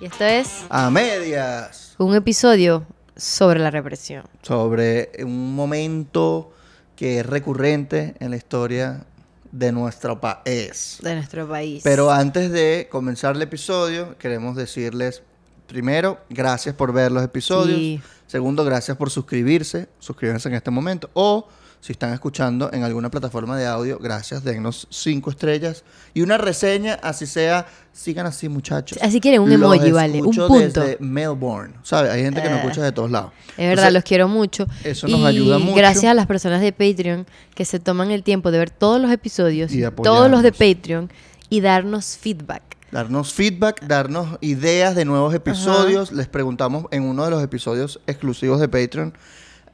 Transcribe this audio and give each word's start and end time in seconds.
Y 0.00 0.06
esto 0.06 0.24
es 0.24 0.64
A 0.68 0.90
medias. 0.90 1.94
un 1.98 2.14
episodio 2.14 2.86
sobre 3.16 3.58
la 3.58 3.70
represión. 3.70 4.24
Sobre 4.42 5.10
un 5.24 5.54
momento 5.54 6.52
que 6.96 7.20
es 7.20 7.26
recurrente 7.26 8.14
en 8.20 8.30
la 8.30 8.36
historia 8.36 9.04
de 9.50 9.72
nuestro 9.72 10.20
país. 10.20 10.98
de 11.02 11.14
nuestro 11.14 11.48
país. 11.48 11.82
Pero 11.82 12.10
antes 12.10 12.50
de 12.50 12.88
comenzar 12.90 13.34
el 13.34 13.42
episodio, 13.42 14.16
queremos 14.18 14.54
decirles, 14.56 15.22
primero, 15.66 16.20
gracias 16.28 16.74
por 16.74 16.92
ver 16.92 17.10
los 17.10 17.24
episodios. 17.24 17.78
Sí. 17.78 18.00
Segundo, 18.26 18.64
gracias 18.64 18.96
por 18.96 19.10
suscribirse. 19.10 19.88
Suscríbanse 19.98 20.48
en 20.48 20.54
este 20.54 20.70
momento. 20.70 21.08
O 21.14 21.48
si 21.80 21.92
están 21.92 22.12
escuchando 22.12 22.70
en 22.72 22.82
alguna 22.82 23.10
plataforma 23.10 23.56
de 23.56 23.66
audio, 23.66 23.98
gracias. 23.98 24.42
Dennos 24.44 24.86
cinco 24.90 25.30
estrellas 25.30 25.84
y 26.12 26.22
una 26.22 26.36
reseña, 26.38 26.94
así 27.02 27.26
sea. 27.26 27.66
Sigan 27.92 28.26
así, 28.26 28.48
muchachos. 28.48 28.98
Así 29.02 29.20
quieren 29.20 29.40
un 29.40 29.48
Los 29.50 29.58
emoji, 29.74 29.90
vale, 29.90 30.20
un 30.22 30.34
punto. 30.34 30.58
Desde 30.58 30.96
Melbourne. 31.00 31.74
¿Sabes? 31.82 32.12
Hay 32.12 32.22
gente 32.22 32.40
que 32.42 32.48
nos 32.48 32.58
Eh, 32.58 32.62
escucha 32.62 32.82
de 32.82 32.92
todos 32.92 33.10
lados. 33.10 33.32
Es 33.50 33.56
verdad, 33.56 33.70
Entonces, 33.72 33.92
los 33.94 34.02
quiero 34.04 34.28
mucho. 34.28 34.66
eso 34.84 35.08
y 35.08 35.12
nos 35.12 35.24
ayuda 35.24 35.58
mucho. 35.58 35.74
gracias 35.76 36.04
a 36.04 36.14
las 36.14 36.26
personas 36.26 36.60
de 36.60 36.72
Patreon 36.72 37.26
que 37.54 37.64
se 37.64 37.80
toman 37.80 38.10
el 38.10 38.22
tiempo 38.22 38.50
de 38.50 38.58
ver 38.58 38.70
todos 38.70 39.00
los 39.00 39.10
episodios, 39.10 39.72
Y 39.72 39.82
todos 40.02 40.30
los 40.30 40.42
de. 40.42 40.52
Patreon 40.52 41.10
y 41.48 41.60
darnos 41.60 42.16
feedback. 42.18 42.62
Darnos 42.92 43.32
feedback, 43.34 43.82
darnos 43.86 44.38
ideas 44.40 44.94
de 44.94 45.04
nuevos 45.04 45.34
episodios. 45.34 46.10
Les 46.12 46.26
preguntamos 46.28 46.86
en 46.90 47.02
uno 47.02 47.24
de 47.24 47.30
los 47.30 47.42
episodios 47.42 48.00
exclusivos 48.06 48.60
de 48.60 48.68
Patreon 48.68 49.12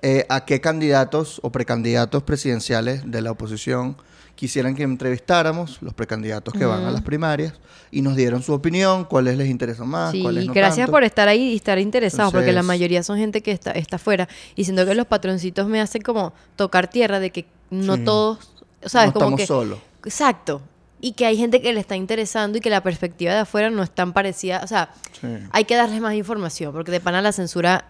eh, 0.06 0.26
a 0.28 0.44
qué 0.44 0.60
candidatos 0.60 1.40
o 1.42 1.50
precandidatos 1.50 2.22
presidenciales 2.22 3.10
de 3.10 3.22
la 3.22 3.30
oposición 3.30 3.96
quisieran 4.34 4.74
que 4.74 4.82
entrevistáramos, 4.82 5.80
los 5.80 5.94
precandidatos 5.94 6.52
que 6.54 6.64
van 6.66 6.84
a 6.84 6.90
las 6.90 7.02
primarias, 7.02 7.54
y 7.90 8.02
nos 8.02 8.16
dieron 8.16 8.42
su 8.42 8.52
opinión, 8.52 9.04
cuáles 9.04 9.38
les 9.38 9.48
interesan 9.48 9.88
más, 9.88 10.10
Sí, 10.12 10.20
cuáles 10.22 10.46
no 10.46 10.52
gracias 10.52 10.78
tanto. 10.86 10.90
por 10.92 11.04
estar 11.04 11.28
ahí 11.28 11.52
y 11.52 11.56
estar 11.56 11.78
interesados, 11.78 12.32
porque 12.32 12.52
la 12.52 12.62
mayoría 12.64 13.02
son 13.04 13.16
gente 13.18 13.40
que 13.42 13.52
está, 13.52 13.70
está 13.70 13.96
afuera. 13.96 14.28
Y 14.56 14.64
siento 14.64 14.84
que 14.84 14.94
los 14.94 15.06
patroncitos 15.06 15.68
me 15.68 15.80
hacen 15.80 16.02
como 16.02 16.32
tocar 16.56 16.88
tierra 16.90 17.20
de 17.20 17.30
que 17.30 17.46
no 17.70 17.94
Sí. 17.96 18.04
todos, 18.04 18.50
¿sabes? 18.84 19.08
No 19.08 19.12
como 19.14 19.24
estamos 19.24 19.40
que, 19.40 19.46
solos. 19.46 19.78
Exacto. 20.04 20.60
Y 21.00 21.12
que 21.12 21.26
hay 21.26 21.36
gente 21.36 21.62
que 21.62 21.72
le 21.72 21.78
está 21.80 21.94
interesando 21.96 22.58
y 22.58 22.60
que 22.60 22.70
la 22.70 22.82
perspectiva 22.82 23.32
de 23.32 23.38
afuera 23.40 23.70
no 23.70 23.82
es 23.84 23.90
tan 23.90 24.12
parecida. 24.12 24.60
O 24.64 24.66
sea, 24.66 24.90
Sí. 25.20 25.28
hay 25.52 25.64
que 25.64 25.76
darles 25.76 26.00
más 26.00 26.14
información, 26.14 26.72
porque 26.72 26.90
de 26.90 26.98
pana 27.00 27.22
la 27.22 27.30
censura 27.32 27.84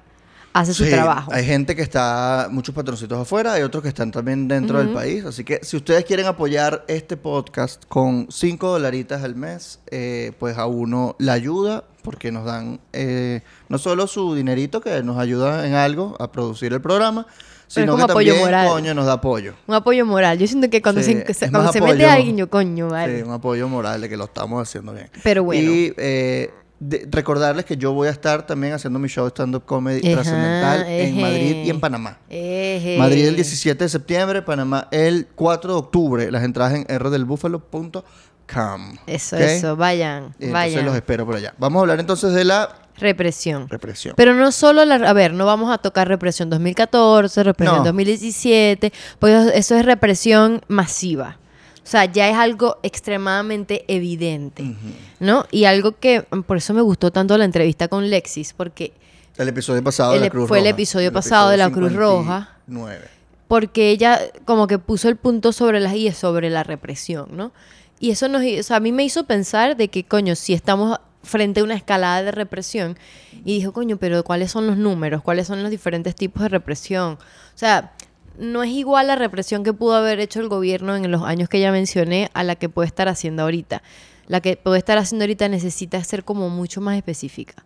hace 0.54 0.72
su 0.72 0.84
Sí, 0.84 0.90
trabajo. 0.90 1.30
Hay 1.34 1.44
gente 1.44 1.76
que 1.76 1.82
está, 1.82 2.48
muchos 2.50 2.74
patroncitos 2.74 3.18
afuera, 3.20 3.52
hay 3.52 3.62
otros 3.62 3.82
que 3.82 3.88
están 3.90 4.10
también 4.10 4.48
dentro 4.48 4.78
del 4.78 4.88
país. 4.90 5.24
Así 5.26 5.44
que 5.44 5.60
si 5.62 5.76
ustedes 5.76 6.04
quieren 6.06 6.24
apoyar 6.26 6.84
este 6.88 7.16
podcast 7.18 7.84
con 7.88 8.28
5 8.30 8.68
dolaritas 8.70 9.22
al 9.22 9.34
mes, 9.36 9.80
eh, 9.90 10.32
pues 10.38 10.56
a 10.56 10.64
uno 10.66 11.16
la 11.18 11.34
ayuda, 11.34 11.84
porque 12.02 12.32
nos 12.32 12.44
dan 12.46 12.80
eh, 12.92 13.42
no 13.68 13.78
solo 13.78 14.06
su 14.06 14.34
dinerito 14.34 14.80
que 14.80 15.02
nos 15.02 15.18
ayuda 15.18 15.66
en 15.66 15.74
algo 15.74 16.16
a 16.20 16.30
producir 16.32 16.72
el 16.72 16.80
programa, 16.80 17.26
sino 17.66 17.92
como 17.92 18.06
que 18.06 18.12
apoyo 18.12 18.32
también, 18.34 18.46
moral. 18.46 18.68
coño, 18.68 18.94
nos 18.94 19.06
da 19.06 19.14
apoyo. 19.14 19.54
Un 19.66 19.74
apoyo 19.74 20.06
moral. 20.06 20.38
Yo 20.38 20.46
siento 20.46 20.68
que 20.70 20.80
cuando 20.82 21.02
Sí, 21.02 21.14
se, 21.26 21.34
se- 21.34 21.44
es 21.46 21.50
cuando 21.50 21.72
se 21.72 21.80
mete 21.80 22.04
alguien, 22.06 22.36
yo 22.36 22.48
coño, 22.48 22.88
vale. 22.90 23.16
Sí, 23.16 23.22
un 23.22 23.32
apoyo 23.32 23.68
moral 23.68 24.00
de 24.02 24.08
que 24.08 24.16
lo 24.16 24.24
estamos 24.24 24.62
haciendo 24.62 24.92
bien. 24.92 25.10
Pero 25.24 25.42
bueno. 25.44 25.68
Y 25.68 25.92
eh, 25.96 26.50
de- 26.80 27.06
recordarles 27.10 27.64
que 27.64 27.76
yo 27.76 27.92
voy 27.92 28.08
a 28.08 28.10
estar 28.10 28.46
también 28.46 28.72
haciendo 28.74 28.98
mi 28.98 29.08
show 29.08 29.24
de 29.24 29.30
stand-up 29.30 29.64
comedy 29.64 30.00
Ajá, 30.06 30.14
trascendental 30.22 30.86
en. 30.88 31.20
Madrid 31.20 31.56
y 31.64 31.70
en 31.70 31.80
Panamá. 31.80 32.18
Eje. 32.28 32.96
Madrid 32.98 33.26
el 33.28 33.36
17 33.36 33.84
de 33.84 33.88
septiembre, 33.88 34.42
Panamá 34.42 34.88
el 34.90 35.26
4 35.34 35.72
de 35.72 35.78
octubre. 35.78 36.30
Las 36.30 36.42
entradas 36.44 36.74
en 36.74 36.84
rdelbúfalo.com. 36.98 38.96
Eso, 39.06 39.36
eso, 39.36 39.74
vayan, 39.76 40.24
entonces 40.38 40.52
vayan. 40.52 40.84
los 40.84 40.94
espero 40.94 41.24
por 41.24 41.36
allá. 41.36 41.54
Vamos 41.58 41.78
a 41.78 41.82
hablar 41.82 42.00
entonces 42.00 42.34
de 42.34 42.44
la 42.44 42.68
Represión. 42.96 43.68
represión. 43.68 44.14
Pero 44.16 44.34
no 44.34 44.52
solo 44.52 44.84
la... 44.84 44.96
A 44.96 45.12
ver, 45.14 45.32
no 45.32 45.46
vamos 45.46 45.72
a 45.72 45.78
tocar 45.78 46.06
represión 46.08 46.48
2014, 46.50 47.42
represión 47.42 47.78
No. 47.78 47.84
2017, 47.84 48.92
porque 49.18 49.50
eso 49.54 49.74
es 49.74 49.84
represión 49.84 50.60
masiva. 50.68 51.38
O 51.84 51.86
sea, 51.86 52.06
ya 52.06 52.30
es 52.30 52.36
algo 52.36 52.78
extremadamente 52.82 53.84
evidente, 53.88 54.74
¿no? 55.20 55.46
Y 55.50 55.64
algo 55.66 55.98
que, 55.98 56.22
por 56.22 56.56
eso 56.56 56.72
me 56.72 56.80
gustó 56.80 57.10
tanto 57.10 57.36
la 57.36 57.44
entrevista 57.44 57.88
con 57.88 58.08
Lexis, 58.08 58.54
porque, 58.54 58.92
el 59.36 59.48
episodio 59.48 59.84
pasado 59.84 60.12
de 60.12 60.16
el 60.18 60.22
la 60.24 60.30
Cruz 60.30 60.48
fue 60.48 60.58
el 60.58 60.64
Roja. 60.64 60.70
episodio 60.70 61.12
pasado 61.12 61.50
de 61.50 61.56
la 61.58 61.70
Cruz 61.70 61.92
Roja. 61.92 62.56
59. 62.66 63.04
porque 63.48 63.90
ella 63.90 64.18
como 64.46 64.66
que 64.66 64.78
puso 64.78 65.08
el 65.08 65.16
punto 65.16 65.52
sobre 65.52 65.80
las 65.80 65.94
IES, 65.94 66.16
sobre 66.16 66.48
la 66.48 66.62
represión, 66.62 67.28
¿no? 67.32 67.52
Y 68.00 68.10
eso 68.10 68.28
nos, 68.28 68.42
o 68.42 68.62
sea, 68.62 68.76
a 68.76 68.80
mí 68.80 68.90
me 68.90 69.04
hizo 69.04 69.24
pensar 69.24 69.76
de 69.76 69.88
que, 69.88 70.04
coño, 70.04 70.34
si 70.34 70.54
estamos 70.54 70.98
frente 71.22 71.60
a 71.60 71.64
una 71.64 71.74
escalada 71.74 72.22
de 72.22 72.32
represión, 72.32 72.98
y 73.44 73.58
dijo, 73.58 73.72
coño, 73.72 73.96
pero 73.96 74.22
¿cuáles 74.24 74.50
son 74.50 74.66
los 74.66 74.76
números? 74.76 75.22
¿Cuáles 75.22 75.46
son 75.46 75.62
los 75.62 75.70
diferentes 75.70 76.14
tipos 76.14 76.42
de 76.42 76.48
represión? 76.48 77.12
O 77.14 77.58
sea, 77.58 77.93
no 78.38 78.62
es 78.62 78.70
igual 78.70 79.06
la 79.06 79.16
represión 79.16 79.64
que 79.64 79.72
pudo 79.72 79.94
haber 79.94 80.20
hecho 80.20 80.40
el 80.40 80.48
gobierno 80.48 80.96
en 80.96 81.10
los 81.10 81.22
años 81.22 81.48
que 81.48 81.60
ya 81.60 81.72
mencioné 81.72 82.30
a 82.34 82.42
la 82.42 82.56
que 82.56 82.68
puede 82.68 82.86
estar 82.86 83.08
haciendo 83.08 83.42
ahorita. 83.42 83.82
La 84.26 84.40
que 84.40 84.56
puede 84.56 84.78
estar 84.78 84.96
haciendo 84.96 85.24
ahorita 85.24 85.48
necesita 85.48 86.02
ser 86.02 86.24
como 86.24 86.48
mucho 86.48 86.80
más 86.80 86.96
específica. 86.96 87.62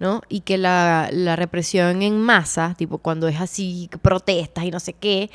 ¿no? 0.00 0.22
Y 0.28 0.40
que 0.40 0.58
la, 0.58 1.08
la 1.12 1.36
represión 1.36 2.02
en 2.02 2.20
masa, 2.20 2.74
tipo 2.76 2.98
cuando 2.98 3.28
es 3.28 3.40
así, 3.40 3.88
protestas 4.02 4.64
y 4.64 4.70
no 4.70 4.80
sé 4.80 4.94
qué, 4.94 5.30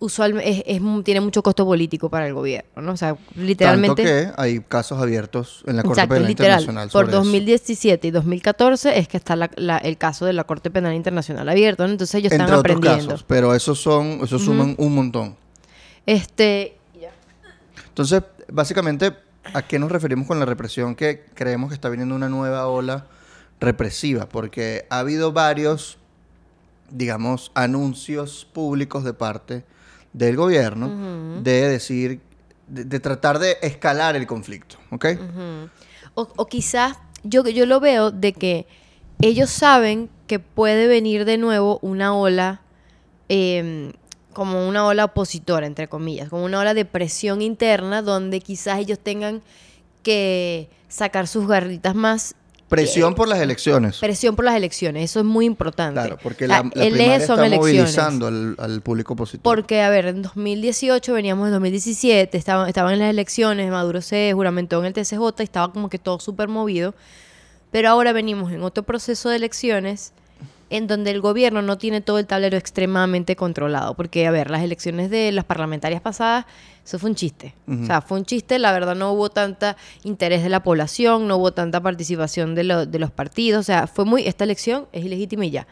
usualmente 0.00 0.64
es, 0.74 0.80
tiene 1.04 1.20
mucho 1.20 1.42
costo 1.42 1.64
político 1.64 2.10
para 2.10 2.26
el 2.26 2.34
gobierno, 2.34 2.82
¿no? 2.82 2.92
O 2.92 2.96
sea, 2.96 3.16
literalmente... 3.36 4.02
Tanto 4.04 4.34
que 4.34 4.40
hay 4.42 4.60
casos 4.60 5.00
abiertos 5.00 5.62
en 5.66 5.76
la 5.76 5.82
Corte 5.82 6.00
Exacto, 6.00 6.14
Penal 6.14 6.28
literal. 6.28 6.60
Internacional 6.60 6.88
Por 6.88 6.92
sobre 6.92 7.08
eso. 7.12 7.18
2017 7.24 8.08
y 8.08 8.10
2014 8.10 8.98
es 8.98 9.08
que 9.08 9.16
está 9.16 9.36
la- 9.36 9.50
la- 9.56 9.78
el 9.78 9.96
caso 9.96 10.26
de 10.26 10.32
la 10.32 10.44
Corte 10.44 10.70
Penal 10.70 10.94
Internacional 10.94 11.48
abierto, 11.48 11.86
¿no? 11.86 11.92
Entonces 11.92 12.14
ellos 12.16 12.32
Entre 12.32 12.44
están 12.44 12.58
otros 12.58 12.76
aprendiendo. 12.76 13.12
casos, 13.12 13.24
pero 13.28 13.54
esos 13.54 13.80
son, 13.80 14.20
esos 14.22 14.42
suman 14.42 14.74
un 14.78 14.94
montón. 14.94 15.36
Este, 16.06 16.76
Entonces, 17.88 18.22
básicamente, 18.52 19.12
¿a 19.52 19.62
qué 19.62 19.78
nos 19.78 19.90
referimos 19.92 20.26
con 20.26 20.38
la 20.40 20.44
represión? 20.46 20.94
Que 20.96 21.24
creemos 21.34 21.68
que 21.70 21.74
está 21.74 21.88
viniendo 21.88 22.14
una 22.16 22.28
nueva 22.28 22.66
ola 22.66 23.06
represiva, 23.60 24.28
porque 24.28 24.84
ha 24.90 24.98
habido 24.98 25.32
varios, 25.32 25.96
digamos, 26.90 27.52
anuncios 27.54 28.46
públicos 28.52 29.04
de 29.04 29.14
parte 29.14 29.64
del 30.14 30.36
gobierno 30.36 31.42
de 31.42 31.68
decir, 31.68 32.20
de, 32.66 32.84
de 32.84 33.00
tratar 33.00 33.38
de 33.38 33.58
escalar 33.60 34.16
el 34.16 34.26
conflicto, 34.26 34.78
¿ok? 34.90 35.06
O, 36.14 36.28
o 36.36 36.46
quizás 36.46 36.96
yo, 37.24 37.42
yo 37.46 37.66
lo 37.66 37.80
veo 37.80 38.10
de 38.10 38.32
que 38.32 38.66
ellos 39.20 39.50
saben 39.50 40.08
que 40.26 40.38
puede 40.38 40.86
venir 40.86 41.24
de 41.24 41.38
nuevo 41.38 41.78
una 41.82 42.16
ola, 42.16 42.62
eh, 43.28 43.92
como 44.32 44.68
una 44.68 44.86
ola 44.86 45.04
opositora, 45.04 45.66
entre 45.66 45.88
comillas, 45.88 46.28
como 46.28 46.44
una 46.44 46.60
ola 46.60 46.74
de 46.74 46.84
presión 46.84 47.42
interna 47.42 48.02
donde 48.02 48.40
quizás 48.40 48.78
ellos 48.78 48.98
tengan 48.98 49.42
que 50.02 50.68
sacar 50.88 51.26
sus 51.26 51.46
garritas 51.46 51.94
más. 51.94 52.34
Presión 52.68 53.14
por 53.14 53.28
las 53.28 53.40
elecciones. 53.40 53.98
Presión 53.98 54.36
por 54.36 54.44
las 54.44 54.56
elecciones, 54.56 55.10
eso 55.10 55.20
es 55.20 55.26
muy 55.26 55.44
importante. 55.44 56.00
Claro, 56.00 56.18
porque 56.22 56.48
la, 56.48 56.68
la 56.74 56.84
eje 56.84 57.26
son 57.26 57.44
está 57.44 57.56
movilizando 57.56 58.26
al, 58.26 58.56
al 58.58 58.80
público 58.80 59.12
opositor. 59.12 59.42
Porque, 59.42 59.82
a 59.82 59.90
ver, 59.90 60.06
en 60.06 60.22
2018 60.22 61.12
veníamos 61.12 61.46
en 61.46 61.52
2017, 61.52 62.36
estaban, 62.36 62.68
estaban 62.68 62.94
en 62.94 63.00
las 63.00 63.10
elecciones, 63.10 63.70
Maduro 63.70 64.00
se 64.00 64.32
juramentó 64.34 64.80
en 64.80 64.86
el 64.86 64.92
TCJ 64.92 65.40
y 65.40 65.42
estaba 65.42 65.72
como 65.72 65.88
que 65.88 65.98
todo 65.98 66.18
súper 66.18 66.48
movido. 66.48 66.94
Pero 67.70 67.90
ahora 67.90 68.12
venimos 68.12 68.52
en 68.52 68.62
otro 68.62 68.82
proceso 68.82 69.28
de 69.28 69.36
elecciones 69.36 70.12
en 70.76 70.86
donde 70.86 71.10
el 71.12 71.20
gobierno 71.20 71.62
no 71.62 71.78
tiene 71.78 72.00
todo 72.00 72.18
el 72.18 72.26
tablero 72.26 72.56
extremadamente 72.56 73.36
controlado. 73.36 73.94
Porque, 73.94 74.26
a 74.26 74.30
ver, 74.30 74.50
las 74.50 74.62
elecciones 74.62 75.08
de 75.10 75.30
las 75.32 75.44
parlamentarias 75.44 76.00
pasadas, 76.00 76.46
eso 76.84 76.98
fue 76.98 77.10
un 77.10 77.16
chiste. 77.16 77.54
O 77.68 77.86
sea, 77.86 78.00
fue 78.00 78.18
un 78.18 78.24
chiste, 78.24 78.58
la 78.58 78.72
verdad 78.72 78.94
no 78.96 79.12
hubo 79.12 79.30
tanta 79.30 79.76
interés 80.02 80.42
de 80.42 80.48
la 80.48 80.62
población, 80.62 81.28
no 81.28 81.36
hubo 81.36 81.52
tanta 81.52 81.80
participación 81.80 82.54
de, 82.54 82.64
lo- 82.64 82.86
de 82.86 82.98
los 82.98 83.10
partidos. 83.10 83.60
O 83.60 83.62
sea, 83.62 83.86
fue 83.86 84.04
muy, 84.04 84.26
esta 84.26 84.44
elección 84.44 84.86
es 84.92 85.04
ilegítima 85.04 85.46
y 85.46 85.50
ya. 85.50 85.66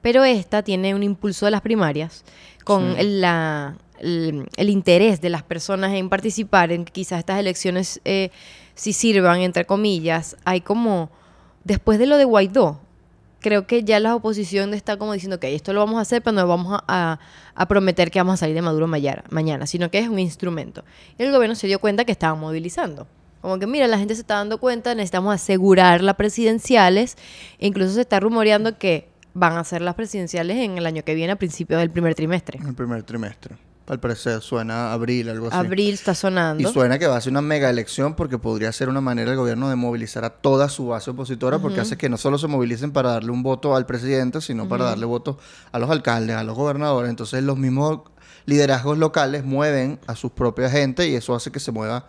Pero 0.00 0.24
esta 0.24 0.62
tiene 0.62 0.94
un 0.94 1.02
impulso 1.02 1.44
de 1.46 1.50
las 1.50 1.60
primarias 1.60 2.24
con 2.64 2.94
Sí. 2.94 3.00
el, 3.00 3.20
la- 3.20 3.76
el, 3.98 4.48
el 4.56 4.70
interés 4.70 5.20
de 5.20 5.30
las 5.30 5.42
personas 5.42 5.92
en 5.94 6.08
participar 6.08 6.72
en 6.72 6.84
que 6.84 6.92
quizás 6.92 7.18
estas 7.18 7.38
elecciones 7.40 8.00
eh, 8.04 8.30
si 8.74 8.92
sirvan, 8.92 9.40
entre 9.40 9.64
comillas. 9.66 10.36
Hay 10.44 10.60
como, 10.62 11.10
después 11.64 11.98
de 11.98 12.06
lo 12.06 12.16
de 12.16 12.24
Guaidó, 12.24 12.80
creo 13.46 13.64
que 13.64 13.84
ya 13.84 14.00
la 14.00 14.16
oposición 14.16 14.74
está 14.74 14.96
como 14.96 15.12
diciendo, 15.12 15.36
ok, 15.36 15.44
esto 15.44 15.72
lo 15.72 15.78
vamos 15.78 15.98
a 15.98 16.00
hacer, 16.00 16.20
pero 16.20 16.34
no 16.34 16.48
vamos 16.48 16.80
a, 16.88 17.20
prometer 17.68 18.10
que 18.10 18.18
vamos 18.18 18.34
a 18.34 18.36
salir 18.38 18.56
de 18.56 18.62
Maduro 18.62 18.88
mañana, 18.88 19.22
mañana, 19.30 19.68
sino 19.68 19.88
que 19.88 20.00
es 20.00 20.08
un 20.08 20.18
instrumento. 20.18 20.82
Y 21.16 21.22
el 21.22 21.30
gobierno 21.30 21.54
se 21.54 21.68
dio 21.68 21.78
cuenta 21.78 22.04
que 22.04 22.10
estaban 22.10 22.40
movilizando. 22.40 23.06
Como 23.42 23.60
que, 23.60 23.68
mira, 23.68 23.86
la 23.86 23.98
gente 23.98 24.16
se 24.16 24.22
está 24.22 24.34
dando 24.34 24.58
cuenta, 24.58 24.96
necesitamos 24.96 25.32
asegurar 25.32 26.02
las 26.02 26.16
presidenciales. 26.16 27.16
E 27.60 27.68
incluso 27.68 27.94
se 27.94 28.00
está 28.00 28.18
rumoreando 28.18 28.78
que 28.78 29.10
van 29.32 29.56
a 29.56 29.62
ser 29.62 29.80
las 29.80 29.94
presidenciales 29.94 30.56
en 30.56 30.78
el 30.78 30.84
año 30.84 31.04
que 31.04 31.14
viene, 31.14 31.34
a 31.34 31.36
principios 31.36 31.78
del 31.78 31.90
primer 31.90 32.16
trimestre. 32.16 32.58
El 32.66 32.74
primer 32.74 33.04
trimestre. 33.04 33.54
Al 33.86 34.00
parecer. 34.00 34.40
Suena 34.40 34.92
abril, 34.92 35.28
algo 35.28 35.48
así. 35.48 35.56
Abril 35.56 35.94
está 35.94 36.14
sonando. 36.14 36.62
Y 36.68 36.72
suena 36.72 36.98
que 36.98 37.06
va 37.06 37.16
a 37.16 37.20
ser 37.20 37.30
una 37.32 37.42
mega 37.42 37.70
elección 37.70 38.14
porque 38.14 38.38
podría 38.38 38.72
ser 38.72 38.88
una 38.88 39.00
manera 39.00 39.30
del 39.30 39.38
gobierno 39.38 39.68
de 39.68 39.76
movilizar 39.76 40.24
a 40.24 40.30
toda 40.30 40.68
su 40.68 40.88
base 40.88 41.10
opositora 41.10 41.58
porque 41.58 41.80
hace 41.80 41.96
que 41.96 42.08
no 42.08 42.16
solo 42.16 42.38
se 42.38 42.46
movilicen 42.48 42.90
para 42.92 43.10
darle 43.12 43.30
un 43.30 43.42
voto 43.42 43.76
al 43.76 43.86
presidente, 43.86 44.40
sino 44.40 44.68
para 44.68 44.84
darle 44.86 45.06
votos 45.06 45.36
a 45.72 45.78
los 45.78 45.88
alcaldes, 45.90 46.36
a 46.36 46.42
los 46.44 46.56
gobernadores. 46.56 47.10
Entonces 47.10 47.42
los 47.44 47.56
mismos 47.56 48.00
liderazgos 48.46 48.98
locales 48.98 49.44
mueven 49.44 49.98
a 50.06 50.14
sus 50.16 50.30
propias 50.32 50.72
gente 50.72 51.08
y 51.08 51.14
eso 51.14 51.34
hace 51.34 51.50
que 51.50 51.60
se 51.60 51.72
mueva 51.72 52.06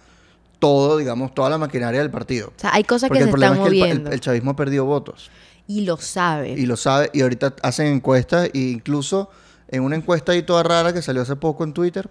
todo, 0.60 0.98
digamos, 0.98 1.34
toda 1.36 1.50
la 1.52 1.58
maquinaria 1.60 2.00
del 2.00 2.10
partido. 2.10 2.48
O 2.56 2.60
sea, 2.60 2.72
hay 2.74 2.84
cosas 2.84 3.10
Porque 3.10 3.20
que 3.20 3.24
el 3.26 3.28
se 3.30 3.32
problema 3.32 3.54
están 3.56 3.68
es 3.68 3.72
que 3.72 3.76
el 3.78 3.82
pa- 3.82 3.86
el- 3.88 3.94
moviendo. 3.94 4.12
el 4.12 4.20
chavismo 4.20 4.52
ha 4.52 4.56
perdido 4.56 4.86
votos. 4.86 5.30
Y 5.68 5.82
lo 5.82 5.98
sabe. 5.98 6.52
Y 6.52 6.66
lo 6.66 6.78
sabe, 6.78 7.10
y 7.14 7.22
ahorita 7.22 7.56
hacen 7.62 7.88
encuestas, 7.88 8.50
e 8.54 8.60
incluso 8.60 9.30
en 9.70 9.84
una 9.84 9.96
encuesta 9.96 10.32
ahí 10.32 10.44
toda 10.44 10.64
rara 10.64 10.94
que 10.94 11.02
salió 11.02 11.22
hace 11.22 11.36
poco 11.36 11.64
en 11.64 11.74
Twitter, 11.74 12.10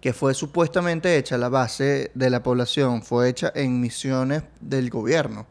que 0.00 0.12
fue 0.12 0.34
supuestamente 0.34 1.16
hecha, 1.16 1.38
la 1.38 1.48
base 1.48 2.10
de 2.14 2.30
la 2.30 2.42
población 2.42 3.02
fue 3.02 3.28
hecha 3.28 3.52
en 3.54 3.80
misiones 3.80 4.42
del 4.60 4.90
gobierno. 4.90 5.46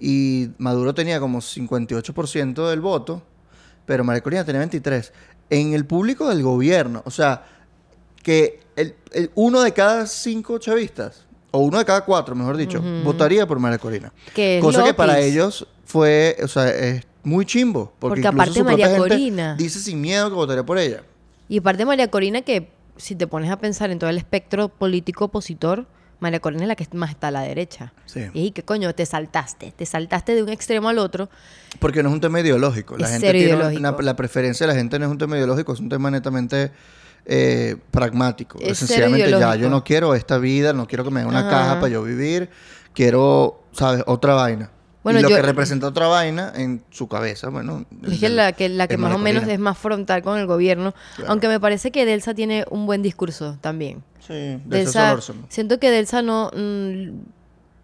Y 0.00 0.50
Maduro 0.58 0.92
tenía 0.94 1.20
como 1.20 1.40
58% 1.40 2.68
del 2.68 2.80
voto, 2.80 3.22
pero 3.86 4.02
María 4.04 4.22
Corina 4.22 4.44
tenía 4.44 4.62
23%. 4.66 5.10
En 5.50 5.74
el 5.74 5.84
público 5.86 6.28
del 6.28 6.42
gobierno, 6.42 7.02
o 7.06 7.10
sea, 7.10 7.44
que 8.22 8.60
el, 8.76 8.96
el- 9.12 9.30
uno 9.34 9.60
de 9.62 9.72
cada 9.72 10.06
cinco 10.06 10.58
chavistas, 10.58 11.26
o 11.52 11.58
uno 11.58 11.78
de 11.78 11.84
cada 11.84 12.04
cuatro, 12.04 12.34
mejor 12.34 12.56
dicho, 12.56 12.82
votaría 13.04 13.46
por 13.46 13.60
María 13.60 13.78
Corina. 13.78 14.12
Cosa 14.60 14.82
que 14.82 14.94
para 14.94 15.20
ellos 15.20 15.68
fue, 15.84 16.36
o 16.42 16.48
sea, 16.48 16.68
es 16.70 17.04
muy 17.24 17.44
chimbo. 17.46 17.92
Porque, 17.98 18.22
Porque 18.22 18.28
aparte 18.28 18.54
su 18.60 18.64
María 18.64 18.96
Corina. 18.96 19.56
dice 19.56 19.80
sin 19.80 20.00
miedo 20.00 20.28
que 20.28 20.34
votaría 20.36 20.64
por 20.64 20.78
ella. 20.78 21.02
Y 21.48 21.58
aparte 21.58 21.84
María 21.84 22.10
Corina, 22.10 22.42
que 22.42 22.70
si 22.96 23.14
te 23.16 23.26
pones 23.26 23.50
a 23.50 23.58
pensar 23.58 23.90
en 23.90 23.98
todo 23.98 24.08
el 24.10 24.16
espectro 24.18 24.68
político 24.68 25.26
opositor, 25.26 25.86
María 26.20 26.40
Corina 26.40 26.62
es 26.62 26.68
la 26.68 26.76
que 26.76 26.86
más 26.92 27.10
está 27.10 27.28
a 27.28 27.30
la 27.32 27.40
derecha. 27.42 27.92
Sí. 28.06 28.20
Y 28.32 28.52
que 28.52 28.62
coño, 28.62 28.94
te 28.94 29.04
saltaste. 29.04 29.72
Te 29.76 29.84
saltaste 29.84 30.34
de 30.34 30.42
un 30.42 30.48
extremo 30.48 30.88
al 30.88 30.98
otro. 30.98 31.28
Porque 31.80 32.02
no 32.02 32.08
es 32.08 32.14
un 32.14 32.20
tema 32.20 32.40
ideológico. 32.40 32.96
La 32.96 33.06
Es 33.06 33.12
gente 33.12 33.30
tiene 33.32 33.46
ideológico. 33.48 33.80
una- 33.80 33.96
la 34.00 34.16
preferencia 34.16 34.66
de 34.66 34.72
la 34.72 34.78
gente 34.78 34.98
no 34.98 35.06
es 35.06 35.10
un 35.10 35.18
tema 35.18 35.36
ideológico, 35.36 35.72
es 35.72 35.80
un 35.80 35.88
tema 35.88 36.10
netamente 36.10 36.70
eh, 37.26 37.76
pragmático. 37.90 38.58
Es 38.60 38.78
Sencillamente 38.78 39.30
ya, 39.30 39.56
yo 39.56 39.70
no 39.70 39.82
quiero 39.82 40.14
esta 40.14 40.36
vida, 40.38 40.72
no 40.74 40.86
quiero 40.86 41.04
que 41.04 41.10
me 41.10 41.20
den 41.20 41.28
una 41.28 41.40
Ajá. 41.40 41.48
caja 41.50 41.74
para 41.80 41.88
yo 41.88 42.02
vivir, 42.02 42.50
quiero, 42.92 43.62
¿sabes? 43.72 44.02
Otra 44.06 44.34
vaina. 44.34 44.70
Bueno, 45.04 45.20
y 45.20 45.22
lo 45.22 45.28
yo- 45.28 45.36
que 45.36 45.42
representa 45.42 45.86
otra 45.86 46.08
vaina 46.08 46.52
en 46.56 46.82
su 46.90 47.06
cabeza, 47.06 47.50
bueno. 47.50 47.84
Es 48.10 48.18
que 48.18 48.28
la 48.30 48.52
que, 48.52 48.68
la 48.68 48.88
que 48.88 48.94
es 48.94 49.00
más 49.00 49.14
o 49.14 49.18
menos 49.18 49.46
es 49.46 49.58
más 49.60 49.78
frontal 49.78 50.22
con 50.22 50.38
el 50.38 50.46
gobierno. 50.46 50.94
Claro. 51.16 51.30
Aunque 51.30 51.46
me 51.46 51.60
parece 51.60 51.92
que 51.92 52.04
Delsa 52.06 52.34
tiene 52.34 52.64
un 52.70 52.86
buen 52.86 53.02
discurso 53.02 53.56
también. 53.60 54.02
Sí, 54.26 54.32
de 54.32 54.60
Delsa, 54.64 55.10
Solórzano. 55.10 55.46
siento 55.50 55.78
que 55.78 55.90
Delsa 55.90 56.22
no... 56.22 56.50
mm, 56.56 57.10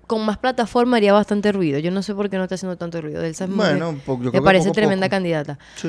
con 0.07 0.25
más 0.27 0.39
plataforma 0.39 0.97
haría 0.97 1.13
bastante 1.13 1.53
ruido. 1.53 1.79
Yo 1.79 1.93
no 1.93 2.03
sé 2.03 2.15
por 2.17 2.29
qué 2.31 2.37
no 2.37 2.43
está 2.43 2.57
haciendo 2.57 2.77
tanto 2.77 3.01
ruido. 3.01 3.21
Delsa 3.23 3.45
es 3.45 3.51
muy- 3.51 3.59
Bueno, 3.59 3.93
yo 3.93 4.03
creo 4.05 4.19
me 4.19 4.31
que 4.33 4.43
parece 4.43 4.65
poco 4.69 4.75
tremenda 4.75 5.07
poco. 5.07 5.11
candidata. 5.17 5.59
Sí. 5.77 5.89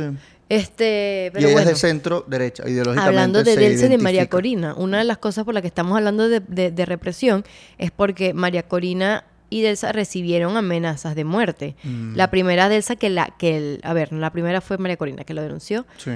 Este, 0.50 1.32
y 1.34 1.38
ella 1.40 1.54
bueno. 1.54 1.60
es 1.62 1.66
de 1.68 1.76
centro 1.76 2.26
derecha, 2.28 2.64
ideológicamente. 2.68 3.08
Hablando 3.08 3.44
de 3.44 3.56
Delsa 3.56 3.86
y 3.86 3.90
de 3.90 3.98
María. 3.98 4.28
Corina, 4.30 4.74
una 4.76 4.98
de 4.98 5.06
las 5.06 5.18
cosas 5.18 5.46
por 5.46 5.54
las 5.54 5.62
que 5.62 5.68
estamos 5.68 5.96
hablando 5.98 6.28
de, 6.28 6.42
de- 6.42 6.72
de 6.72 6.86
represión 6.86 7.46
es 7.78 7.90
porque 7.92 8.34
María 8.34 8.64
Corina 8.64 9.24
y 9.52 9.62
Delsa 9.62 9.92
recibieron 9.92 10.58
amenazas 10.58 11.14
de 11.14 11.26
muerte. 11.26 11.76
Mm. 11.84 12.16
La 12.16 12.32
primera 12.32 12.70
Delsa 12.70 12.96
que 12.96 13.12
la 13.12 13.28
que 13.38 13.58
el, 13.58 13.82
a 13.84 13.94
ver, 13.94 14.12
la 14.14 14.32
primera 14.32 14.62
fue 14.62 14.80
María 14.80 14.98
Corina 14.98 15.24
que 15.24 15.36
lo 15.36 15.44
denunció. 15.44 15.86
Sí. 15.98 16.12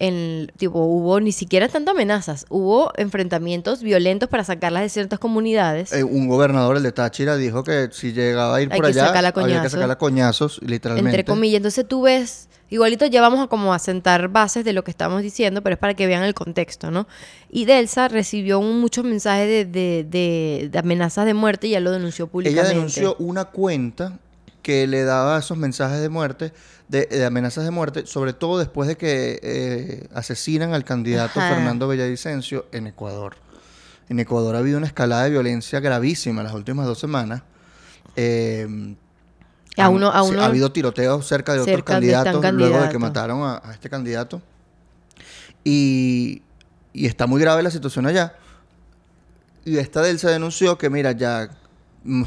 En, 0.00 0.52
tipo, 0.56 0.78
hubo 0.78 1.18
ni 1.18 1.32
siquiera 1.32 1.68
tanto 1.68 1.90
amenazas, 1.90 2.46
hubo 2.50 2.92
enfrentamientos 2.96 3.82
violentos 3.82 4.28
para 4.28 4.44
sacarlas 4.44 4.82
de 4.82 4.88
ciertas 4.90 5.18
comunidades. 5.18 5.92
Eh, 5.92 6.04
un 6.04 6.28
gobernador, 6.28 6.76
el 6.76 6.84
de 6.84 6.92
Táchira, 6.92 7.36
dijo 7.36 7.64
que 7.64 7.88
si 7.90 8.12
llegaba 8.12 8.54
a 8.56 8.62
ir 8.62 8.68
Hay 8.72 8.78
por 8.78 8.86
allá, 8.86 9.00
había 9.08 9.62
que 9.62 9.70
sacarla 9.70 9.98
coñazos, 9.98 10.60
literalmente. 10.62 11.10
entre 11.10 11.24
comillas. 11.24 11.56
Entonces 11.56 11.84
tú 11.88 12.02
ves, 12.02 12.48
igualito 12.70 13.06
ya 13.06 13.20
vamos 13.20 13.40
a 13.40 13.48
como 13.48 13.74
a 13.74 13.80
sentar 13.80 14.28
bases 14.28 14.64
de 14.64 14.72
lo 14.72 14.84
que 14.84 14.92
estamos 14.92 15.20
diciendo, 15.22 15.62
pero 15.62 15.74
es 15.74 15.80
para 15.80 15.94
que 15.94 16.06
vean 16.06 16.22
el 16.22 16.34
contexto, 16.34 16.92
¿no? 16.92 17.08
Y 17.50 17.64
Delsa 17.64 18.06
recibió 18.06 18.60
un- 18.60 18.80
muchos 18.80 19.04
mensajes 19.04 19.48
de, 19.48 19.64
de- 19.64 20.04
de- 20.08 20.68
de 20.70 20.78
amenazas 20.78 21.26
de 21.26 21.34
muerte 21.34 21.66
y 21.66 21.70
ya 21.70 21.80
lo 21.80 21.90
denunció 21.90 22.26
Ella 22.26 22.30
públicamente. 22.32 22.74
denunció 22.74 23.16
una 23.18 23.46
cuenta 23.46 24.20
que 24.68 24.86
le 24.86 25.02
daba 25.02 25.38
esos 25.38 25.56
mensajes 25.56 25.98
de 26.02 26.10
muerte, 26.10 26.52
de, 26.88 27.06
de 27.06 27.24
amenazas 27.24 27.64
de 27.64 27.70
muerte, 27.70 28.04
sobre 28.04 28.34
todo 28.34 28.58
después 28.58 28.86
de 28.86 28.98
que 28.98 29.40
eh, 29.42 30.06
asesinan 30.12 30.74
al 30.74 30.84
candidato 30.84 31.40
Ajá. 31.40 31.54
Fernando 31.54 31.88
Villavicencio 31.88 32.66
en 32.72 32.86
Ecuador. 32.86 33.36
En 34.10 34.20
Ecuador 34.20 34.56
ha 34.56 34.58
habido 34.58 34.76
una 34.76 34.86
escalada 34.86 35.24
de 35.24 35.30
violencia 35.30 35.80
gravísima 35.80 36.42
las 36.42 36.52
últimas 36.52 36.84
dos 36.84 36.98
semanas. 36.98 37.40
Eh, 38.14 38.94
A 39.78 39.86
han- 39.86 39.94
uno- 39.94 40.10
a 40.10 40.22
sí, 40.22 40.32
uno- 40.32 40.42
ha 40.42 40.44
habido 40.44 40.70
tiroteos 40.70 41.26
cerca 41.26 41.54
de 41.54 41.60
otros 41.60 41.74
cerca 41.74 41.94
candidatos 41.94 42.44
luego 42.52 42.78
de 42.82 42.90
que 42.90 42.98
mataron 42.98 43.44
a, 43.44 43.62
a 43.64 43.72
este 43.72 43.88
candidato. 43.88 44.42
Y, 45.64 46.42
y 46.92 47.06
está 47.06 47.26
muy 47.26 47.40
grave 47.40 47.62
la 47.62 47.70
situación 47.70 48.04
allá. 48.04 48.34
Y 49.64 49.78
esta 49.78 50.02
del 50.02 50.18
se 50.18 50.28
denunció 50.28 50.76
que, 50.76 50.90
mira, 50.90 51.12
ya 51.12 51.48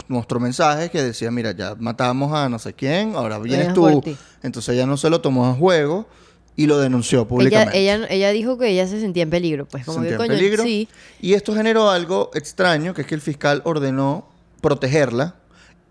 mostró 0.07 0.39
mensajes 0.39 0.91
que 0.91 1.01
decía, 1.01 1.31
mira, 1.31 1.51
ya 1.51 1.75
matamos 1.79 2.31
a 2.33 2.47
no 2.49 2.59
sé 2.59 2.73
quién, 2.73 3.15
ahora 3.15 3.39
vienes 3.39 3.73
tú. 3.73 4.01
Entonces 4.43 4.75
ella 4.75 4.85
no 4.85 4.97
se 4.97 5.09
lo 5.09 5.21
tomó 5.21 5.47
a 5.47 5.53
juego 5.53 6.07
y 6.55 6.67
lo 6.67 6.77
denunció 6.79 7.27
públicamente. 7.27 7.79
ella, 7.79 8.05
ella 8.09 8.29
dijo 8.31 8.57
que 8.57 8.67
ella 8.69 8.85
se 8.87 8.99
sentía 8.99 9.23
en 9.23 9.29
peligro, 9.29 9.65
pues 9.65 9.85
como 9.85 9.99
Se 9.99 10.03
que 10.03 10.09
sentía 10.09 10.25
en 10.25 10.29
coño, 10.31 10.39
peligro. 10.39 10.63
sí. 10.63 10.87
Y 11.21 11.33
esto 11.33 11.53
generó 11.55 11.89
algo 11.89 12.29
extraño, 12.33 12.93
que 12.93 13.01
es 13.01 13.07
que 13.07 13.15
el 13.15 13.21
fiscal 13.21 13.61
ordenó 13.65 14.27
protegerla 14.61 15.35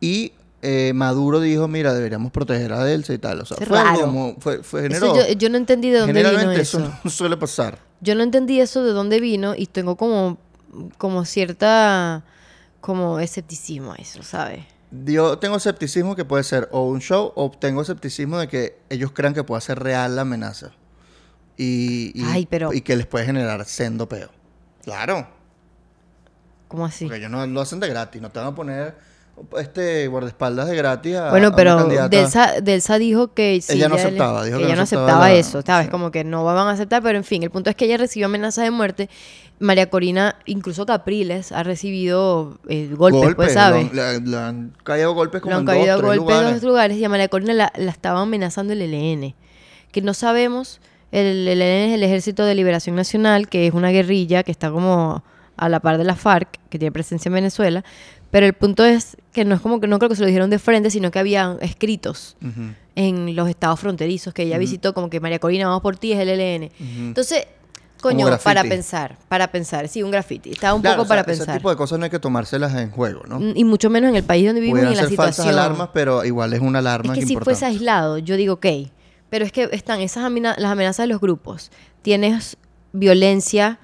y 0.01 0.33
eh, 0.63 0.93
Maduro 0.95 1.41
dijo, 1.41 1.67
mira, 1.69 1.95
deberíamos 1.95 2.31
proteger 2.33 2.73
a 2.75 2.85
Delsa 2.85 3.15
y 3.15 3.19
tal. 3.19 3.41
O 3.41 3.47
sea, 3.47 3.57
Es 3.59 3.67
fue 3.67 3.79
algo 3.79 3.91
raro. 3.93 4.07
como- 4.07 4.37
fue, 4.39 4.63
fue 4.63 4.83
generó- 4.83 5.17
yo, 5.17 5.33
yo 5.33 5.49
no 5.49 5.57
entendí 5.57 5.89
de 5.91 6.01
dónde 6.01 6.23
vino 6.23 6.51
eso. 6.53 6.79
eso 6.79 6.93
no 7.05 7.11
suele 7.11 7.37
pasar. 7.39 7.79
Yo 8.03 8.15
no 8.15 8.23
entendí 8.23 8.61
eso 8.61 8.85
de 8.85 8.93
dónde 8.93 9.19
vino 9.21 9.55
y 9.57 9.67
tengo 9.67 9.97
como, 9.97 10.39
como 10.99 11.25
cierta 11.25 12.23
como 12.81 13.19
escepticismo 13.21 13.93
a 13.93 13.97
eso, 13.97 14.23
¿sabes? 14.23 14.65
Yo 14.91 15.39
tengo 15.39 15.57
escepticismo 15.57 16.17
que 16.17 16.25
puede 16.25 16.43
ser 16.43 16.69
o 16.73 16.85
un 16.85 17.01
show 17.01 17.33
o 17.37 17.51
tengo 17.51 17.83
escepticismo 17.83 18.39
de 18.39 18.49
que 18.49 18.79
ellos 18.89 19.13
crean 19.13 19.35
que 19.35 19.45
puede 19.45 19.61
ser 19.61 19.79
real 19.79 20.17
la 20.17 20.23
amenaza. 20.23 20.73
Y, 21.57 22.11
y, 22.21 22.25
Ay, 22.27 22.47
pero- 22.47 22.73
y 22.73 22.81
que 22.81 22.97
les 22.97 23.07
puede 23.07 23.27
generar 23.27 23.65
sendo 23.67 24.09
peo. 24.09 24.31
Claro. 24.83 25.29
¿Cómo 26.69 26.87
así? 26.87 27.05
Porque 27.05 27.19
ellos 27.19 27.31
no 27.31 27.47
lo 27.47 27.61
hacen 27.61 27.81
de 27.81 27.89
gratis. 27.89 28.21
No 28.23 28.31
te 28.31 28.39
van 28.39 28.49
a 28.49 28.55
poner 28.55 28.95
este 29.59 30.07
guardaespaldas 30.09 30.69
de 30.69 30.77
gratis 30.77 31.17
a, 31.17 31.29
a 31.29 31.31
Bueno, 31.31 31.55
pero 31.55 31.77
candidata. 31.77 32.09
Delsa, 32.09 32.61
Delsa 32.61 32.99
dijo 32.99 33.33
que 33.35 33.61
sí, 33.61 33.73
Ella 33.75 33.89
no 33.89 33.95
aceptaba, 33.97 34.45
dijo 34.45 34.59
que 34.59 34.65
ella 34.65 34.77
no 34.77 34.83
aceptaba 34.83 35.07
aceptaba 35.07 35.29
la- 35.31 35.35
eso, 35.35 35.63
¿sabes? 35.63 35.87
sí. 35.87 35.91
Como 35.91 36.11
que 36.11 36.25
no 36.25 36.45
van 36.45 36.57
a 36.69 36.71
aceptar, 36.73 37.03
pero 37.03 37.17
en 37.19 37.25
fin, 37.25 37.43
el 37.43 37.51
punto 37.51 37.71
es 37.71 37.77
que 37.77 37.85
ella 37.87 37.97
recibió 37.97 38.27
amenaza 38.27 38.63
de 38.63 38.71
muerte. 38.71 39.09
María 39.61 39.89
Corina, 39.91 40.37
incluso 40.47 40.87
Capriles, 40.87 41.53
ha 41.53 41.63
recibido 41.63 42.59
eh, 42.69 42.91
golpes, 42.97 43.35
pues, 43.37 43.53
¿sabes? 43.53 43.91
han- 43.91 43.97
Le, 44.25 44.31
le 44.31 44.37
han 44.37 44.73
caído 44.83 45.13
golpes 45.15 45.41
como 45.43 45.51
Le 45.51 45.55
han 45.57 45.61
en 45.61 45.67
dos, 45.67 45.75
caído 45.75 45.97
tres 45.99 46.07
golpes 46.07 46.21
en 46.35 46.41
lugares. 46.41 46.61
dos 46.63 46.69
lugares 46.69 46.97
y 46.99 47.05
a 47.05 47.09
María 47.09 47.29
Corina 47.29 47.53
la, 47.55 47.73
la 47.77 47.91
estaba 47.91 48.21
amenazando 48.23 48.73
el 48.73 48.83
ELN. 48.83 49.35
Que 49.93 50.03
no 50.03 50.15
sabemos, 50.15 50.81
el 51.13 51.47
ELN 51.47 51.91
es 51.91 51.95
el 51.95 52.03
Ejército 52.03 52.45
de 52.45 52.55
Liberación 52.55 52.97
Nacional, 52.97 53.49
que 53.49 53.67
es 53.67 53.75
una 53.75 53.91
guerrilla 53.91 54.43
que 54.43 54.51
está 54.51 54.71
como 54.71 55.23
a 55.57 55.69
la 55.69 55.81
par 55.81 55.99
de 55.99 56.05
la 56.05 56.17
FARC, 56.17 56.59
que 56.71 56.79
tiene 56.79 56.91
presencia 56.93 57.29
en 57.29 57.35
Venezuela. 57.35 57.85
Pero 58.31 58.47
el 58.47 58.55
punto 58.55 58.85
es 58.85 59.17
que 59.33 59.45
no 59.45 59.55
es 59.57 59.61
como 59.61 59.81
que 59.81 59.89
no 59.89 59.99
creo 59.99 60.09
que 60.09 60.15
se 60.17 60.23
lo 60.23 60.27
dijeron 60.29 60.49
de 60.49 60.59
frente, 60.59 60.91
sino 60.91 61.11
que 61.11 61.19
había 61.19 61.59
escritos 61.61 62.37
Ujú. 62.41 62.73
en 62.95 63.35
los 63.37 63.49
estados 63.49 63.79
fronterizos 63.81 64.33
que 64.33 64.45
ella 64.45 64.57
visitó, 64.57 64.95
como 64.95 65.11
que 65.11 65.21
María 65.21 65.39
Corina, 65.41 65.67
vamos 65.67 65.83
por 65.83 65.97
ti, 65.99 66.13
es 66.13 66.19
el 66.21 66.29
ELN. 66.31 66.65
Ujú. 66.65 67.01
Entonces, 67.09 67.45
Como 67.45 67.60
coño, 68.01 68.27
para 68.43 68.63
pensar, 68.65 69.17
para 69.29 69.49
pensar, 69.51 69.89
sí, 69.89 70.03
un 70.03 70.11
graffiti. 70.11 70.51
Estaba 70.53 70.75
un 70.75 70.81
Claro, 70.83 70.97
poco 70.97 71.03
o 71.03 71.07
sea, 71.07 71.23
para 71.25 71.33
Ese 71.33 71.41
pensar. 71.41 71.57
tipo 71.59 71.71
de 71.71 71.77
cosas 71.77 71.99
no 71.99 72.05
hay 72.05 72.11
que 72.11 72.19
tomárselas 72.19 72.75
en 72.75 72.91
juego, 72.91 73.23
¿no? 73.29 73.41
Y 73.55 73.65
mucho 73.65 73.91
menos 73.91 74.11
en 74.11 74.17
el 74.17 74.25
país 74.25 74.47
donde 74.47 74.61
vivimos 74.61 74.83
y 74.83 74.87
en 74.87 74.97
la 74.97 75.07
ser 75.07 75.17
falsas 75.17 75.37
situación. 75.37 75.59
alarmas, 75.59 75.91
pero 75.93 76.25
igual 76.25 76.53
es 76.53 76.61
una 76.61 76.79
alarma 76.81 77.13
Es 77.15 77.21
que 77.21 77.27
si 77.27 77.33
importante. 77.35 77.57
fuese 77.61 77.67
aislado, 77.67 78.19
yo 78.19 78.37
digo, 78.37 78.55
ok. 78.55 78.67
Pero 79.29 79.45
es 79.45 79.53
que 79.53 79.69
están 79.73 80.01
esas 80.01 80.25
amina- 80.25 80.57
las 80.59 80.73
amenazas 80.73 81.05
de 81.05 81.09
los 81.09 81.21
grupos. 81.21 81.71
Tienes 82.03 82.57
violencia 82.93 83.79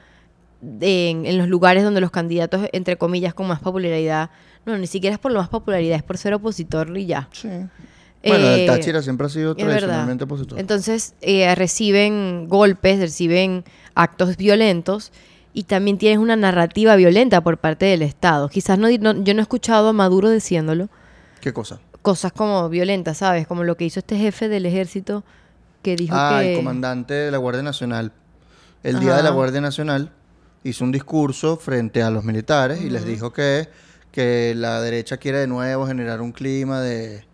en, 0.81 1.27
en 1.27 1.39
los 1.39 1.49
lugares 1.49 1.85
donde 1.85 2.01
los 2.01 2.11
candidatos, 2.11 2.63
entre 2.73 2.97
comillas, 2.97 3.35
con 3.35 3.47
más 3.47 3.61
popularidad. 3.61 4.31
No, 4.65 4.77
ni 4.77 4.87
siquiera 4.89 5.15
es 5.15 5.21
por 5.21 5.31
lo 5.33 5.39
más 5.39 5.49
popularidad, 5.49 5.97
es 5.97 6.03
por 6.03 6.19
ser 6.19 6.35
opositor 6.35 6.97
y 6.99 7.07
ya. 7.07 7.29
Sí. 7.33 7.49
Bueno, 8.25 8.47
el 8.49 8.61
Eh, 8.61 8.67
Táchira 8.67 9.03
siempre 9.03 9.27
ha 9.27 9.31
sido 9.31 9.55
tradicionalmente 9.55 10.25
opositor. 10.25 10.59
Entonces, 10.59 11.15
eh, 11.21 11.55
reciben 11.55 12.49
golpes, 12.49 12.99
reciben 12.99 13.65
actos 13.95 14.37
violentos 14.37 15.13
y 15.53 15.65
también 15.65 15.97
tienes 15.99 16.19
una 16.19 16.35
narrativa 16.37 16.97
violenta 16.97 17.41
por 17.43 17.59
parte 17.59 17.87
del 17.87 18.03
Estado. 18.03 18.49
Quizás 18.49 18.79
no, 18.79 18.89
no- 19.01 19.23
yo 19.23 19.35
no 19.35 19.41
he 19.41 19.43
escuchado 19.43 19.89
a 19.89 19.93
Maduro 19.93 20.29
diciéndolo, 20.31 20.89
¿Qué 21.41 21.53
cosa? 21.53 21.81
cosas 22.03 22.33
como 22.33 22.69
violentas, 22.69 23.19
¿sabes? 23.19 23.47
Como 23.47 23.65
lo 23.65 23.77
que 23.77 23.85
hizo 23.85 24.01
este 24.01 24.17
jefe 24.17 24.49
del 24.49 24.67
ejército 24.67 25.25
que 25.83 25.95
dijo 25.97 26.15
ah, 26.17 26.39
que... 26.41 26.53
el 26.53 26.57
comandante 26.59 27.15
de 27.15 27.31
la 27.31 27.39
Guardia 27.39 27.63
Nacional. 27.63 28.13
el 28.83 28.99
día 29.01 29.17
de 29.17 29.23
la. 29.23 29.31
Guardia 29.31 29.61
Nacional, 29.61 30.11
hizo 30.65 30.85
un 30.85 30.91
discurso 30.93 31.57
frente 31.57 32.03
a 32.03 32.11
los 32.11 32.25
militares 32.25 32.81
y 32.83 32.91
les 32.91 33.05
dijo 33.05 33.33
que, 33.33 33.69
que 34.11 34.53
la 34.57 34.81
derecha 34.81 35.17
quiere 35.17 35.39
de 35.39 35.47
nuevo 35.47 35.87
generar 35.87 36.21
un 36.21 36.33
clima 36.33 36.81
de 36.81 37.25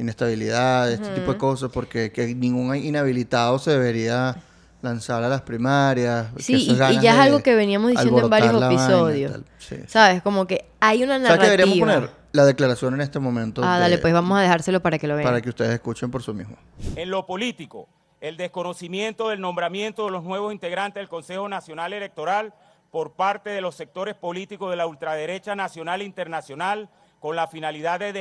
inestabilidad, 0.00 0.90
este 0.90 1.08
tipo 1.14 1.32
de 1.32 1.38
cosas, 1.38 1.70
porque 1.72 2.10
que 2.12 2.34
ningún 2.34 2.74
inhabilitado 2.76 3.58
se 3.58 3.72
debería 3.72 4.36
lanzar 4.82 5.22
a 5.22 5.28
las 5.28 5.42
primarias. 5.42 6.28
que 6.36 6.42
Sí, 6.42 6.68
y, 6.70 6.76
ya 6.76 6.90
es 6.90 7.18
algo 7.18 7.42
que 7.42 7.54
veníamos 7.54 7.90
diciendo 7.90 8.20
en 8.20 8.30
varios 8.30 8.52
vaina 8.52 8.66
episodios. 8.66 9.40
Sí. 9.58 9.76
¿Sabes? 9.86 10.22
Como 10.22 10.46
que 10.46 10.66
hay 10.80 11.02
una 11.02 11.14
¿Sabes 11.14 11.22
qué 11.22 11.28
narrativa. 11.28 11.50
deberíamos 11.50 11.78
poner? 11.78 12.20
La 12.32 12.44
declaración 12.44 12.94
en 12.94 13.00
este 13.00 13.18
momento. 13.18 13.62
Ah, 13.64 13.74
de- 13.74 13.80
dale, 13.80 13.98
pues 13.98 14.12
vamos 14.12 14.38
a 14.38 14.42
dejárselo 14.42 14.80
para 14.80 14.98
que 14.98 15.08
lo 15.08 15.16
vean. 15.16 15.26
Para 15.26 15.40
que 15.40 15.48
ustedes 15.48 15.72
escuchen 15.72 16.10
por 16.10 16.22
su 16.22 16.32
mismo. 16.32 16.56
En 16.96 17.10
lo 17.10 17.26
político, 17.26 17.88
el 18.20 18.36
desconocimiento 18.36 19.28
del 19.28 19.40
nombramiento 19.40 20.04
de 20.04 20.12
los 20.12 20.22
nuevos 20.24 20.52
integrantes 20.52 21.00
del 21.00 21.08
Consejo 21.08 21.48
Nacional 21.48 21.92
Electoral 21.92 22.54
por 22.90 23.12
parte 23.12 23.50
de 23.50 23.60
los 23.60 23.74
sectores 23.74 24.14
políticos 24.14 24.70
de 24.70 24.76
la 24.76 24.86
ultraderecha 24.86 25.54
nacional 25.54 26.02
e 26.02 26.04
internacional 26.04 26.88
con 27.18 27.36
la 27.36 27.46
finalidad 27.46 28.00
de 28.00 28.12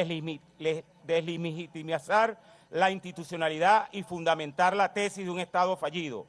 deslegitimizar 1.15 2.37
la 2.69 2.91
institucionalidad 2.91 3.89
y 3.91 4.03
fundamentar 4.03 4.75
la 4.75 4.93
tesis 4.93 5.25
de 5.25 5.31
un 5.31 5.39
Estado 5.39 5.75
fallido, 5.75 6.27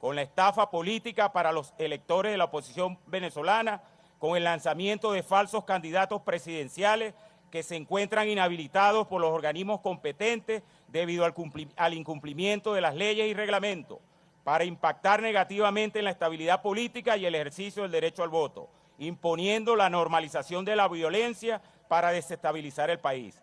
con 0.00 0.16
la 0.16 0.22
estafa 0.22 0.70
política 0.70 1.32
para 1.32 1.52
los 1.52 1.74
electores 1.78 2.32
de 2.32 2.38
la 2.38 2.44
oposición 2.44 2.98
venezolana, 3.06 3.82
con 4.18 4.36
el 4.36 4.44
lanzamiento 4.44 5.12
de 5.12 5.22
falsos 5.22 5.64
candidatos 5.64 6.22
presidenciales 6.22 7.14
que 7.50 7.62
se 7.62 7.74
encuentran 7.74 8.28
inhabilitados 8.28 9.08
por 9.08 9.20
los 9.20 9.32
organismos 9.32 9.80
competentes 9.80 10.62
debido 10.88 11.24
al, 11.24 11.34
al 11.76 11.94
incumplimiento 11.94 12.72
de 12.72 12.80
las 12.80 12.94
leyes 12.94 13.26
y 13.26 13.34
reglamentos, 13.34 13.98
para 14.44 14.64
impactar 14.64 15.20
negativamente 15.20 15.98
en 15.98 16.04
la 16.04 16.12
estabilidad 16.12 16.62
política 16.62 17.16
y 17.16 17.26
el 17.26 17.34
ejercicio 17.34 17.82
del 17.82 17.90
derecho 17.90 18.22
al 18.22 18.28
voto, 18.28 18.68
imponiendo 18.98 19.74
la 19.74 19.90
normalización 19.90 20.64
de 20.64 20.76
la 20.76 20.86
violencia 20.86 21.60
para 21.88 22.12
desestabilizar 22.12 22.90
el 22.90 23.00
país 23.00 23.42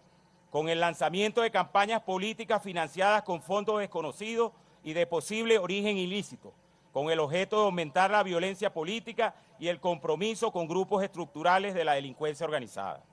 con 0.58 0.70
el 0.70 0.80
lanzamiento 0.80 1.44
de 1.44 1.52
campañas 1.52 2.02
políticas 2.02 2.64
financiadas 2.64 3.22
con 3.22 3.44
fondos 3.44 3.78
desconocidos 3.78 4.54
y 4.84 4.94
de 4.94 5.06
posible 5.06 5.60
origen 5.60 6.00
ilícito, 6.00 6.52
con 6.92 7.12
el 7.12 7.20
objeto 7.20 7.58
de 7.58 7.66
aumentar 7.66 8.10
la 8.10 8.24
violencia 8.24 8.74
política 8.74 9.36
y 9.60 9.68
el 9.68 9.80
compromiso 9.80 10.52
con 10.52 10.68
grupos 10.68 11.04
estructurales 11.04 11.76
de 11.76 11.86
la 11.86 11.94
delincuencia 11.94 12.44
organizada. 12.44 13.04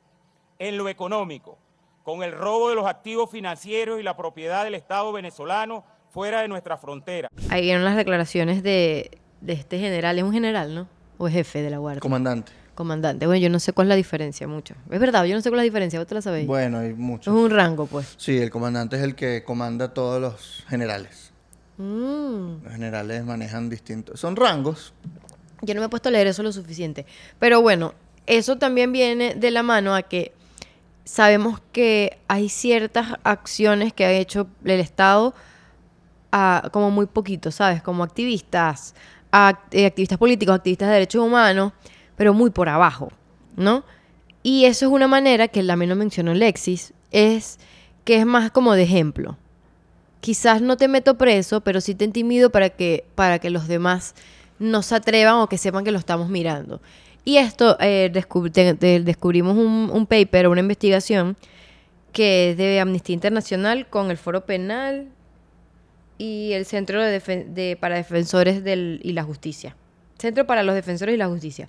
En 0.59 0.79
lo 0.79 0.89
económico, 0.89 1.59
con 2.03 2.23
el 2.23 2.33
robo 2.33 2.71
de 2.71 2.77
los 2.77 2.87
activos 2.87 3.31
financieros 3.31 4.01
y 4.01 4.03
la 4.03 4.17
propiedad 4.17 4.65
del 4.65 4.75
Estado 4.75 5.13
venezolano 5.13 5.85
fuera 6.09 6.41
de 6.41 6.49
nuestra 6.49 6.79
frontera. 6.79 7.29
Ahí 7.51 7.61
vieron 7.61 7.85
las 7.85 7.97
declaraciones 7.97 8.63
de, 8.63 9.19
de 9.43 9.53
este 9.53 9.79
general. 9.79 10.17
Es 10.17 10.25
un 10.25 10.33
general, 10.33 10.75
¿no? 10.75 10.89
O 11.19 11.29
es 11.29 11.35
jefe 11.35 11.61
de 11.61 11.69
la 11.69 11.77
guardia. 11.77 12.01
Comandante. 12.01 12.64
Comandante. 12.75 13.27
Bueno, 13.27 13.41
yo 13.41 13.51
no 13.51 13.61
sé 13.61 13.73
cuál 13.73 13.87
es 13.87 13.91
la 13.91 13.95
diferencia 13.95 14.49
mucho. 14.49 14.75
Es 14.91 14.99
verdad, 15.01 15.25
yo 15.25 15.35
no 15.35 15.41
sé 15.41 15.49
cuál 15.51 15.61
es 15.61 15.63
la 15.63 15.71
diferencia. 15.71 15.99
¿Vos 16.01 16.09
te 16.09 16.15
la 16.15 16.23
sabéis? 16.23 16.47
Bueno, 16.47 16.79
hay 16.79 16.91
es 16.91 16.97
muchos. 16.99 17.35
un 17.35 17.51
rango, 17.51 17.87
pues. 17.87 18.15
Sí, 18.17 18.37
el 18.39 18.51
comandante 18.51 18.97
es 18.97 19.03
el 19.03 19.15
que 19.15 19.45
comanda 19.45 19.87
a 19.87 19.95
todos 19.95 20.21
los 20.21 20.65
generales. 20.69 21.31
Mm. 21.79 22.63
Los 22.65 22.73
generales 22.73 23.25
manejan 23.25 23.69
distintos. 23.69 24.19
Son 24.21 24.35
rangos. 24.37 24.93
Yo 25.63 25.75
no 25.75 25.81
me 25.81 25.87
he 25.87 25.89
puesto 25.89 26.09
a 26.09 26.13
leer 26.13 26.27
eso 26.27 26.43
lo 26.43 26.53
suficiente. 26.53 27.07
Pero 27.39 27.63
bueno, 27.63 27.95
eso 28.27 28.59
también 28.59 28.93
viene 28.93 29.35
de 29.35 29.51
la 29.51 29.63
mano 29.63 29.95
a 29.95 30.03
que 30.03 30.33
sabemos 31.05 31.61
que 31.73 32.19
hay 32.29 32.49
ciertas 32.49 33.15
acciones 33.25 33.93
que 33.93 34.05
ha 34.05 34.13
hecho 34.13 34.47
el 34.65 34.81
Estado 34.81 35.35
a- 36.33 36.69
como 36.73 36.91
muy 36.91 37.07
poquito, 37.07 37.51
¿sabes? 37.51 37.83
Como 37.83 38.03
activistas, 38.03 38.95
act- 39.31 39.59
eh, 39.73 39.87
activistas 39.87 40.19
políticos, 40.19 40.55
activistas 40.57 40.89
de 40.89 40.95
derechos 40.95 41.23
humanos, 41.25 41.73
pero 42.17 42.35
muy 42.35 42.51
por 42.51 42.69
abajo, 42.69 43.11
¿no? 43.57 43.85
Y 44.43 44.67
eso 44.67 44.87
es 44.87 44.93
una 44.93 45.09
manera 45.09 45.49
que 45.49 45.63
también 45.63 45.89
lo 45.89 45.97
mencionó 45.97 46.35
Lexis, 46.35 46.93
es 47.11 47.59
que 48.05 48.17
es 48.17 48.27
más 48.27 48.51
como 48.51 48.75
de 48.75 48.83
ejemplo. 48.83 49.39
Quizás 50.21 50.61
no 50.63 50.77
te 50.77 50.89
meto 50.89 51.17
preso, 51.17 51.61
pero 51.63 51.81
sí 51.81 51.95
te 51.95 52.05
intimido 52.05 52.51
para 52.51 52.71
que, 52.71 53.05
para 53.15 53.39
que 53.39 53.51
los 53.51 53.69
demás 53.69 54.15
no 54.59 54.83
se 54.83 54.95
atrevan 54.95 55.37
o 55.37 55.49
que 55.49 55.59
sepan 55.59 55.85
que 55.85 55.93
lo 55.93 55.99
estamos 55.99 56.29
mirando. 56.29 56.81
Y 57.25 57.39
esto, 57.39 57.77
eh, 57.81 58.11
te- 58.53 58.75
te- 58.75 59.01
descubrimos 59.01 59.57
un, 59.57 59.91
un 59.93 60.07
paper, 60.07 60.49
una 60.49 60.61
investigación 60.61 61.37
que 62.13 62.51
es 62.51 62.57
de 62.57 62.81
Amnistía 62.81 63.15
Internacional 63.15 63.87
con 63.89 64.11
el 64.11 64.17
Foro 64.19 64.45
Penal 64.45 65.09
y 66.19 66.53
el 66.53 66.65
Centro 66.67 67.03
de 67.03 67.19
de- 67.21 67.77
para 67.81 67.97
Defensores 67.97 68.63
del, 68.63 69.01
y 69.03 69.13
la 69.13 69.25
Justicia. 69.25 69.75
Centro 70.19 70.47
para 70.47 70.63
los 70.63 70.75
Defensores 70.75 71.15
y 71.15 71.19
la 71.19 71.27
Justicia. 71.29 71.69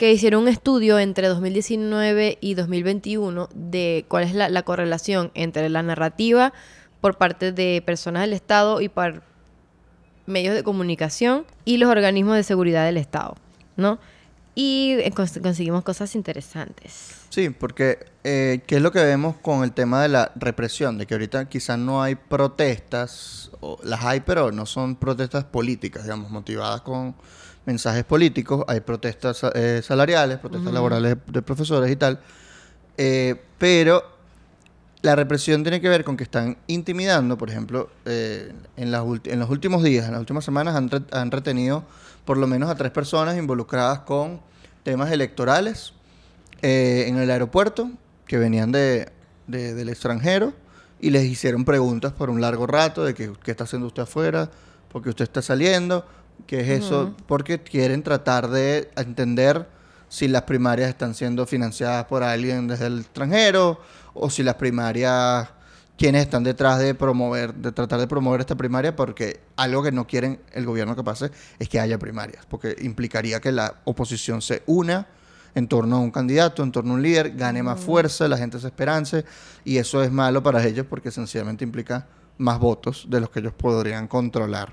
Que 0.00 0.10
hicieron 0.12 0.44
un 0.44 0.48
estudio 0.48 0.98
entre 0.98 1.28
2019 1.28 2.38
y 2.40 2.54
2021 2.54 3.50
de 3.54 4.06
cuál 4.08 4.24
es 4.24 4.32
la, 4.34 4.48
la 4.48 4.62
correlación 4.62 5.30
entre 5.34 5.68
la 5.68 5.82
narrativa 5.82 6.54
por 7.02 7.18
parte 7.18 7.52
de 7.52 7.82
personas 7.84 8.22
del 8.22 8.32
Estado 8.32 8.80
y 8.80 8.88
por 8.88 9.22
medios 10.24 10.54
de 10.54 10.62
comunicación 10.62 11.44
y 11.66 11.76
los 11.76 11.90
organismos 11.90 12.36
de 12.36 12.44
seguridad 12.44 12.86
del 12.86 12.96
Estado, 12.96 13.36
¿no? 13.76 13.98
Y 14.54 14.92
eh, 15.00 15.12
cons- 15.14 15.40
conseguimos 15.42 15.84
cosas 15.84 16.14
interesantes. 16.14 17.16
Sí, 17.28 17.50
porque 17.50 18.06
eh, 18.24 18.62
¿qué 18.66 18.76
es 18.76 18.82
lo 18.82 18.92
que 18.92 19.04
vemos 19.04 19.36
con 19.36 19.64
el 19.64 19.72
tema 19.72 20.00
de 20.02 20.08
la 20.08 20.32
represión? 20.34 20.96
De 20.96 21.06
que 21.06 21.12
ahorita 21.12 21.46
quizás 21.50 21.78
no 21.78 22.02
hay 22.02 22.14
protestas, 22.14 23.50
o 23.60 23.78
las 23.82 24.02
hay, 24.04 24.20
pero 24.20 24.50
no 24.50 24.64
son 24.64 24.96
protestas 24.96 25.44
políticas, 25.44 26.04
digamos, 26.04 26.30
motivadas 26.30 26.80
con 26.80 27.14
mensajes 27.66 28.04
políticos. 28.04 28.64
Hay 28.68 28.80
protestas 28.80 29.44
eh, 29.54 29.80
salariales, 29.82 30.38
protestas 30.38 30.72
laborales 30.72 31.16
de, 31.16 31.32
de 31.32 31.42
profesores 31.42 31.90
y 31.90 31.96
tal. 31.96 32.20
Eh, 32.96 33.40
pero 33.58 34.02
la 35.02 35.16
represión 35.16 35.62
tiene 35.62 35.80
que 35.80 35.88
ver 35.88 36.04
con 36.04 36.16
que 36.16 36.24
están 36.24 36.58
intimidando, 36.66 37.38
por 37.38 37.48
ejemplo, 37.48 37.88
eh, 38.04 38.52
en, 38.76 38.90
las 38.90 39.04
en 39.24 39.38
los 39.38 39.48
últimos 39.48 39.82
días, 39.82 40.04
en 40.06 40.12
las 40.12 40.20
últimas 40.20 40.44
semanas, 40.44 40.74
han, 40.74 40.90
re- 40.90 41.02
han 41.12 41.30
retenido 41.30 41.84
por 42.24 42.36
lo 42.36 42.46
menos 42.46 42.68
a 42.68 42.74
tres 42.74 42.90
personas 42.90 43.38
involucradas 43.38 44.00
con 44.00 44.40
temas 44.82 45.10
electorales 45.10 45.94
eh, 46.60 47.06
en 47.08 47.16
el 47.16 47.30
aeropuerto, 47.30 47.90
que 48.26 48.36
venían 48.36 48.72
de, 48.72 49.08
de- 49.46 49.74
del 49.74 49.88
extranjero, 49.88 50.52
y 51.00 51.08
les 51.08 51.24
hicieron 51.24 51.64
preguntas 51.64 52.12
por 52.12 52.28
un 52.28 52.42
largo 52.42 52.66
rato 52.66 53.02
de 53.02 53.14
que, 53.14 53.32
qué 53.42 53.52
está 53.52 53.64
haciendo 53.64 53.86
usted 53.86 54.02
afuera, 54.02 54.50
por 54.92 55.02
qué 55.02 55.08
usted 55.08 55.22
está 55.24 55.40
saliendo, 55.40 56.04
qué 56.46 56.60
es 56.60 56.84
eso, 56.84 57.14
porque 57.26 57.62
quieren 57.62 58.02
tratar 58.02 58.48
de 58.48 58.90
entender 58.96 59.66
si 60.08 60.28
las 60.28 60.42
primarias 60.42 60.88
están 60.88 61.14
siendo 61.14 61.46
financiadas 61.46 62.04
por 62.06 62.22
alguien 62.22 62.66
desde 62.66 62.86
el 62.86 63.00
extranjero 63.00 63.80
o 64.12 64.28
si 64.28 64.42
las 64.42 64.56
primarias 64.56 65.48
quienes 65.96 66.22
están 66.22 66.42
detrás 66.42 66.78
de 66.78 66.94
promover 66.94 67.54
de 67.54 67.72
tratar 67.72 68.00
de 68.00 68.08
promover 68.08 68.40
esta 68.40 68.56
primaria 68.56 68.96
porque 68.96 69.40
algo 69.56 69.82
que 69.82 69.92
no 69.92 70.06
quieren 70.06 70.40
el 70.52 70.66
gobierno 70.66 70.96
que 70.96 71.04
pase 71.04 71.30
es 71.58 71.68
que 71.68 71.78
haya 71.78 71.98
primarias 71.98 72.44
porque 72.46 72.74
implicaría 72.80 73.38
que 73.40 73.52
la 73.52 73.76
oposición 73.84 74.42
se 74.42 74.62
una 74.66 75.06
en 75.54 75.68
torno 75.68 75.96
a 75.96 76.00
un 76.00 76.10
candidato, 76.10 76.62
en 76.62 76.72
torno 76.72 76.92
a 76.92 76.94
un 76.96 77.02
líder, 77.02 77.36
gane 77.36 77.62
más 77.62 77.80
fuerza, 77.80 78.28
la 78.28 78.38
gente 78.38 78.58
se 78.58 78.66
esperance 78.66 79.24
y 79.64 79.78
eso 79.78 80.02
es 80.02 80.10
malo 80.10 80.42
para 80.42 80.64
ellos 80.64 80.86
porque 80.88 81.10
sencillamente 81.10 81.64
implica 81.64 82.06
más 82.38 82.58
votos 82.58 83.06
de 83.08 83.20
los 83.20 83.30
que 83.30 83.40
ellos 83.40 83.52
podrían 83.52 84.08
controlar. 84.08 84.72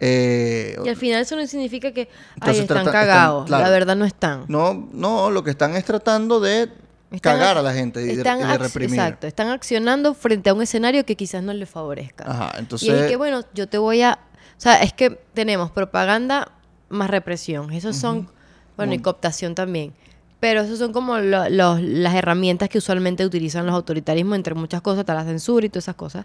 Eh, 0.00 0.76
Y 0.84 0.88
al 0.88 0.96
final 0.96 1.20
eso 1.20 1.36
no 1.36 1.46
significa 1.46 1.92
que 1.92 2.08
ay, 2.40 2.58
están 2.58 2.86
cagados. 2.86 3.46
claro. 3.46 3.64
La 3.64 3.70
verdad 3.70 3.96
no 3.96 4.04
están. 4.06 4.46
no, 4.48 4.88
no, 4.92 5.30
lo 5.30 5.44
que 5.44 5.50
están 5.50 5.76
es 5.76 5.84
tratando 5.84 6.40
de 6.40 6.70
Están 7.10 7.38
cagar 7.38 7.58
a 7.58 7.62
la 7.62 7.74
gente 7.74 8.00
y 8.02 8.16
de, 8.16 8.22
y 8.22 8.56
reprimir. 8.56 8.98
Exacto, 8.98 9.26
están 9.26 9.48
accionando 9.48 10.14
frente 10.14 10.48
a 10.48 10.54
un 10.54 10.62
escenario 10.62 11.04
que 11.04 11.16
quizás 11.16 11.42
no 11.42 11.52
les 11.52 11.68
favorezca. 11.68 12.24
Ajá, 12.26 12.52
Y 12.56 12.60
entonces 12.60 12.88
es 12.88 13.06
que, 13.08 13.16
bueno, 13.16 13.42
yo 13.52 13.68
te 13.68 13.76
voy 13.78 14.00
a... 14.02 14.18
O 14.56 14.60
sea, 14.62 14.76
es 14.82 14.92
que 14.92 15.10
tenemos 15.34 15.70
propaganda 15.70 16.50
más 16.88 17.10
represión. 17.10 17.72
Esos 17.72 17.96
son... 17.96 18.28
Bueno, 18.76 18.94
y 18.94 18.98
cooptación 19.00 19.54
también. 19.54 19.92
Pero 20.40 20.62
esos 20.62 20.78
son 20.78 20.92
como 20.92 21.18
lo- 21.18 21.48
los- 21.50 21.80
las 21.82 22.14
herramientas 22.14 22.68
que 22.70 22.78
usualmente 22.78 23.24
utilizan 23.26 23.66
los 23.66 23.74
autoritarismos, 23.74 24.36
entre 24.36 24.54
muchas 24.54 24.80
cosas, 24.80 25.00
está 25.00 25.14
la 25.14 25.24
censura 25.24 25.66
y 25.66 25.68
todas 25.68 25.84
esas 25.84 25.96
cosas. 25.96 26.24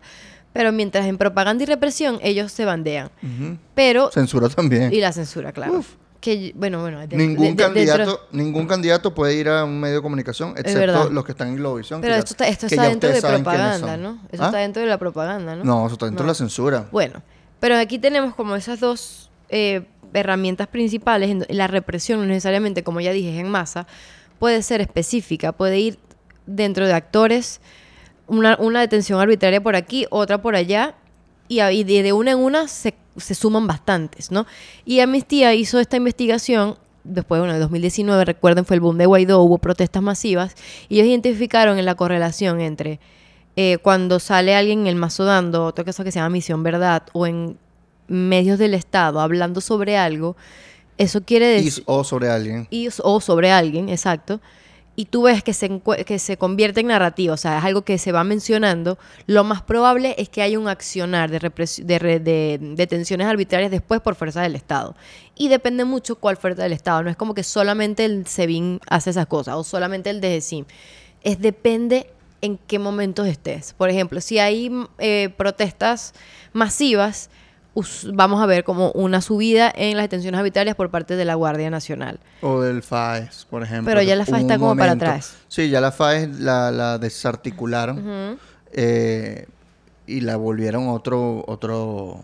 Pero 0.53 0.72
mientras 0.72 1.05
en 1.05 1.17
propaganda 1.17 1.63
y 1.63 1.65
represión, 1.67 2.17
ellos 2.24 2.51
se 2.51 2.63
bandean. 2.65 3.10
Pero... 3.75 4.10
censura 4.12 4.48
también. 4.50 4.93
Y 4.93 5.01
la 5.01 5.12
censura, 5.12 5.51
claro. 5.51 5.79
Uf. 5.79 5.95
Que, 6.22 6.53
bueno, 6.55 6.79
bueno. 6.81 7.05
de- 7.05 7.17
ningún 7.17 7.36
de- 7.38 7.48
dentro- 7.50 7.65
candidato, 7.67 8.27
ningún 8.31 8.65
candidato 8.67 9.13
puede 9.13 9.36
ir 9.36 9.48
a 9.50 9.63
un 9.65 9.79
medio 9.79 9.98
de 9.98 10.01
comunicación, 10.01 10.53
excepto 10.57 11.10
los 11.12 11.24
que 11.25 11.34
están 11.34 11.50
en 11.50 11.57
Globovisión. 11.57 12.01
Pero 12.01 12.13
que 12.13 12.19
esto 12.19 12.31
está, 12.34 12.48
esto 12.48 12.65
está 12.67 12.84
dentro 12.88 13.12
de 13.12 13.22
propaganda. 13.22 13.98
¿no? 13.98 14.19
Eso 14.31 14.41
¿Ah? 14.43 14.45
está 14.48 14.57
dentro 14.60 14.81
de 14.81 14.88
la 14.88 14.98
propaganda, 14.98 15.55
¿no? 15.55 15.63
No, 15.63 15.86
eso 15.86 15.93
está 15.93 16.05
dentro 16.07 16.24
No. 16.24 16.27
de 16.27 16.31
la 16.31 16.36
censura. 16.36 16.88
Bueno, 16.91 17.22
pero 17.60 17.77
aquí 17.77 18.00
tenemos 18.00 18.34
como 18.34 18.55
esas 18.55 18.79
dos 18.79 19.29
eh, 19.55 19.85
herramientas 20.13 20.67
principales. 20.67 21.35
La 21.50 21.67
represión, 21.67 22.19
no 22.19 22.25
necesariamente, 22.25 22.83
como 22.83 23.00
ya 23.00 23.12
dije, 23.12 23.33
es 23.33 23.39
en 23.39 23.50
masa, 23.50 23.88
puede 24.38 24.62
ser 24.62 24.81
específica, 24.81 25.53
puede 25.53 25.79
ir 25.79 26.00
dentro 26.45 26.85
de 26.85 26.93
actores, 26.93 27.62
una, 28.27 28.81
detención 28.81 29.19
arbitraria 29.19 29.62
por 29.62 29.75
aquí, 29.75 30.07
otra 30.09 30.41
por 30.41 30.55
allá, 30.55 30.95
y, 31.47 31.83
de, 31.83 32.12
una 32.12 32.31
en 32.31 32.39
una 32.39 32.67
se, 32.67 32.95
se 33.17 33.35
suman 33.35 33.67
bastantes, 33.67 34.31
¿no? 34.31 34.45
Y 34.83 35.00
Amnistía 35.00 35.53
hizo 35.53 35.79
esta 35.79 35.95
investigación, 35.97 36.77
después, 37.03 37.39
bueno, 37.39 37.53
de 37.53 37.59
2019, 37.59 38.25
recuerden, 38.25 38.65
fue 38.65 38.75
el 38.75 38.81
boom 38.81 38.97
de 38.97 39.05
Guaidó, 39.05 39.41
hubo 39.41 39.59
protestas 39.59 40.01
masivas, 40.01 40.55
y 40.89 40.95
ellos 40.95 41.07
identificaron 41.07 41.77
en 41.77 41.85
la 41.85 41.95
correlación 41.95 42.62
entre 42.62 43.00
eh, 43.55 43.77
cuando 43.77 44.19
sale 44.19 44.55
alguien 44.55 44.81
en 44.81 44.88
el 44.88 44.95
mazo 44.95 45.24
dando, 45.24 45.65
otra 45.65 45.85
cosa 45.85 46.03
que 46.03 46.12
se 46.12 46.19
llama 46.19 46.29
Misión 46.29 46.63
Verdad, 46.63 47.03
o 47.13 47.25
en 47.27 47.57
medios 48.07 48.59
del 48.59 48.74
Estado 48.74 49.19
hablando 49.19 49.62
sobre 49.62 49.97
algo, 49.97 50.35
eso 50.97 51.21
quiere 51.24 51.47
decir 51.47 51.83
o 51.88 52.03
sobre 52.03 52.29
alguien. 52.29 52.67
y, 52.69 52.88
o 53.03 53.19
sobre 53.21 53.51
alguien, 53.51 53.89
exacto, 53.89 54.39
y 54.97 55.05
tú 55.05 55.24
ves 55.24 55.43
que 55.43 55.51
se, 55.51 55.81
que 56.05 56.19
se 56.19 56.38
convierte 56.38 56.79
en 56.79 56.88
narrativa, 56.88 57.33
o 57.33 57.38
sea, 57.38 57.57
es 57.57 57.65
algo 57.65 57.81
que 57.81 57.97
se 57.97 58.13
va 58.13 58.24
mencionando, 58.24 58.97
lo 59.27 59.43
más 59.43 59.62
probable 59.62 60.15
es 60.17 60.29
que 60.29 60.41
haya 60.41 60.57
un 60.57 60.69
accionar 60.69 61.29
de, 61.29 61.39
de, 61.83 62.00
re- 62.00 62.19
de 62.21 62.57
detenciones 62.62 63.27
arbitrarias 63.27 63.71
después 63.71 64.00
por 64.00 64.15
fuerza 64.15 64.41
del 64.41 64.55
Estado. 64.55 64.95
Y 65.35 65.50
depende 65.50 65.83
mucho 65.83 66.15
cuál 66.15 66.38
fuerza 66.38 66.63
del 66.63 66.71
Estado, 66.71 67.03
no 67.03 67.09
es 67.09 67.17
como 67.17 67.33
que 67.33 67.43
solamente 67.43 68.05
el 68.05 68.25
SEBIN 68.25 68.79
hace 68.88 69.09
esas 69.09 69.25
cosas 69.25 69.55
o 69.55 69.65
solamente 69.65 70.09
el 70.09 70.21
DGCIM, 70.21 70.63
es 71.24 71.41
depende 71.41 72.09
en 72.41 72.57
qué 72.57 72.79
momentos 72.79 73.27
estés. 73.27 73.74
Por 73.74 73.89
ejemplo, 73.89 74.21
si 74.21 74.39
hay 74.39 74.71
eh, 75.00 75.27
protestas 75.35 76.13
masivas, 76.53 77.29
vamos 78.13 78.41
a 78.41 78.46
ver 78.46 78.63
como 78.63 78.91
una 78.91 79.22
subida 79.22 79.72
en 79.75 79.98
las 79.98 80.05
detenciones 80.05 80.39
arbitrarias 80.39 80.75
por 80.75 80.89
parte 80.89 81.15
de 81.15 81.25
la 81.25 81.36
Guardia 81.36 81.70
Nacional. 81.70 82.20
O 82.41 82.62
del 82.62 82.84
FAES, 82.84 83.46
por 83.50 83.63
ejemplo. 83.63 83.91
Pero 83.91 84.01
ya 84.01 84.15
la 84.15 84.25
FAES 84.25 84.44
está 84.44 84.58
como 84.58 84.75
para 84.75 84.94
atrás. 84.94 85.36
Sí, 85.48 85.70
ya 85.70 85.82
la 85.82 85.91
FAES 85.91 86.39
la, 86.39 86.72
la 86.72 86.98
desarticularon 86.98 88.39
eh, 88.72 89.48
y 90.08 90.22
la 90.22 90.38
volvieron 90.38 90.88
otro, 90.88 91.44
otro, 91.48 92.22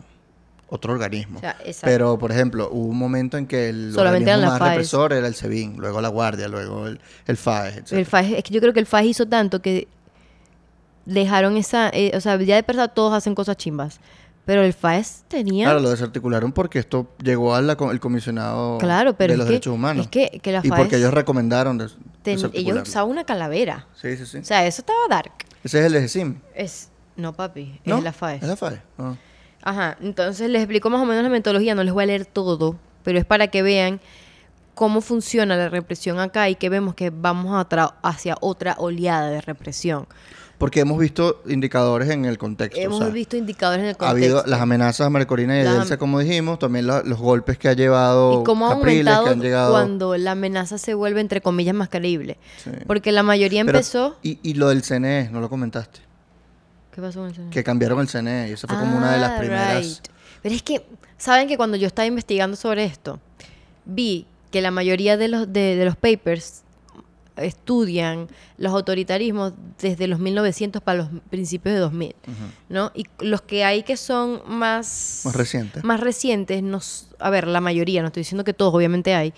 otro 0.70 0.94
organismo. 0.94 1.40
O 1.40 1.42
sea, 1.42 1.58
exacto. 1.66 1.86
Pero, 1.86 2.18
por 2.18 2.32
ejemplo, 2.32 2.70
hubo 2.72 2.88
un 2.88 2.98
momento 2.98 3.38
en 3.38 3.46
que 3.46 3.70
el 3.70 3.92
Solamente 3.94 4.32
organismo 4.32 4.52
más 4.52 4.60
FAES. 4.60 4.72
represor 4.72 5.14
era 5.14 5.28
el 5.28 5.36
SEBIN, 5.36 5.76
luego 5.78 6.00
la 6.00 6.10
Guardia, 6.10 6.48
luego 6.48 6.88
el, 6.88 7.00
el 7.28 7.38
FAES, 7.38 7.78
etc. 7.78 7.92
El 7.94 8.06
FAES, 8.06 8.32
es 8.38 8.44
que 8.44 8.54
yo 8.54 8.62
creo 8.62 8.74
que 8.74 8.80
el 8.80 8.86
FAES 8.86 9.08
hizo 9.08 9.26
tanto 9.28 9.62
que 9.62 9.88
dejaron 11.06 11.58
esa, 11.58 11.90
eh, 11.90 12.12
o 12.16 12.22
sea, 12.22 12.38
ya 12.38 12.56
de 12.56 12.62
verdad 12.62 12.92
todos 12.94 13.14
hacen 13.14 13.36
cosas 13.36 13.58
chimbas, 13.58 14.00
pero 14.52 14.64
el 14.66 14.74
FAES 14.74 15.24
tenía, 15.30 15.64
Claro, 15.64 15.78
claro, 15.78 15.84
lo 15.84 15.90
desarticularon 15.92 16.52
porque 16.52 16.78
esto 16.80 17.08
llegó 17.24 17.56
al 17.56 17.74
comisionado 18.02 18.80
pero 19.14 19.30
de 19.30 19.34
es 19.36 19.38
los 19.38 19.46
que, 19.48 19.52
derechos 19.54 19.74
humanos. 19.74 20.04
es 20.08 20.12
que, 20.12 20.42
que 20.44 20.52
la 20.52 20.60
y 20.62 20.68
FAES, 20.68 20.82
porque 20.82 20.98
ellos 20.98 21.14
recomendaron 21.14 21.78
des- 21.78 21.96
ten- 22.22 22.38
ellos 22.52 22.82
usaban 22.82 23.10
una 23.10 23.24
calavera, 23.24 23.88
Sí, 23.96 24.18
sí, 24.18 24.26
sí. 24.26 24.40
o 24.40 24.44
sea, 24.44 24.68
eso 24.68 24.82
estaba 24.82 25.00
dark, 25.10 25.32
Ese 25.64 25.80
es 25.80 25.86
el 25.86 25.96
EGSIM. 25.96 26.36
es, 26.54 26.90
no 27.16 27.32
papi, 27.32 27.80
¿no? 27.86 28.00
es 28.00 28.04
la 28.04 28.12
FAES. 28.12 28.42
Es 28.44 28.50
la 28.50 28.58
FAES. 28.58 28.80
ah. 28.98 29.14
Ajá, 29.64 29.98
entonces 30.02 30.50
les 30.50 30.64
explico 30.64 30.90
más 30.90 31.00
o 31.02 31.06
menos 31.06 31.24
la 31.24 31.30
metodología, 31.30 31.74
no 31.74 31.86
les 31.86 31.94
voy 31.94 32.04
a 32.04 32.08
leer 32.08 32.26
todo, 32.26 32.76
pero 33.06 33.20
es 33.20 33.24
para 33.24 33.48
que 33.48 33.62
vean 33.62 34.02
cómo 34.76 35.00
funciona 35.00 35.56
la 35.56 35.70
represión 35.70 36.20
acá 36.20 36.50
y 36.50 36.56
que 36.56 36.68
vemos 36.68 36.94
que 36.96 37.10
vamos 37.10 37.54
a 37.56 37.96
hacia 38.04 38.36
otra 38.42 38.76
oleada 38.80 39.30
de 39.30 39.40
represión. 39.40 40.08
Porque 40.62 40.80
hemos 40.80 40.98
visto 40.98 41.42
indicadores 41.48 42.10
en 42.10 42.24
el 42.24 42.38
contexto. 42.38 42.80
o 42.80 42.84
Hemos 42.84 43.00
sea, 43.00 43.08
visto 43.10 43.36
indicadores 43.36 43.82
en 43.82 43.90
el 43.90 43.96
ha 43.96 43.98
contexto. 43.98 44.16
habido 44.38 44.44
las 44.46 44.62
amenazas 44.62 45.08
a 45.08 45.10
Marcorina 45.10 45.58
y 45.62 45.66
a 45.66 45.98
como 45.98 46.20
dijimos, 46.20 46.58
también 46.60 46.88
lo- 46.88 47.04
los 47.04 47.20
golpes 47.20 47.58
que 47.58 47.68
ha 47.68 47.74
llevado 47.74 48.42
y 48.42 48.44
cómo 48.46 48.68
ha 48.68 48.76
Capriles, 48.76 49.00
aumentado 49.08 49.24
que 49.26 49.30
han 49.32 49.42
llegado. 49.42 49.72
cuando 49.74 50.16
la 50.18 50.32
amenaza 50.32 50.78
se 50.78 50.94
vuelve 50.94 51.20
entre 51.20 51.42
comillas 51.42 51.76
más 51.76 51.90
creíble. 51.90 52.38
Sí. 52.64 52.70
Porque 52.88 53.12
la 53.12 53.24
mayoría 53.24 53.66
Pero- 53.66 53.78
empezó. 53.80 54.18
y, 54.24 54.40
y 54.44 54.54
lo 54.54 54.70
del 54.70 54.84
CNE, 54.84 55.30
no 55.32 55.42
lo 55.42 55.50
comentaste. 55.50 56.00
¿Qué 56.94 57.02
pasó 57.02 57.20
con 57.22 57.30
el 57.30 57.36
CNE? 57.36 57.50
Que 57.50 57.64
cambiaron 57.64 58.00
el 58.00 58.08
CNE 58.08 58.50
y 58.50 58.54
esa 58.54 58.68
fue 58.68 58.78
como 58.78 58.98
una 58.98 59.12
de 59.14 59.18
las 59.20 59.32
Ah, 59.32 59.38
primeras. 59.40 59.84
right. 59.86 60.08
Pero 60.44 60.56
es 60.56 60.64
que, 60.64 60.86
¿saben 61.18 61.48
que 61.48 61.58
cuando 61.58 61.76
yo 61.78 61.88
estaba 61.88 62.06
investigando 62.06 62.56
sobre 62.56 62.86
esto, 62.86 63.20
vi 63.86 64.28
que 64.52 64.62
la 64.62 64.72
mayoría 64.72 65.18
de 65.18 65.28
los, 65.28 65.52
de, 65.52 65.76
de 65.76 65.86
los 65.86 65.96
papers 65.96 66.62
estudian 67.42 68.28
los 68.58 68.74
autoritarismos 68.74 69.54
desde 69.80 70.08
los 70.08 70.20
1900 70.20 70.82
para 70.82 71.00
los 71.00 71.10
principios 71.30 71.76
de 71.76 71.82
2000, 71.82 72.16
¿no? 72.70 72.92
Y 72.96 73.06
los 73.20 73.42
que 73.42 73.64
hay 73.64 73.84
que 73.84 73.98
son 73.98 74.42
más... 74.48 75.22
Más 75.26 75.36
recientes. 75.36 75.84
Más 75.84 76.00
recientes, 76.00 76.64
a 77.20 77.30
ver, 77.30 77.48
la 77.48 77.62
mayoría, 77.62 78.02
no 78.02 78.08
estoy 78.08 78.22
diciendo 78.22 78.44
que 78.44 78.54
todos, 78.54 78.74
obviamente 78.74 79.14
hay, 79.14 79.34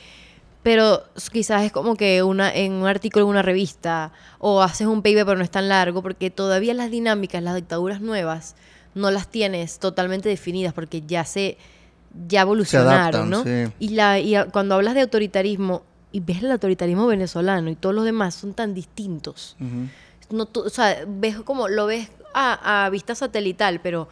pero 0.63 1.03
quizás 1.31 1.63
es 1.63 1.71
como 1.71 1.95
que 1.95 2.23
una 2.23 2.51
en 2.51 2.71
un 2.71 2.87
artículo 2.87 3.25
en 3.25 3.31
una 3.31 3.41
revista 3.41 4.13
o 4.39 4.61
haces 4.61 4.87
un 4.87 5.01
paper 5.01 5.25
pero 5.25 5.37
no 5.37 5.43
es 5.43 5.51
tan 5.51 5.67
largo 5.67 6.01
porque 6.01 6.31
todavía 6.31 6.73
las 6.73 6.89
dinámicas, 6.89 7.43
las 7.43 7.55
dictaduras 7.55 7.99
nuevas 7.99 8.55
no 8.95 9.11
las 9.11 9.27
tienes 9.27 9.79
totalmente 9.79 10.29
definidas 10.29 10.73
porque 10.73 11.01
ya 11.01 11.25
se 11.25 11.57
ya 12.27 12.41
evolucionaron, 12.41 12.93
adaptan, 12.93 13.29
¿no? 13.29 13.43
sí. 13.43 13.73
Y 13.79 13.89
la 13.89 14.19
y 14.19 14.35
cuando 14.51 14.75
hablas 14.75 14.93
de 14.93 15.01
autoritarismo 15.01 15.83
y 16.13 16.21
ves 16.21 16.41
el 16.41 16.51
autoritarismo 16.51 17.05
venezolano 17.07 17.69
y 17.69 17.75
todos 17.75 17.93
los 17.93 18.05
demás 18.05 18.35
son 18.35 18.53
tan 18.53 18.73
distintos. 18.73 19.57
Ujú. 19.59 19.89
No, 20.37 20.45
tú- 20.45 20.61
o 20.61 20.69
sea, 20.69 21.03
ves 21.05 21.37
como 21.41 21.67
lo 21.67 21.85
ves 21.87 22.07
a, 22.33 22.85
a 22.85 22.89
vista 22.89 23.13
satelital, 23.15 23.81
pero 23.81 24.07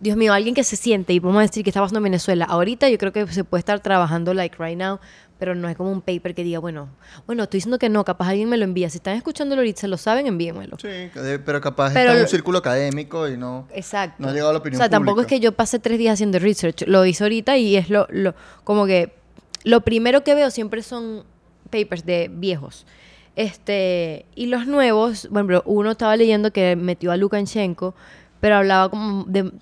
Dios 0.00 0.16
mío, 0.16 0.32
alguien 0.32 0.54
que 0.54 0.64
se 0.64 0.76
siente 0.76 1.12
y 1.12 1.18
vamos 1.18 1.38
a 1.38 1.42
decir 1.42 1.62
que 1.62 1.68
está 1.70 1.80
pasando 1.80 1.98
en 1.98 2.04
Venezuela. 2.04 2.46
Ahorita 2.46 2.88
yo 2.88 2.96
creo 2.96 3.12
que 3.12 3.26
se 3.28 3.44
puede 3.44 3.58
estar 3.58 3.80
trabajando 3.80 4.32
like 4.32 4.56
right 4.58 4.78
now, 4.78 4.98
pero 5.38 5.54
no 5.54 5.68
es 5.68 5.76
como 5.76 5.90
un 5.92 6.00
paper 6.00 6.34
que 6.34 6.42
diga, 6.42 6.58
bueno, 6.58 6.88
bueno, 7.26 7.42
estoy 7.42 7.58
diciendo 7.58 7.78
que 7.78 7.88
no, 7.90 8.04
capaz 8.04 8.28
alguien 8.28 8.48
me 8.48 8.56
lo 8.56 8.64
envía. 8.64 8.88
Si 8.88 8.96
están 8.98 9.16
escuchando 9.16 9.54
ahorita, 9.56 9.80
se 9.82 9.88
lo 9.88 9.98
saben, 9.98 10.26
envíenmelo. 10.26 10.78
Sí, 10.80 10.88
pero 11.44 11.60
capaz 11.60 11.92
Pero 11.92 12.00
está 12.00 12.12
en 12.12 12.16
un 12.18 12.22
lo- 12.22 12.28
círculo 12.28 12.58
académico 12.58 13.28
y 13.28 13.36
no. 13.36 13.66
Exacto. 13.74 14.16
No 14.22 14.28
ha 14.28 14.32
llegado 14.32 14.50
a 14.50 14.52
la 14.54 14.58
opinión 14.60 14.80
O 14.80 14.82
sea, 14.82 14.88
tampoco 14.88 15.20
es 15.20 15.26
que 15.26 15.40
yo 15.40 15.52
pasé 15.52 15.78
tres 15.78 15.98
días 15.98 16.14
haciendo 16.14 16.38
research. 16.38 16.84
Lo 16.86 17.04
hice 17.04 17.24
ahorita 17.24 17.56
y 17.58 17.76
es 17.76 17.90
lo, 17.90 18.06
lo 18.10 18.34
como 18.64 18.86
que 18.86 19.14
lo 19.64 19.82
primero 19.82 20.24
que 20.24 20.34
veo 20.34 20.50
siempre 20.50 20.82
son 20.82 21.24
papers 21.70 22.04
de 22.04 22.30
viejos. 22.32 22.86
Este, 23.36 24.26
y 24.34 24.46
los 24.46 24.66
nuevos, 24.66 25.28
bueno, 25.30 25.62
uno 25.64 25.92
estaba 25.92 26.16
leyendo 26.16 26.52
que 26.52 26.76
metió 26.76 27.12
a 27.12 27.16
Lukashenko, 27.16 27.94
pero 28.40 28.56
hablaba 28.56 28.90
como 28.90 29.24
de 29.24 29.52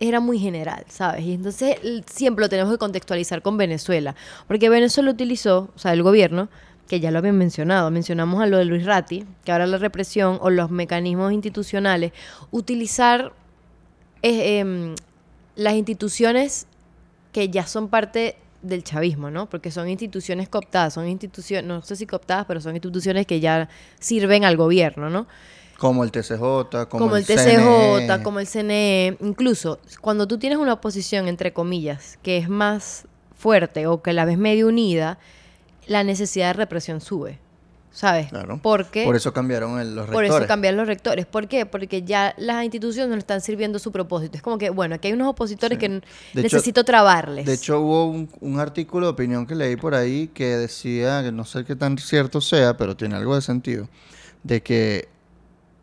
era 0.00 0.20
muy 0.20 0.38
general, 0.38 0.84
¿sabes? 0.88 1.24
Y 1.24 1.34
entonces 1.34 1.76
siempre 2.06 2.44
lo 2.44 2.48
tenemos 2.48 2.72
que 2.72 2.78
contextualizar 2.78 3.42
con 3.42 3.56
Venezuela, 3.56 4.14
porque 4.46 4.68
Venezuela 4.68 5.10
utilizó, 5.10 5.70
o 5.74 5.78
sea, 5.78 5.92
el 5.92 6.02
gobierno, 6.02 6.48
que 6.88 7.00
ya 7.00 7.10
lo 7.10 7.18
habían 7.18 7.38
mencionado, 7.38 7.90
mencionamos 7.90 8.42
a 8.42 8.46
lo 8.46 8.58
de 8.58 8.64
Luis 8.64 8.84
Ratti, 8.84 9.24
que 9.44 9.52
ahora 9.52 9.66
la 9.66 9.78
represión 9.78 10.38
o 10.40 10.50
los 10.50 10.70
mecanismos 10.70 11.32
institucionales, 11.32 12.12
utilizar 12.50 13.32
eh, 14.22 14.58
em, 14.58 14.94
las 15.56 15.74
instituciones 15.74 16.66
que 17.32 17.48
ya 17.48 17.66
son 17.66 17.88
parte 17.88 18.36
del 18.64 18.82
chavismo, 18.84 19.30
¿no? 19.30 19.48
Porque 19.48 19.70
son 19.70 19.88
instituciones 19.88 20.48
cooptadas, 20.48 20.94
son 20.94 21.06
instituciones, 21.08 21.66
no 21.66 21.82
sé 21.82 21.96
si 21.96 22.06
cooptadas, 22.06 22.46
pero 22.46 22.60
son 22.60 22.74
instituciones 22.74 23.26
que 23.26 23.40
ya 23.40 23.68
sirven 23.98 24.44
al 24.44 24.56
gobierno, 24.56 25.10
¿no? 25.10 25.26
Como 25.78 26.04
el 26.04 26.12
TCJ, 26.12 26.38
como, 26.38 26.86
como, 26.88 27.16
el, 27.16 27.24
CNE. 27.24 27.34
TCJ, 27.34 28.22
como 28.22 28.40
el 28.40 28.46
CNE, 28.46 29.16
incluso 29.20 29.80
cuando 30.00 30.26
tú 30.26 30.38
tienes 30.38 30.58
una 30.58 30.74
oposición, 30.74 31.28
entre 31.28 31.52
comillas, 31.52 32.18
que 32.22 32.38
es 32.38 32.48
más 32.48 33.06
fuerte 33.36 33.86
o 33.86 34.00
que 34.00 34.12
la 34.12 34.24
ves 34.24 34.38
medio 34.38 34.68
unida, 34.68 35.18
la 35.86 36.04
necesidad 36.04 36.48
de 36.48 36.52
represión 36.54 37.00
sube, 37.00 37.38
¿sabes? 37.94 38.28
Claro. 38.28 38.58
Porque 38.60 39.04
Por 39.04 39.14
eso 39.16 39.32
cambiaron 39.32 39.78
el- 39.80 39.94
los 39.94 40.06
por 40.06 40.16
rectores. 40.16 40.34
eso 40.42 40.46
cambian 40.48 40.76
los 40.76 40.86
rectores. 40.86 41.26
¿Por 41.26 41.46
qué? 41.48 41.64
Porque 41.64 42.02
ya 42.02 42.34
las 42.36 42.62
instituciones 42.64 43.08
no 43.08 43.14
le 43.14 43.20
están 43.20 43.40
sirviendo 43.40 43.78
su 43.78 43.92
propósito. 43.92 44.36
Es 44.36 44.42
como 44.42 44.58
que, 44.58 44.68
bueno, 44.70 44.96
aquí 44.96 45.06
hay 45.08 45.14
unos 45.14 45.28
opositores 45.28 45.76
Sí. 45.76 45.80
que 45.80 45.86
hecho- 45.96 46.02
necesito 46.34 46.84
trabarles. 46.84 47.46
De 47.46 47.54
hecho, 47.54 47.80
hubo 47.80 48.06
un, 48.06 48.28
un 48.40 48.58
artículo 48.58 49.06
de 49.06 49.12
opinión 49.12 49.46
que 49.46 49.54
leí 49.54 49.76
por 49.76 49.94
ahí 49.94 50.26
que 50.34 50.56
decía, 50.56 51.22
que 51.22 51.30
no 51.32 51.44
sé 51.44 51.64
qué 51.64 51.76
tan 51.76 51.96
cierto 51.96 52.40
sea, 52.40 52.76
pero 52.76 52.96
tiene 52.96 53.14
algo 53.14 53.36
de 53.36 53.42
sentido, 53.42 53.88
de 54.42 54.62
que 54.62 55.08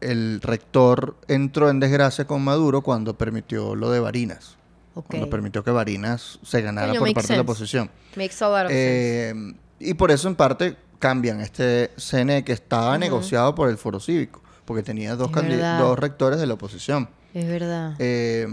el 0.02 0.41
rector 0.41 1.15
entró 1.28 1.69
en 1.69 1.80
desgracia 1.80 2.26
con 2.26 2.43
Maduro 2.43 2.82
cuando 2.82 3.17
permitió 3.17 3.76
lo 3.76 3.89
de 3.89 4.00
Barinas. 4.00 4.58
Ok. 4.95 5.06
Cuando 5.08 5.30
permitió 5.30 5.63
que 5.63 5.71
Barinas 5.71 6.39
se 6.43 6.62
ganara 6.62 6.88
Coño, 6.89 7.00
por 7.00 7.13
parte 7.13 7.32
de 7.34 7.38
la 7.38 7.43
oposición. 7.43 7.89
Makes 8.17 8.43
a 8.43 8.50
lot 8.50 8.65
of 8.65 8.71
sense. 8.71 8.74
Eh, 8.74 9.34
y 9.80 9.93
por 9.93 10.12
eso, 10.12 10.28
en 10.28 10.36
parte, 10.36 10.76
cambian 11.02 11.42
este 11.42 11.92
CNE 11.98 12.46
que 12.46 12.54
estaba 12.54 12.98
negociado 12.98 13.54
por 13.56 13.70
el 13.70 13.78
Foro 13.78 14.00
Cívico, 14.00 14.42
porque 14.64 14.84
tenía 14.84 15.18
dos, 15.18 15.30
dos 15.32 16.00
rectores 16.00 16.40
de 16.40 16.48
la 16.48 16.54
oposición. 16.54 17.10
Es 17.34 17.48
verdad. 17.48 17.96
Eh, 18.00 18.48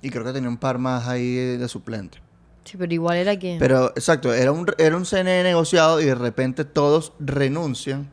y 0.00 0.10
creo 0.10 0.24
que 0.24 0.32
tenía 0.32 0.48
un 0.48 0.56
par 0.56 0.78
más 0.78 1.06
ahí 1.06 1.56
de 1.56 1.68
suplente. 1.68 2.18
sí, 2.64 2.76
pero 2.76 2.92
igual 2.92 3.18
era 3.18 3.38
que... 3.38 3.56
Pero, 3.60 3.90
exacto, 3.90 4.32
era 4.32 4.50
un, 4.50 4.66
era 4.78 4.96
un 4.96 5.04
CNE 5.04 5.44
negociado 5.44 6.00
y 6.00 6.06
de 6.06 6.14
repente 6.16 6.64
todos 6.64 7.12
renuncian 7.20 8.10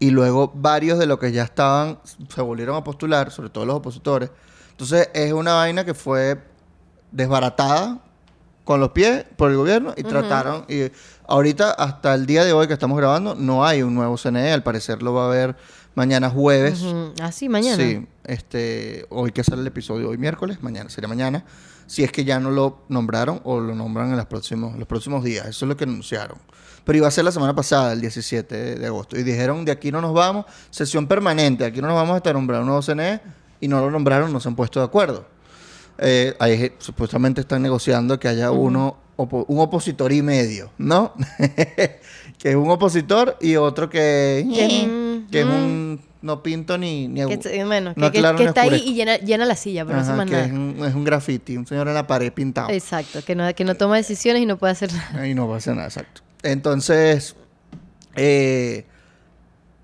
y 0.00 0.10
luego 0.10 0.50
varios 0.52 0.98
de 0.98 1.06
los 1.06 1.18
que 1.20 1.30
ya 1.30 1.44
estaban 1.44 2.00
se 2.28 2.40
volvieron 2.40 2.74
a 2.74 2.82
postular, 2.82 3.30
sobre 3.30 3.50
todo 3.50 3.66
los 3.66 3.76
opositores. 3.76 4.30
Entonces 4.72 5.10
es 5.14 5.32
una 5.32 5.54
vaina 5.54 5.84
que 5.84 5.94
fue 5.94 6.42
desbaratada 7.12 8.00
con 8.64 8.80
los 8.80 8.90
pies 8.90 9.24
por 9.36 9.50
el 9.50 9.56
gobierno 9.56 9.94
y 9.96 10.02
trataron. 10.02 10.64
Y 10.68 10.90
ahorita, 11.26 11.72
hasta 11.72 12.14
el 12.14 12.26
día 12.26 12.44
de 12.44 12.52
hoy 12.52 12.66
que 12.66 12.72
estamos 12.72 12.96
grabando, 12.96 13.34
no 13.34 13.64
hay 13.64 13.82
un 13.82 13.94
nuevo 13.94 14.16
CNE. 14.16 14.52
Al 14.52 14.62
parecer 14.62 15.02
lo 15.02 15.14
va 15.14 15.24
a 15.24 15.26
haber 15.26 15.56
mañana 15.94 16.30
jueves. 16.30 16.82
Ujú. 16.82 17.12
Ah, 17.20 17.32
sí, 17.32 17.48
mañana. 17.48 17.76
Sí, 17.76 18.06
este, 18.24 19.06
hoy 19.10 19.32
que 19.32 19.44
sale 19.44 19.62
el 19.62 19.66
episodio, 19.66 20.10
hoy 20.10 20.18
miércoles, 20.18 20.62
mañana, 20.62 20.90
sería 20.90 21.08
mañana. 21.08 21.44
Si 21.86 22.04
es 22.04 22.12
que 22.12 22.24
ya 22.24 22.40
no 22.40 22.50
lo 22.50 22.84
nombraron 22.88 23.40
o 23.44 23.60
lo 23.60 23.74
nombran 23.74 24.10
en 24.10 24.16
los 24.16 24.26
próximos, 24.26 24.78
los 24.78 24.86
próximos 24.86 25.24
días. 25.24 25.46
Eso 25.46 25.64
es 25.64 25.68
lo 25.68 25.76
que 25.76 25.84
anunciaron. 25.84 26.38
Pero 26.84 26.98
iba 26.98 27.08
a 27.08 27.10
ser 27.10 27.24
la 27.24 27.32
semana 27.32 27.54
pasada, 27.54 27.92
el 27.92 28.00
17 28.00 28.56
de, 28.56 28.74
de 28.76 28.86
agosto. 28.86 29.18
Y 29.18 29.22
dijeron, 29.22 29.64
de 29.64 29.72
aquí 29.72 29.92
no 29.92 30.00
nos 30.00 30.14
vamos, 30.14 30.46
sesión 30.70 31.06
permanente, 31.06 31.64
aquí 31.64 31.80
no 31.80 31.88
nos 31.88 31.96
vamos 31.96 32.16
hasta 32.16 32.32
nombrar 32.32 32.60
un 32.60 32.66
nuevo 32.66 32.82
CNE. 32.82 33.20
Y 33.60 33.68
no 33.68 33.80
lo 33.80 33.90
nombraron, 33.90 34.32
no 34.32 34.40
se 34.40 34.48
han 34.48 34.56
puesto 34.56 34.80
de 34.80 34.86
acuerdo. 34.86 35.24
Eh, 35.98 36.34
ahí 36.38 36.72
supuestamente 36.78 37.40
están 37.40 37.62
negociando 37.62 38.18
que 38.18 38.28
haya 38.28 38.50
uno, 38.50 38.96
opo- 39.16 39.44
un 39.48 39.58
opositor 39.60 40.12
y 40.12 40.22
medio, 40.22 40.70
¿no? 40.78 41.12
que 42.38 42.50
es 42.50 42.56
un 42.56 42.70
opositor 42.70 43.36
y 43.40 43.56
otro 43.56 43.88
que, 43.90 44.46
que 45.30 45.40
es 45.40 45.46
un 45.46 46.00
no 46.22 46.42
pinto 46.42 46.78
ni, 46.78 47.08
ni 47.08 47.20
Que, 47.26 47.64
bueno, 47.64 47.94
no 47.96 48.06
está 48.06 48.62
ahí 48.62 48.82
y 48.86 48.94
llena, 48.94 49.16
llena 49.18 49.44
la 49.44 49.56
silla, 49.56 49.84
pero 49.84 49.96
no 49.96 50.02
hace 50.02 50.12
más 50.12 50.26
que 50.26 50.32
nada. 50.32 50.46
es 50.46 50.52
un, 50.52 50.76
es 50.86 50.94
un 50.94 51.04
graffiti, 51.04 51.56
un 51.56 51.66
señor 51.66 51.88
en 51.88 51.94
la 51.94 52.06
pared 52.06 52.32
pintado. 52.32 52.70
Exacto, 52.70 53.20
que 53.24 53.34
no, 53.34 53.52
que 53.54 53.64
no 53.64 53.74
toma 53.74 53.96
decisiones 53.96 54.42
y 54.42 54.46
no 54.46 54.56
puede 54.56 54.72
hacer 54.72 54.92
nada. 54.92 55.26
Y 55.28 55.34
no 55.34 55.52
a 55.52 55.56
hacer 55.56 55.74
nada, 55.74 55.88
exacto. 55.88 56.22
Entonces, 56.44 57.34
eh, 58.14 58.86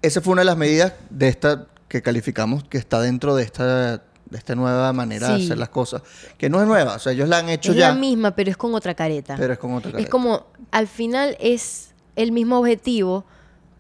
esa 0.02 0.20
fue 0.20 0.32
una 0.32 0.42
de 0.42 0.46
las 0.46 0.56
medidas 0.56 0.92
de 1.10 1.28
esta 1.28 1.66
que 1.88 2.02
calificamos 2.02 2.64
que 2.64 2.78
está 2.78 3.00
dentro 3.00 3.34
de 3.34 3.42
esta, 3.42 4.02
de 4.30 4.38
esta 4.38 4.54
nueva 4.54 4.92
manera 4.92 5.28
de 5.28 5.42
hacer 5.44 5.58
las 5.58 5.68
cosas. 5.70 6.02
Que 6.36 6.48
no 6.50 6.60
es 6.60 6.66
nueva, 6.66 6.96
o 6.96 6.98
sea, 6.98 7.12
ellos 7.12 7.28
la 7.28 7.38
han 7.38 7.48
hecho 7.48 7.72
Es 7.72 7.78
ya, 7.78 7.88
la 7.90 7.94
misma, 7.94 8.32
pero 8.32 8.50
es 8.50 8.56
con 8.56 8.74
otra 8.74 8.94
careta. 8.94 9.36
pero 9.38 9.52
es 9.52 9.58
con 9.58 9.72
otra 9.74 9.88
es 9.90 9.92
careta. 9.94 10.10
como, 10.10 10.46
al 10.70 10.86
final 10.86 11.36
es 11.40 11.94
el 12.16 12.32
mismo 12.32 12.58
objetivo, 12.58 13.24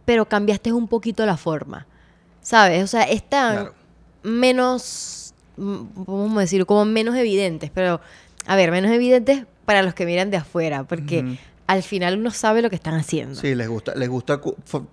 pero 0.04 0.26
cambiaste 0.28 0.72
un 0.72 0.88
poquito 0.88 1.26
la 1.26 1.36
forma. 1.36 1.86
¿Sabes? 2.40 2.82
O 2.82 2.86
sea, 2.86 3.02
están 3.02 3.54
Claro. 3.56 3.74
menos, 4.22 5.34
mm, 5.56 6.04
¿cómo 6.06 6.40
decirlo? 6.40 6.66
Como 6.66 6.84
menos 6.84 7.14
evidentes, 7.16 7.70
pero, 7.74 8.00
a 8.46 8.56
ver, 8.56 8.70
menos 8.70 8.90
evidentes 8.90 9.44
para 9.64 9.82
los 9.82 9.92
que 9.94 10.06
miran 10.06 10.30
de 10.30 10.38
afuera, 10.38 10.84
porque. 10.84 11.38
Al 11.68 11.82
final 11.82 12.18
uno 12.18 12.30
sabe 12.30 12.62
lo 12.62 12.70
que 12.70 12.76
están 12.76 12.94
haciendo. 12.94 13.34
Sí, 13.38 13.54
les 13.54 13.68
gusta, 13.68 13.94
les 13.94 14.08
gusta 14.08 14.40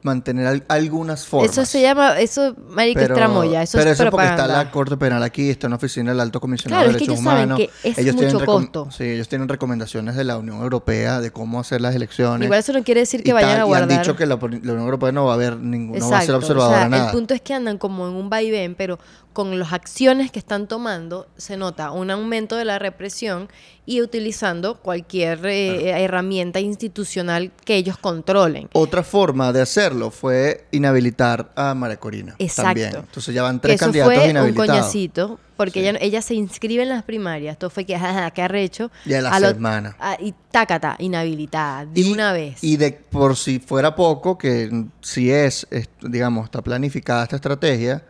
mantener 0.04 0.46
al- 0.46 0.66
algunas 0.68 1.26
formas. 1.26 1.50
Eso 1.52 1.66
se 1.66 1.82
llama, 1.82 2.20
eso, 2.20 2.54
marico, 2.70 3.00
es 3.00 3.08
tramoya, 3.14 3.64
eso 3.64 3.78
pero 3.78 3.92
es 3.92 4.00
eso 4.00 4.12
porque 4.12 4.26
está 4.26 4.36
propaganda. 4.36 4.64
la 4.66 4.72
Corte 4.72 4.98
Penal 4.98 5.24
aquí, 5.24 5.50
está 5.50 5.68
una 5.68 5.78
oficina 5.78 6.12
del 6.12 6.20
Alto 6.20 6.42
Comisionado 6.42 6.84
Claro, 6.84 6.92
de 6.98 6.98
es 6.98 7.08
que 7.08 7.12
Derechos 7.12 7.24
ellos 7.26 7.34
saben 7.34 7.52
Humanos. 7.52 7.58
que 7.84 7.90
es 7.90 7.96
tienen 7.96 8.16
mucho 8.34 8.46
costo. 8.46 8.88
Sí, 8.92 9.04
ellos 9.06 9.28
tienen 9.30 9.48
recomendaciones 9.48 10.16
de 10.16 10.24
la 10.26 10.38
Unión 10.38 10.62
Europea 10.62 11.22
de 11.22 11.32
cómo 11.32 11.60
hacer 11.62 11.80
las 11.82 11.96
elecciones. 11.96 12.46
Igual 12.46 12.60
eso 12.60 12.74
no 12.74 12.84
quiere 12.84 13.00
decir 13.00 13.24
que 13.24 13.30
y 13.30 13.34
vayan 13.34 13.52
tal, 13.52 13.62
a 13.62 13.64
y 13.64 13.68
guardar. 13.68 13.92
han 13.92 13.98
dicho 13.98 14.16
que 14.18 14.26
la, 14.26 14.36
la 14.36 14.46
Unión 14.74 14.80
Europea 14.82 15.12
no 15.14 15.26
va 15.26 15.32
a 15.32 15.36
haber 15.36 15.58
ningún, 15.58 15.98
no 15.98 16.10
va 16.10 16.18
a 16.20 16.22
ser 16.24 16.36
observadora 16.36 16.76
o 16.76 16.80
sea, 16.82 16.90
nada. 16.90 17.06
El 17.08 17.12
punto 17.14 17.34
es 17.34 17.42
que 17.42 17.54
andan 17.54 17.78
como 17.78 18.06
en 18.08 18.14
un 18.16 18.30
vaivén, 18.30 18.76
pero 18.76 19.00
con 19.36 19.60
las 19.60 19.74
acciones 19.74 20.32
que 20.32 20.40
están 20.40 20.66
tomando 20.68 21.28
se 21.36 21.58
nota 21.58 21.92
un 21.92 22.10
aumento 22.10 22.56
de 22.56 22.64
la 22.64 22.80
represión 22.80 23.50
y 23.86 24.02
utilizando 24.02 24.80
cualquier 24.80 25.46
eh, 25.46 25.90
herramienta 26.04 26.62
institucional 26.62 27.52
que 27.66 27.76
ellos 27.76 27.98
controlen. 27.98 28.70
Otra 28.72 29.04
forma 29.04 29.52
de 29.52 29.62
hacerlo 29.62 30.10
fue 30.10 30.66
inhabilitar 30.72 31.52
a 31.56 31.76
María 31.76 31.98
Corina. 31.98 32.34
Exacto. 32.40 32.70
También. 32.70 32.96
Entonces 32.96 33.36
ya 33.36 33.44
van 33.44 33.58
Que 33.60 33.64
tres 33.68 33.76
eso 33.76 33.86
candidatos 33.86 34.14
fue 34.16 34.24
un 34.24 34.30
inhabilitados. 34.32 34.70
coñacito, 34.72 35.40
porque 35.58 35.82
Sí. 35.82 35.88
ella, 35.90 36.00
ella 36.02 36.22
se 36.22 36.34
inscribe 36.36 36.84
en 36.84 36.90
las 36.90 37.04
primarias. 37.04 37.52
Esto 37.54 37.70
fue 37.70 37.84
que, 37.86 38.00
jaja, 38.00 38.32
qué 38.32 38.42
arrecho. 38.42 38.90
Y 39.06 39.14
a 39.16 39.22
la 39.22 39.32
ot- 39.38 39.54
semana. 39.54 39.98
ah, 40.00 40.18
y 40.18 40.34
tácata, 40.50 40.96
inhabilitada, 40.98 41.86
de 41.86 42.02
Y- 42.02 42.12
una 42.12 42.32
vez. 42.32 42.64
Y 42.64 42.78
de 42.78 42.94
por 42.94 43.36
si 43.36 43.60
fuera 43.60 43.96
poco, 43.96 44.38
que 44.38 44.86
si 45.02 45.30
es, 45.30 45.68
es, 45.70 45.90
digamos, 46.02 46.46
está 46.46 46.62
planificada 46.62 47.24
esta 47.24 47.36
estrategia, 47.36 48.04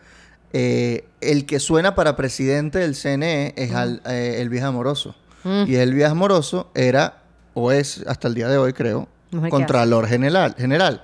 eh, 0.57 1.03
el 1.19 1.45
que 1.45 1.59
suena 1.59 1.95
para 1.95 2.15
presidente 2.15 2.79
del 2.79 2.95
CNE 2.95 3.53
es 3.57 3.73
al, 3.73 4.01
eh, 4.05 4.37
Elvis 4.39 4.61
Amoroso. 4.61 5.13
Mm. 5.43 5.63
Y 5.67 5.75
Elvis 5.75 6.05
Amoroso 6.05 6.71
era, 6.73 7.23
o 7.53 7.73
es 7.73 8.05
hasta 8.07 8.29
el 8.29 8.35
día 8.35 8.47
de 8.47 8.57
hoy 8.57 8.71
creo, 8.71 9.09
Mujer 9.31 9.49
Contralor 9.49 10.07
General. 10.07 10.55
general. 10.57 11.01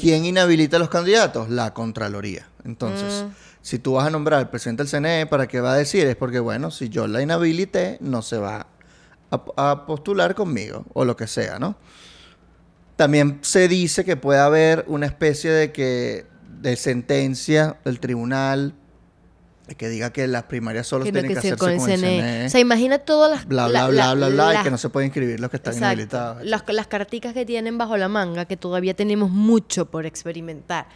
¿Quién 0.00 0.24
inhabilita 0.24 0.76
a 0.76 0.78
los 0.78 0.90
candidatos? 0.90 1.50
La 1.50 1.74
Contraloría. 1.74 2.46
Entonces, 2.64 3.24
Mm. 3.24 3.32
si 3.62 3.80
tú 3.80 3.94
vas 3.94 4.06
a 4.06 4.10
nombrar 4.10 4.38
al 4.38 4.48
presidente 4.50 4.84
del 4.84 4.90
CNE, 4.90 5.26
¿para 5.26 5.48
qué 5.48 5.60
va 5.60 5.72
a 5.72 5.76
decir? 5.76 6.06
Es 6.06 6.14
porque, 6.14 6.38
bueno, 6.38 6.70
si 6.70 6.88
yo 6.88 7.08
la 7.08 7.20
inhabilité, 7.20 7.98
no 8.00 8.22
se 8.22 8.38
va 8.38 8.68
a, 9.32 9.44
a 9.56 9.86
postular 9.86 10.36
conmigo, 10.36 10.84
o 10.92 11.04
lo 11.04 11.16
que 11.16 11.26
sea, 11.26 11.58
¿no? 11.58 11.74
También 12.94 13.40
se 13.42 13.66
dice 13.66 14.04
que 14.04 14.16
puede 14.16 14.38
haber 14.38 14.84
una 14.86 15.06
especie 15.06 15.50
de 15.50 15.72
que 15.72 16.26
de 16.60 16.76
sentencia 16.76 17.76
del 17.84 17.98
tribunal 17.98 18.72
que 19.78 19.88
diga 19.88 20.12
que 20.12 20.26
las 20.26 20.42
primarias 20.44 20.86
solo 20.86 21.04
Que 21.04 21.12
tienen 21.12 21.28
que, 21.30 21.36
que 21.36 21.40
sea 21.40 21.54
hacerse 21.54 21.78
con 21.78 21.90
el 21.90 21.98
CNE. 22.00 22.46
O 22.46 22.50
sea, 22.50 22.60
imagina 22.60 22.98
todas 22.98 23.30
las... 23.30 23.46
bla, 23.48 23.66
la- 23.68 23.88
bla, 23.88 24.08
la- 24.08 24.14
bla, 24.14 24.28
bla, 24.28 24.50
bla, 24.50 24.60
y 24.60 24.64
que 24.64 24.70
no 24.70 24.76
se 24.78 24.90
pueden 24.90 25.08
inscribir 25.08 25.40
los 25.40 25.50
que 25.50 25.56
están 25.56 25.72
Exacto. 25.72 25.92
inhabilitados. 25.94 26.44
Las, 26.44 26.62
las 26.68 26.86
carticas 26.86 27.32
que 27.32 27.46
tienen 27.46 27.78
bajo 27.78 27.96
la 27.96 28.08
manga, 28.08 28.44
que 28.44 28.56
todavía 28.56 28.94
tenemos 28.94 29.30
mucho 29.30 29.86
por 29.86 30.04
experimentar. 30.06 30.86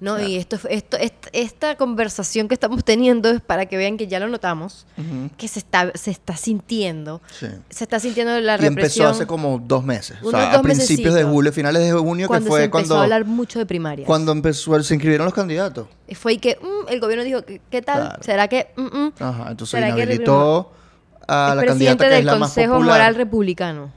¿no? 0.00 0.22
Y 0.22 0.36
esto, 0.36 0.58
esto, 0.70 0.96
est- 0.96 1.26
esta 1.32 1.76
conversación 1.76 2.46
que 2.46 2.54
estamos 2.54 2.84
teniendo 2.84 3.30
es 3.30 3.40
para 3.40 3.66
que 3.66 3.76
vean 3.76 3.96
que 3.96 4.06
ya 4.06 4.20
lo 4.20 4.28
notamos, 4.28 4.86
Ujú. 4.96 5.30
que 5.36 5.48
se 5.48 5.58
está, 5.58 5.90
se 5.94 6.12
está 6.12 6.36
sintiendo. 6.36 7.20
Sí. 7.36 7.46
Se 7.68 7.82
está 7.84 7.98
sintiendo 7.98 8.38
la 8.40 8.52
Y 8.52 8.66
empezó 8.66 8.68
represión. 8.76 9.06
hace 9.10 9.26
como 9.26 9.58
dos 9.58 9.82
meses. 9.84 10.16
O 10.22 10.28
Unos 10.28 10.40
sea, 10.40 10.50
a 10.50 10.52
dos 10.52 10.62
principios 10.62 11.14
de 11.14 11.24
julio, 11.24 11.52
finales 11.52 11.82
de 11.84 11.90
junio, 11.92 12.28
que 12.28 12.40
fue 12.42 12.60
se 12.60 12.64
empezó 12.66 12.70
cuando, 12.70 12.96
a 12.98 13.02
hablar 13.02 13.24
mucho 13.24 13.58
de 13.58 13.66
primarias. 13.66 14.06
cuando 14.06 14.30
empezó, 14.30 14.80
se 14.82 14.94
inscribieron 14.94 15.24
los 15.24 15.34
candidatos. 15.34 15.88
Fue 16.14 16.34
y 16.34 16.38
que 16.38 16.56
mm, 16.62 16.88
el 16.92 17.00
gobierno 17.00 17.24
dijo, 17.24 17.42
¿qué, 17.44 17.60
qué 17.68 17.82
tal? 17.82 18.00
Claro. 18.02 18.17
¿Será 18.20 18.48
que...? 18.48 18.68
mm, 18.76 18.82
mm, 18.82 19.12
Ajá, 19.20 19.50
entonces 19.50 19.70
¿Será 19.70 19.94
que 19.94 20.02
inhabilitó 20.02 20.72
a 21.26 21.54
la 21.54 21.64
candidata 21.64 22.04
que 22.04 22.10
del 22.10 22.18
es 22.20 22.24
la 22.24 22.36
más 22.36 22.48
Consejo. 22.50 22.80
Moral 22.80 23.14
Republicano. 23.14 23.90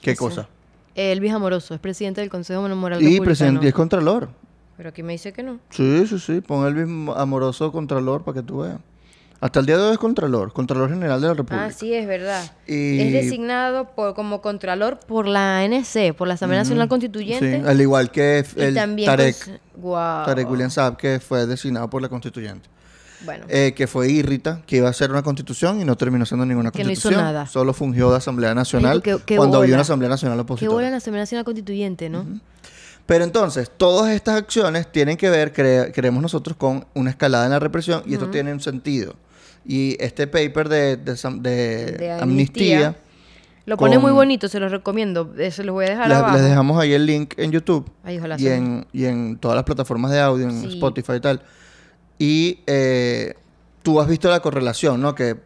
¿Qué 0.00 0.14
cosa? 0.16 0.48
Elvis 0.94 1.32
Amoroso, 1.32 1.74
es 1.74 1.80
presidente 1.80 2.20
del 2.20 2.30
Consejo 2.30 2.62
Moral 2.68 3.00
Y 3.00 3.04
Republicano. 3.04 3.24
presidente 3.24 3.64
y 3.66 3.68
es 3.68 3.74
contralor. 3.74 4.28
Pero 4.76 4.90
aquí 4.90 5.02
me 5.02 5.12
dice 5.14 5.32
que 5.32 5.42
no. 5.42 5.58
Sí, 5.70 6.06
sí, 6.06 6.18
sí. 6.18 6.40
Pon 6.42 6.66
Elvis 6.66 6.86
Amoroso 7.16 7.72
Contralor 7.72 8.22
para 8.24 8.36
que 8.40 8.42
tú 8.42 8.58
veas. 8.60 8.78
Hasta 9.38 9.60
el 9.60 9.66
día 9.66 9.76
de 9.76 9.82
hoy 9.84 9.92
es 9.92 9.98
Contralor, 9.98 10.50
Contralor 10.54 10.88
General 10.88 11.20
de 11.20 11.28
la 11.28 11.34
República. 11.34 11.66
Ah, 11.66 11.70
sí, 11.70 11.92
es 11.92 12.06
verdad. 12.06 12.42
Y- 12.66 13.00
Es 13.00 13.12
designado 13.12 13.84
por, 13.94 14.14
como 14.14 14.40
Contralor 14.40 14.98
por 14.98 15.26
la 15.26 15.58
ANC, 15.60 16.14
por 16.16 16.26
la 16.26 16.34
Asamblea 16.34 16.62
Nacional 16.62 16.88
Constituyente. 16.88 17.60
Sí, 17.60 17.66
al 17.66 17.78
igual 17.80 18.10
que 18.10 18.44
el 18.56 18.74
también 18.74 19.06
Tarek, 19.06 19.60
Guau. 19.76 20.24
Tarek 20.24 20.50
William 20.50 20.70
Saab, 20.70 20.96
que 20.96 21.20
fue 21.20 21.44
designado 21.46 21.88
por 21.90 22.00
la 22.00 22.08
Constituyente. 22.08 22.66
Bueno, 23.24 23.46
Eh, 23.48 23.72
que 23.74 23.86
fue 23.86 24.10
Irrita, 24.10 24.62
que 24.66 24.76
iba 24.76 24.88
a 24.88 24.92
ser 24.92 25.10
una 25.10 25.22
constitución 25.22 25.80
y 25.80 25.84
no 25.84 25.96
terminó 25.96 26.26
siendo 26.26 26.44
ninguna 26.44 26.70
Que 26.70 26.84
no 26.84 26.90
hizo 26.90 27.02
constitución. 27.08 27.24
nada. 27.24 27.46
Solo 27.46 27.72
fungió 27.72 28.10
de 28.10 28.18
Asamblea 28.18 28.54
Nacional 28.54 29.02
cuando 29.36 29.58
había 29.58 29.74
una 29.74 29.82
Asamblea 29.82 30.10
Nacional 30.10 30.38
opositora. 30.40 30.72
bola 30.74 30.90
la 30.90 30.96
Asamblea 30.98 31.22
Nacional 31.22 31.44
Constituyente, 31.44 32.08
¿no? 32.10 32.26
Pero 33.06 33.22
entonces, 33.24 33.70
todas 33.76 34.10
estas 34.12 34.34
acciones 34.36 34.90
tienen 34.90 35.16
que 35.16 35.30
ver, 35.30 35.52
cre- 35.54 35.92
creemos 35.94 36.20
nosotros, 36.22 36.56
con 36.56 36.84
una 36.94 37.10
escalada 37.10 37.44
en 37.44 37.52
la 37.52 37.60
represión 37.60 38.02
y 38.04 38.14
esto 38.14 38.28
tiene 38.30 38.52
un 38.52 38.60
sentido. 38.60 39.14
Y 39.64 39.96
este 40.00 40.26
paper 40.26 40.68
de, 40.68 40.96
de, 40.96 41.12
sam- 41.12 41.40
de 41.40 41.92
De 41.92 42.10
amnistía, 42.12 42.76
amnistía. 42.88 42.96
Lo 43.64 43.76
pone 43.76 43.98
muy 43.98 44.12
bonito, 44.12 44.46
se 44.48 44.60
los 44.60 44.70
recomiendo. 44.70 45.32
Se 45.50 45.64
los 45.64 45.72
voy 45.72 45.86
a 45.86 45.90
dejar 45.90 46.08
les, 46.08 46.16
abajo. 46.18 46.36
les 46.36 46.44
dejamos 46.44 46.80
ahí 46.80 46.92
el 46.92 47.04
link 47.06 47.34
en 47.36 47.50
YouTube 47.50 47.90
Ay, 48.04 48.18
ojalá 48.18 48.36
y 48.38 48.46
en, 48.48 48.86
y 48.92 49.06
en 49.06 49.38
todas 49.38 49.54
las 49.56 49.64
plataformas 49.64 50.10
de 50.12 50.20
audio, 50.20 50.44
en 50.48 50.60
Sí. 50.62 50.74
Spotify 50.74 51.14
y 51.14 51.20
tal. 51.20 51.42
Y 52.18 52.60
eh, 52.66 53.34
tú 53.82 54.00
has 54.00 54.08
visto 54.08 54.28
la 54.30 54.40
correlación, 54.40 55.00
¿no? 55.00 55.14
Que 55.14 55.36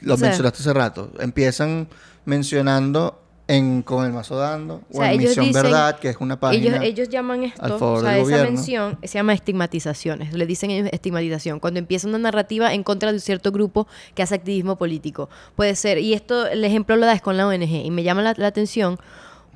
lo 0.00 0.16
Sí. 0.16 0.22
mencionaste 0.22 0.60
hace 0.60 0.72
rato. 0.72 1.10
Empiezan 1.20 1.88
mencionando 2.24 3.22
en 3.48 3.82
Con 3.82 4.04
el 4.04 4.12
Mazo 4.12 4.34
Dando 4.36 4.82
o, 4.92 4.98
O 4.98 5.00
sea, 5.00 5.12
en 5.12 5.20
ellos 5.20 5.28
Misión 5.30 5.46
dicen- 5.46 5.62
Verdad, 5.62 5.98
que 6.00 6.08
es 6.08 6.16
una 6.18 6.40
página. 6.40 6.66
Ellos, 6.78 6.80
ellos 6.82 7.08
llaman 7.08 7.44
esto, 7.44 7.92
o 7.92 8.00
sea, 8.00 8.14
esa 8.16 8.22
gobierno. 8.24 8.44
mención 8.44 8.98
se 9.04 9.14
llama 9.18 9.34
estigmatizaciones. 9.34 10.32
Le 10.32 10.46
dicen 10.46 10.72
ellos 10.72 10.88
estigmatización. 10.92 11.60
Cuando 11.60 11.78
empieza 11.78 12.08
una 12.08 12.18
narrativa 12.18 12.74
en 12.74 12.82
contra 12.82 13.10
de 13.12 13.18
un 13.18 13.20
cierto 13.20 13.52
grupo 13.52 13.86
que 14.16 14.22
hace 14.24 14.34
activismo 14.34 14.74
político. 14.76 15.28
Puede 15.54 15.76
ser, 15.76 15.98
y 15.98 16.12
esto, 16.14 16.48
el 16.48 16.64
ejemplo 16.64 16.96
lo 16.96 17.06
da 17.06 17.12
es 17.12 17.22
con 17.22 17.36
la 17.36 17.46
ONG. 17.46 17.84
Y 17.86 17.90
me 17.92 18.02
llama 18.02 18.20
la, 18.22 18.34
la 18.36 18.48
atención 18.48 18.98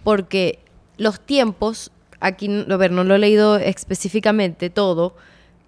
porque 0.05 0.61
los 0.97 1.19
tiempos, 1.19 1.91
aquí, 2.21 2.65
a 2.71 2.77
ver, 2.77 2.93
no 2.93 3.03
lo 3.03 3.17
he 3.17 3.19
leído 3.19 3.57
específicamente 3.57 4.71
todo, 4.71 5.17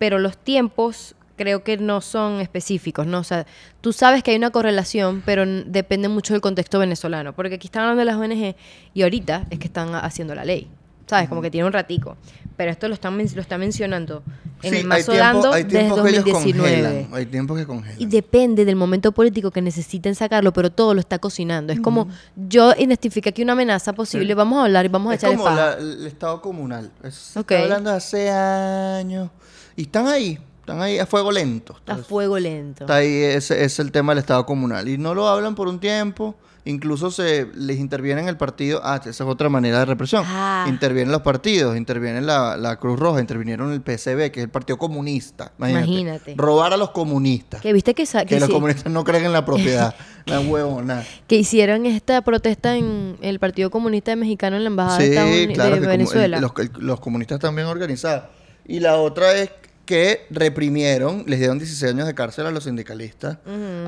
pero 0.02 0.18
los 0.18 0.36
tiempos 0.36 1.14
creo 1.36 1.62
que 1.62 1.76
no 1.76 2.00
son 2.00 2.40
específicos, 2.40 3.06
¿no? 3.06 3.20
O 3.20 3.24
sea, 3.24 3.46
tú 3.80 3.92
sabes 3.92 4.24
que 4.24 4.32
hay 4.32 4.36
una 4.36 4.50
correlación, 4.50 5.22
pero 5.24 5.44
depende 5.46 6.08
mucho 6.08 6.34
del 6.34 6.40
contexto 6.40 6.80
venezolano, 6.80 7.34
porque 7.34 7.54
aquí 7.54 7.68
están 7.68 7.82
hablando 7.84 8.00
de 8.00 8.06
las 8.06 8.16
ONG 8.16 8.56
y 8.94 9.02
ahorita 9.02 9.46
es 9.50 9.60
que 9.60 9.68
están 9.68 9.94
haciendo 9.94 10.34
la 10.34 10.44
ley, 10.44 10.66
¿sabes? 11.06 11.28
Como 11.28 11.40
que 11.40 11.52
tiene 11.52 11.68
un 11.68 11.72
ratico, 11.72 12.16
pero 12.56 12.72
esto 12.72 12.88
lo 12.88 12.94
están 12.94 13.16
lo 13.16 13.40
está 13.40 13.58
mencionando 13.58 14.24
en 14.64 14.72
Sí, 14.72 14.80
el 14.80 14.86
mazo 14.88 15.12
dando 15.14 15.52
hay 15.52 15.62
desde 15.62 15.78
tiempos 15.78 16.02
que 16.02 16.08
ellos 16.10 16.24
2019. 16.24 16.82
congelan, 16.82 17.14
hay 17.14 17.26
tiempos 17.26 17.58
que 17.60 17.66
congelan. 17.66 18.02
Y 18.02 18.06
depende 18.06 18.64
del 18.64 18.74
momento 18.76 19.12
político 19.12 19.52
que 19.52 19.62
necesiten 19.62 20.16
sacarlo, 20.16 20.52
pero 20.52 20.70
todo 20.70 20.94
lo 20.94 21.00
está 21.00 21.20
cocinando. 21.20 21.72
Es 21.72 21.80
como, 21.80 22.08
yo 22.34 22.72
identifiqué 22.76 23.28
aquí 23.28 23.42
una 23.44 23.52
amenaza 23.52 23.92
posible, 23.92 24.34
vamos 24.34 24.58
a 24.58 24.64
hablar 24.64 24.84
y 24.84 24.88
vamos 24.88 25.12
a 25.12 25.14
es 25.14 25.20
echarle 25.22 25.36
como 25.38 25.48
la- 25.54 25.74
el 25.74 26.06
Estado 26.08 26.40
comunal. 26.40 26.90
Es- 27.04 27.14
se 27.14 27.38
Ok. 27.38 27.52
está 27.52 27.62
hablando 27.62 27.90
de 27.90 27.96
hace 27.96 28.30
años. 28.30 29.30
Y 29.76 29.82
están 29.82 30.06
ahí, 30.06 30.38
están 30.60 30.80
ahí 30.80 30.98
a 30.98 31.06
fuego 31.06 31.32
lento. 31.32 31.76
A 31.86 31.96
fuego 31.96 32.38
lento. 32.38 32.84
Está 32.84 32.96
ahí, 32.96 33.22
ese 33.22 33.64
es 33.64 33.78
el 33.78 33.90
tema 33.92 34.12
del 34.12 34.18
Estado 34.18 34.44
comunal. 34.46 34.88
Y 34.88 34.98
no 34.98 35.14
lo 35.14 35.28
hablan 35.28 35.54
por 35.54 35.68
un 35.68 35.78
tiempo. 35.80 36.34
Incluso 36.64 37.10
se 37.10 37.48
les 37.56 37.80
interviene 37.80 38.20
en 38.20 38.28
el 38.28 38.36
partido. 38.36 38.80
Ah, 38.84 39.00
esa 39.00 39.10
es 39.10 39.20
otra 39.22 39.48
manera 39.48 39.80
de 39.80 39.84
represión. 39.84 40.22
Ah. 40.24 40.64
Intervienen 40.68 41.10
los 41.10 41.22
partidos, 41.22 41.76
intervienen 41.76 42.24
la, 42.24 42.56
la 42.56 42.76
Cruz 42.76 43.00
Roja, 43.00 43.20
intervinieron 43.20 43.72
el 43.72 43.80
PCB, 43.80 44.30
que 44.30 44.38
es 44.38 44.44
el 44.44 44.48
Partido 44.48 44.78
Comunista. 44.78 45.50
Imagínate. 45.58 45.86
Imagínate. 45.88 46.34
Robar 46.36 46.72
a 46.72 46.76
los 46.76 46.90
comunistas. 46.90 47.60
Que 47.60 47.72
viste 47.72 47.94
que, 47.94 48.04
que 48.06 48.26
que, 48.26 48.38
los 48.38 48.46
sí- 48.46 48.52
comunistas 48.52 48.92
no 48.92 49.02
creen 49.02 49.24
en 49.24 49.32
la 49.32 49.44
propiedad. 49.44 49.92
la 50.26 50.38
huevona. 50.38 51.04
que 51.26 51.34
hicieron 51.34 51.84
esta 51.84 52.22
protesta 52.22 52.76
en 52.76 53.16
el 53.22 53.40
Partido 53.40 53.68
Comunista 53.72 54.14
Mexicano 54.14 54.56
en 54.56 54.62
la 54.62 54.68
Embajada 54.68 54.98
de, 54.98 55.08
Estados 55.08 55.30
Uni- 55.34 55.54
claro 55.54 55.80
de 55.80 55.86
Venezuela. 55.88 56.40
los, 56.78 57.00
comunistas 57.00 57.36
están 57.38 57.56
bien 57.56 57.66
organizados. 57.66 58.26
Y 58.64 58.78
la 58.78 58.98
otra 58.98 59.32
es 59.34 59.50
que 59.84 60.26
reprimieron, 60.30 61.24
les 61.26 61.38
dieron 61.40 61.58
16 61.58 61.92
años 61.92 62.06
de 62.06 62.14
cárcel 62.14 62.46
a 62.46 62.50
los 62.50 62.64
sindicalistas 62.64 63.38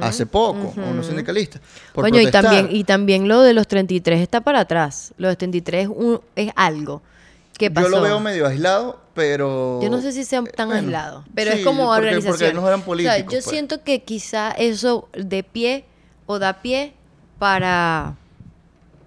hace 0.01 0.27
poco, 0.27 0.75
a 0.77 0.91
unos 0.91 1.07
sindicalistas. 1.07 1.61
por 1.93 2.05
Coño, 2.05 2.21
y 2.21 2.31
también, 2.31 2.69
y 2.71 2.85
también 2.85 3.29
lo 3.29 3.41
de 3.43 3.53
los 3.55 3.69
33 3.69 4.21
está 4.21 4.41
para 4.41 4.61
atrás. 4.61 5.15
Lo 5.19 5.29
de 5.29 5.37
33 5.37 5.85
es, 5.85 5.89
un- 5.89 6.21
es 6.35 6.51
algo. 6.57 7.01
¿Qué 7.57 7.71
pasó? 7.71 7.89
Yo 7.89 7.97
lo 7.97 8.03
veo 8.03 8.19
medio 8.19 8.47
aislado, 8.49 8.99
pero... 9.15 9.79
Yo 9.81 9.89
no 9.89 10.01
sé 10.01 10.11
si 10.11 10.25
sean 10.25 10.45
tan 10.47 10.67
Bueno, 10.69 10.81
aislados, 10.83 11.25
pero 11.35 11.53
sí, 11.53 11.59
es 11.59 11.65
como 11.65 11.85
porque- 11.87 11.99
organización. 12.09 12.33
Porque 12.39 12.55
no 12.55 12.67
eran 12.67 12.83
O 12.85 12.97
sea, 12.97 13.19
yo 13.19 13.27
pues. 13.27 13.45
siento 13.45 13.85
que 13.85 14.03
quizá 14.03 14.51
eso 14.51 15.09
de 15.13 15.45
pie 15.45 15.85
o 16.27 16.41
da 16.41 16.61
pie 16.61 16.95
para, 17.39 18.17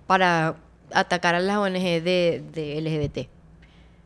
para 0.07 0.55
atacar 0.93 1.35
a 1.35 1.41
las 1.41 1.57
ONG 1.57 1.73
de, 2.01 2.41
de 2.53 2.79
LGBT. 2.81 3.27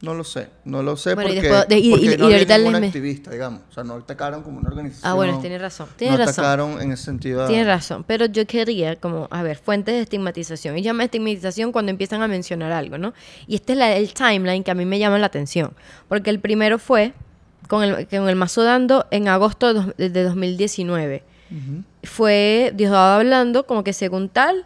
No 0.02 0.16
lo 0.16 0.24
sé, 0.24 0.50
no 0.66 0.82
lo 0.82 0.98
sé 0.98 1.14
Bueno, 1.14 1.30
y 1.30 1.34
porque, 1.36 1.48
después- 1.50 1.68
de- 1.70 1.78
y- 1.78 1.92
porque 1.92 2.06
y- 2.06 2.18
no 2.18 2.30
y 2.30 2.34
ahorita 2.34 2.58
ningún 2.58 2.76
activista, 2.84 3.30
digamos. 3.32 3.62
O 3.70 3.74
sea, 3.74 3.84
no 3.84 3.94
atacaron 3.94 4.42
como 4.42 4.58
una 4.58 4.70
organización. 4.70 5.12
Ah, 5.12 5.14
bueno, 5.16 5.40
tienes 5.40 5.62
razón. 5.62 5.88
Tienes 5.96 6.18
no 6.18 6.26
razón. 6.26 6.44
atacaron 6.44 6.82
en 6.82 6.92
ese 6.92 7.04
sentido. 7.04 7.46
Tienes 7.48 7.68
razón, 7.68 8.04
pero 8.08 8.26
yo 8.26 8.48
quería 8.48 8.96
como, 8.96 9.28
a 9.30 9.44
ver, 9.44 9.58
fuentes 9.58 9.94
de 9.94 10.02
estigmatización. 10.02 10.76
Y 10.78 10.82
llama 10.82 11.04
estigmatización 11.04 11.72
cuando 11.72 11.92
empiezan 11.92 12.24
a 12.24 12.28
mencionar 12.28 12.72
algo, 12.72 12.98
¿no? 12.98 13.14
Y 13.46 13.56
este 13.56 13.74
es 13.74 13.78
la- 13.80 13.96
el 13.96 14.12
timeline 14.14 14.64
que 14.64 14.72
a 14.72 14.76
mí 14.76 14.86
me 14.86 14.98
llama 14.98 15.20
la 15.20 15.28
atención. 15.28 15.74
Porque 16.08 16.32
el 16.32 16.40
primero 16.40 16.80
fue 16.80 17.14
con 17.68 17.84
el, 17.84 18.08
con 18.08 18.28
el 18.28 18.36
mazo 18.36 18.64
dando 18.64 19.06
en 19.12 19.28
agosto 19.28 19.94
de, 19.94 20.10
de 20.10 20.24
2019. 20.24 21.24
Fue 22.04 22.72
Diosdado 22.76 23.20
hablando 23.20 23.66
como 23.68 23.84
que 23.84 23.94
según 23.94 24.30
tal 24.30 24.66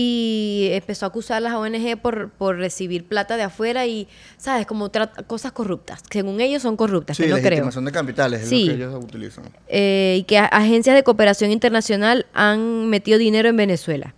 y 0.00 0.68
empezó 0.74 1.06
a 1.06 1.08
acusar 1.08 1.38
a 1.38 1.40
las 1.40 1.54
ONG 1.54 2.00
por, 2.00 2.30
por 2.30 2.56
recibir 2.56 3.04
plata 3.08 3.36
de 3.36 3.42
afuera 3.42 3.84
y, 3.84 4.06
¿sabes? 4.36 4.64
Como 4.64 4.92
cosas 5.26 5.50
corruptas. 5.50 6.04
Según 6.08 6.40
ellos 6.40 6.62
son 6.62 6.76
corruptas, 6.76 7.16
Sí, 7.16 7.24
que 7.24 7.30
no 7.30 7.34
creo. 7.38 7.50
legitimación 7.50 7.84
de 7.84 7.90
capitales 7.90 8.42
es 8.42 8.48
Sí. 8.48 8.66
lo 8.66 8.70
que 8.70 8.76
ellos 8.76 9.04
utilizan. 9.04 9.44
Eh, 9.66 10.18
y 10.20 10.22
que 10.22 10.38
agencias 10.38 10.94
de 10.94 11.02
cooperación 11.02 11.50
internacional 11.50 12.26
han 12.32 12.88
metido 12.88 13.18
dinero 13.18 13.48
en 13.48 13.56
Venezuela. 13.56 14.14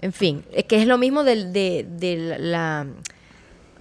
En 0.00 0.14
fin, 0.14 0.44
es 0.54 0.64
que 0.64 0.80
es 0.80 0.86
lo 0.86 0.96
mismo 0.96 1.24
de, 1.24 1.44
de 1.44 2.36
la, 2.38 2.86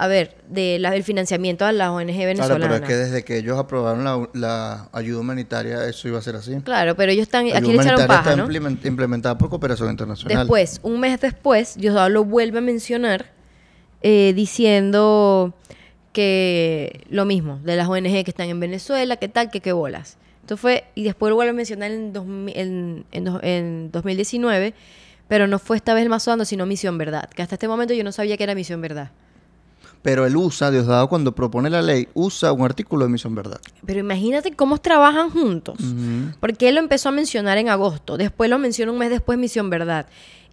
a 0.01 0.07
ver, 0.07 0.37
de 0.47 0.79
la, 0.79 0.91
del 0.91 1.03
financiamiento 1.03 1.65
a 1.65 1.71
las 1.73 1.89
ONG 1.89 2.07
Claro, 2.07 2.25
venezolanas. 2.27 2.67
pero 2.69 2.75
es 2.75 2.81
que 2.89 2.95
desde 2.95 3.23
que 3.25 3.37
ellos 3.37 3.59
aprobaron 3.59 4.03
la, 4.05 4.29
la 4.33 4.89
ayuda 4.93 5.19
humanitaria, 5.19 5.85
eso 5.87 6.07
iba 6.07 6.17
a 6.17 6.21
ser 6.21 6.35
así. 6.37 6.55
Claro, 6.63 6.95
pero 6.95 7.11
ellos 7.11 7.23
están, 7.23 7.45
aquí 7.47 7.57
ayuda 7.57 7.67
le 7.67 7.73
echaron 7.73 7.99
humanitaria 8.05 8.07
paja, 8.47 8.69
está 8.69 8.87
implementada 8.87 9.37
por 9.37 9.49
cooperación 9.49 9.89
internacional. 9.91 10.37
Después, 10.37 10.79
un 10.83 10.99
mes 11.01 11.19
después, 11.19 11.75
Diosdado 11.75 12.07
lo 12.09 12.23
vuelve 12.23 12.59
a 12.59 12.61
mencionar 12.61 13.25
eh, 14.01 14.31
diciendo 14.35 15.53
que 16.13 17.01
lo 17.09 17.25
mismo, 17.25 17.59
de 17.63 17.75
las 17.75 17.87
ONG 17.87 18.03
que 18.23 18.31
están 18.31 18.49
en 18.49 18.59
Venezuela, 18.59 19.17
que 19.17 19.27
tal, 19.27 19.51
que 19.51 19.59
qué 19.61 19.71
bolas. 19.73 20.17
Entonces 20.41 20.61
fue, 20.61 20.83
y 20.95 21.03
después 21.03 21.29
lo 21.29 21.35
vuelve 21.35 21.51
a 21.51 21.53
mencionar 21.53 21.91
en, 21.91 22.13
2000 22.13 22.57
en, 22.57 23.05
en 23.11 23.23
dos- 23.25 23.39
en 23.43 23.91
2019, 23.91 24.73
pero 25.27 25.45
no 25.45 25.59
fue 25.59 25.77
esta 25.77 25.93
vez 25.93 26.03
el 26.03 26.09
mazo 26.09 26.31
dando, 26.31 26.45
sino 26.45 26.65
Misión 26.65 26.97
Verdad, 26.97 27.29
que 27.29 27.41
hasta 27.43 27.55
este 27.55 27.67
momento 27.67 27.93
yo 27.93 28.03
no 28.03 28.11
sabía 28.11 28.35
que 28.37 28.43
era 28.43 28.55
Misión 28.55 28.81
Verdad. 28.81 29.11
Pero 30.01 30.25
él 30.25 30.37
usa, 30.37 30.71
Diosdado, 30.71 31.09
cuando 31.09 31.33
propone 31.35 31.69
la 31.69 31.81
ley, 31.81 32.07
usa 32.13 32.53
un 32.53 32.63
artículo 32.63 33.03
de 33.05 33.11
Misión 33.11 33.35
Verdad. 33.35 33.59
Pero 33.85 33.99
imagínate 33.99 34.51
cómo 34.55 34.77
trabajan 34.77 35.29
juntos. 35.29 35.77
Porque 36.39 36.69
él 36.69 36.75
lo 36.75 36.81
empezó 36.81 37.09
a 37.09 37.11
mencionar 37.11 37.57
en 37.57 37.67
agosto, 37.69 38.15
después 38.17 38.49
lo 38.49 38.57
menciona 38.59 38.91
un 38.91 38.97
mes 38.97 39.09
después 39.09 39.37
Misión 39.37 39.69
Verdad. 39.69 40.05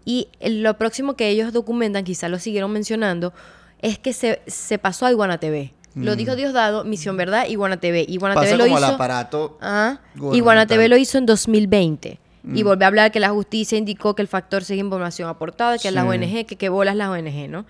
Y 0.04 0.28
lo 0.44 0.76
próximo 0.78 1.14
que 1.14 1.28
ellos 1.28 1.52
documentan, 1.52 2.04
quizá 2.04 2.28
lo 2.28 2.38
siguieron 2.38 2.72
mencionando, 2.72 3.32
es 3.80 3.98
que 3.98 4.12
se, 4.12 4.40
se 4.46 4.78
pasó 4.78 5.06
a 5.06 5.10
Iguana 5.12 5.38
TV. 5.38 5.72
Lo 5.94 6.14
dijo 6.14 6.36
Diosdado, 6.36 6.84
Misión 6.84 7.16
Verdad, 7.16 7.46
Iguana 7.48 7.78
TV. 7.78 8.04
Iguana 8.06 8.34
Pasa 8.34 8.48
TV 8.48 8.58
lo 8.58 8.64
como 8.64 8.76
hizo. 8.78 8.88
el 8.88 8.94
aparato 8.94 9.58
gubernamental. 9.60 10.36
Iguana 10.36 10.66
TV 10.66 10.88
lo 10.88 10.96
hizo 10.98 11.16
en 11.18 11.24
2020. 11.26 12.20
Y 12.54 12.62
volvió 12.62 12.84
a 12.84 12.88
hablar 12.88 13.10
que 13.12 13.18
la 13.18 13.30
justicia 13.30 13.76
indicó 13.78 14.14
que 14.14 14.22
el 14.22 14.28
factor 14.28 14.62
sigue 14.62 14.80
información 14.80 15.28
aportada, 15.28 15.78
que 15.78 15.90
las 15.90 16.04
Sí. 16.04 16.10
ONG, 16.10 16.46
que 16.46 16.56
qué 16.56 16.68
bolas 16.68 16.94
las 16.96 17.08
ONG, 17.08 17.48
¿no? 17.48 17.64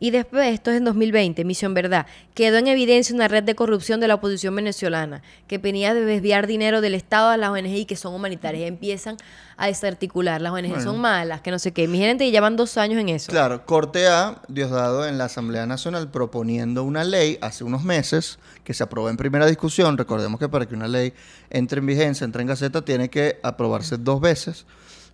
Y 0.00 0.10
después, 0.10 0.54
esto 0.54 0.70
es 0.70 0.76
en 0.76 0.84
2020, 0.84 1.44
Misión 1.44 1.74
Verdad, 1.74 2.06
quedó 2.34 2.58
en 2.58 2.68
evidencia 2.68 3.14
una 3.14 3.26
red 3.26 3.42
de 3.42 3.56
corrupción 3.56 3.98
de 3.98 4.06
la 4.06 4.14
oposición 4.14 4.54
venezolana 4.54 5.22
que 5.48 5.58
venía 5.58 5.92
de 5.92 6.04
desviar 6.04 6.46
dinero 6.46 6.80
del 6.80 6.94
Estado 6.94 7.30
a 7.30 7.36
las 7.36 7.50
ONG 7.50 7.66
y 7.66 7.84
que 7.84 7.96
son 7.96 8.14
humanitarias. 8.14 8.62
Y 8.62 8.66
empiezan 8.66 9.16
a 9.56 9.66
desarticular. 9.66 10.40
Las 10.40 10.52
ONG 10.52 10.80
son 10.80 11.00
malas, 11.00 11.40
que 11.40 11.50
no 11.50 11.58
sé 11.58 11.72
qué. 11.72 11.88
Mi 11.88 11.98
gente 11.98 12.30
llevan 12.30 12.56
dos 12.56 12.76
años 12.76 13.00
en 13.00 13.08
eso. 13.08 13.32
Claro, 13.32 13.66
corte 13.66 14.06
A, 14.06 14.40
Diosdado 14.46 15.06
en 15.06 15.18
la 15.18 15.24
Asamblea 15.24 15.66
Nacional 15.66 16.10
proponiendo 16.10 16.84
una 16.84 17.02
ley 17.02 17.38
hace 17.40 17.64
unos 17.64 17.82
meses 17.82 18.38
que 18.62 18.74
se 18.74 18.84
aprobó 18.84 19.10
en 19.10 19.16
primera 19.16 19.46
discusión. 19.46 19.98
Recordemos 19.98 20.38
que 20.38 20.48
para 20.48 20.66
que 20.66 20.74
una 20.74 20.86
ley 20.86 21.12
entre 21.50 21.80
en 21.80 21.86
vigencia, 21.86 22.24
entre 22.24 22.42
en 22.42 22.48
Gaceta, 22.48 22.82
tiene 22.82 23.10
que 23.10 23.40
aprobarse 23.42 23.96
dos 23.96 24.20
veces. 24.20 24.64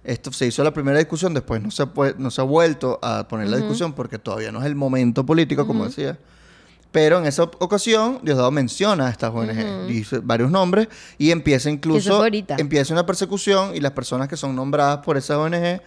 Esto 0.05 0.31
se 0.33 0.47
hizo 0.47 0.63
la 0.63 0.73
primera 0.73 0.99
discusión, 0.99 1.33
después 1.33 1.63
no 1.63 1.71
se, 1.71 1.87
no 2.19 2.31
se 2.31 2.41
ha 2.41 2.45
vuelto 2.45 2.99
a 3.03 3.27
poner 3.27 3.49
la 3.49 3.57
discusión 3.57 3.95
porque 3.95 4.19
todavía 4.19 4.53
no 4.53 4.61
es 4.61 4.67
el 4.67 4.75
momento 4.75 5.25
político, 5.25 5.67
como 5.67 5.87
decía. 5.87 6.19
Pero 6.93 7.19
en 7.19 7.27
esa 7.27 7.43
ocasión, 7.43 8.21
Diosdado 8.23 8.51
menciona 8.53 9.09
a 9.09 9.11
estas 9.11 9.33
ONG, 9.35 9.89
dice 9.89 10.21
varios 10.23 10.51
nombres 10.51 10.89
y 11.19 11.33
empieza 11.33 11.69
incluso 11.69 12.25
empieza 12.25 12.93
una 12.93 13.05
persecución 13.05 13.75
y 13.75 13.81
las 13.81 13.91
personas 13.93 14.29
que 14.29 14.37
son 14.37 14.55
nombradas 14.55 14.99
por 14.99 15.17
esas 15.17 15.39
ONG 15.39 15.81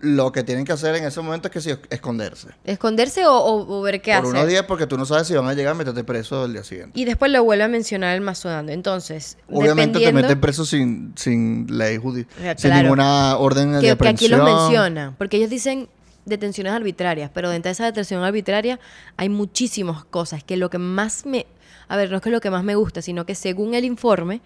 lo 0.00 0.30
que 0.30 0.42
tienen 0.44 0.64
que 0.66 0.72
hacer 0.72 0.94
en 0.96 1.04
ese 1.04 1.20
momento 1.22 1.48
es 1.48 1.52
que 1.52 1.60
sí, 1.62 1.70
esconderse. 1.88 2.48
¿Esconderse 2.64 3.24
o, 3.26 3.32
o- 3.34 3.78
o 3.78 3.82
ver 3.82 4.02
qué 4.02 4.12
por 4.12 4.24
hacer? 4.26 4.34
unos 4.36 4.46
días 4.48 4.64
porque 4.64 4.86
tú 4.86 4.98
no 4.98 5.06
sabes 5.06 5.26
si 5.26 5.34
van 5.34 5.46
a 5.48 5.54
llegar 5.54 5.72
a 5.72 5.74
meterte 5.74 6.04
preso 6.04 6.44
el 6.44 6.52
día 6.52 6.64
siguiente. 6.64 6.98
Y 7.00 7.04
después 7.06 7.32
lo 7.32 7.42
vuelve 7.42 7.64
a 7.64 7.68
mencionar 7.68 8.14
el 8.14 8.20
mazo 8.20 8.48
dando. 8.50 8.72
Entonces, 8.72 9.38
Obviamente 9.50 9.98
te 9.98 10.12
meten 10.12 10.40
preso 10.40 10.64
sin, 10.66 11.12
sin 11.16 11.66
ley 11.78 11.96
judicial, 11.96 12.34
Ya, 12.42 12.58
sin 12.58 12.74
ninguna 12.74 13.36
orden 13.38 13.72
de 13.72 13.78
que, 13.80 13.86
que 13.86 13.90
aprehensión. 13.92 14.32
aquí 14.32 14.44
los 14.44 14.54
mencionan, 14.68 15.14
porque 15.16 15.38
ellos 15.38 15.48
dicen 15.50 15.88
detenciones 16.26 16.72
arbitrarias, 16.74 17.30
pero 17.32 17.48
dentro 17.48 17.68
de 17.70 17.72
esa 17.72 17.86
detención 17.86 18.22
arbitraria 18.22 18.78
hay 19.16 19.28
muchísimas 19.30 20.04
cosas 20.04 20.44
que 20.44 20.56
lo 20.58 20.68
que 20.68 20.76
más 20.78 21.24
me, 21.24 21.46
a 21.88 21.96
ver, 21.96 22.10
no 22.10 22.18
es 22.18 22.22
que 22.22 22.30
lo 22.30 22.40
que 22.42 22.50
más 22.50 22.62
me 22.62 22.74
gusta, 22.74 23.00
sino 23.02 23.24
que 23.24 23.34
según 23.34 23.74
el 23.74 23.84
informe, 23.86 24.42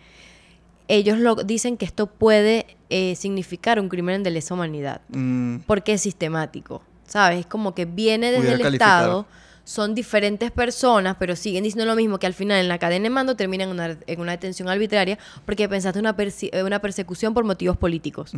ellos 0.88 1.18
lo 1.18 1.34
dicen 1.36 1.76
que 1.76 1.84
esto 1.84 2.06
puede 2.06 2.76
eh, 2.90 3.14
significar 3.16 3.80
un 3.80 3.88
crimen 3.88 4.22
de 4.22 4.30
lesa 4.30 4.54
humanidad, 4.54 5.00
Mm, 5.08 5.58
porque 5.66 5.94
es 5.94 6.02
sistemático, 6.02 6.82
¿sabes? 7.06 7.40
Es 7.40 7.46
como 7.46 7.74
que 7.74 7.84
viene 7.86 8.26
desde 8.26 8.38
Pudiera 8.38 8.56
el 8.56 8.62
calificar. 8.62 9.00
Estado, 9.02 9.26
son 9.66 9.94
diferentes 9.94 10.50
personas, 10.50 11.16
pero 11.18 11.34
siguen 11.36 11.64
diciendo 11.64 11.86
lo 11.86 11.96
mismo, 11.96 12.18
que 12.18 12.26
al 12.26 12.34
final 12.34 12.60
en 12.60 12.68
la 12.68 12.76
cadena 12.78 13.04
de 13.04 13.10
mando 13.10 13.34
terminan 13.34 13.68
en 13.70 13.74
una, 13.74 13.98
en 14.06 14.20
una 14.20 14.32
detención 14.32 14.68
arbitraria 14.68 15.18
porque 15.46 15.66
pensaste 15.70 15.98
una, 15.98 16.14
persi- 16.14 16.50
eh, 16.52 16.62
una 16.62 16.80
persecución 16.80 17.32
por 17.32 17.44
motivos 17.44 17.78
políticos. 17.78 18.34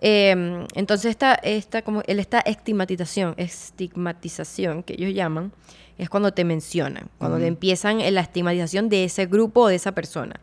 Eh, 0.00 0.66
entonces 0.74 1.10
esta, 1.10 1.34
esta, 1.36 1.82
como, 1.82 2.02
esta 2.08 2.40
estigmatización, 2.40 3.34
estigmatización 3.36 4.82
que 4.82 4.94
ellos 4.94 5.14
llaman, 5.14 5.52
es 5.98 6.10
cuando 6.10 6.32
te 6.32 6.44
mencionan, 6.44 7.08
cuando 7.18 7.38
te 7.38 7.46
empiezan 7.46 7.98
la 8.12 8.20
estigmatización 8.20 8.88
de 8.88 9.04
ese 9.04 9.26
grupo 9.26 9.62
o 9.62 9.68
de 9.68 9.76
esa 9.76 9.92
persona. 9.92 10.38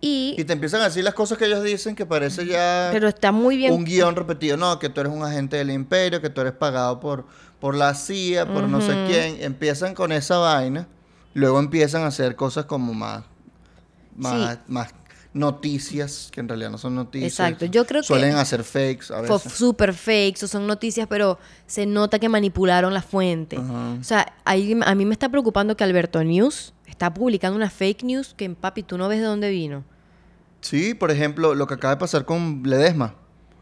Y 0.00 0.34
Y, 0.38 0.44
te 0.44 0.52
empiezan 0.52 0.82
a 0.82 0.84
decir 0.84 1.02
las 1.04 1.14
cosas 1.14 1.38
que 1.38 1.46
ellos 1.46 1.62
dicen 1.64 1.94
que 1.96 2.04
parece 2.04 2.44
ya 2.46 2.90
pero 2.92 3.08
está 3.08 3.32
muy 3.32 3.56
bien 3.56 3.72
un 3.72 3.84
guion 3.84 4.14
repetido. 4.14 4.56
No, 4.56 4.78
que 4.78 4.88
tú 4.88 5.00
eres 5.00 5.12
un 5.12 5.22
agente 5.24 5.56
del 5.56 5.70
imperio, 5.70 6.20
que 6.20 6.28
tú 6.30 6.40
eres 6.42 6.52
pagado 6.52 7.00
por, 7.00 7.26
por 7.60 7.74
la 7.74 7.94
CIA, 7.94 8.46
por 8.46 8.64
no 8.64 8.80
sé 8.80 8.92
quién. 9.08 9.38
Empiezan 9.42 9.94
con 9.94 10.12
esa 10.12 10.36
vaina. 10.38 10.86
Luego 11.34 11.58
empiezan 11.58 12.02
a 12.02 12.06
hacer 12.08 12.36
cosas 12.36 12.64
como 12.66 12.94
más, 12.94 13.24
más, 14.16 14.54
Sí. 14.54 14.58
más 14.68 14.88
noticias, 15.32 16.28
que 16.32 16.40
en 16.40 16.48
realidad 16.48 16.70
no 16.70 16.78
son 16.78 16.94
noticias. 16.94 17.32
Exacto. 17.32 17.66
Yo 17.66 17.86
creo 17.86 18.00
que- 18.02 18.06
Suelen 18.06 18.36
hacer 18.36 18.64
fakes 18.64 19.12
a 19.14 19.20
veces. 19.20 19.52
super 19.52 19.92
fakes 19.94 20.44
o 20.44 20.48
son 20.48 20.66
noticias, 20.66 21.06
pero 21.08 21.38
se 21.66 21.86
nota 21.86 22.18
que 22.18 22.28
manipularon 22.28 22.92
la 22.94 23.02
fuente. 23.02 23.58
O 23.58 24.02
sea, 24.02 24.32
ahí, 24.44 24.78
a 24.84 24.94
mí 24.94 25.04
me 25.04 25.12
está 25.12 25.28
preocupando 25.28 25.76
que 25.76 25.84
Alberto 25.84 26.22
News 26.24 26.72
está 26.86 27.12
publicando 27.12 27.56
una 27.56 27.70
fake 27.70 28.02
news 28.04 28.34
que, 28.36 28.48
papi, 28.50 28.82
tú 28.82 28.98
no 28.98 29.08
ves 29.08 29.20
de 29.20 29.26
dónde 29.26 29.50
vino. 29.50 29.84
Sí, 30.60 30.94
por 30.94 31.10
ejemplo, 31.10 31.54
lo 31.54 31.66
que 31.66 31.74
acaba 31.74 31.94
de 31.94 32.00
pasar 32.00 32.24
con 32.24 32.62
Ledesma. 32.64 33.14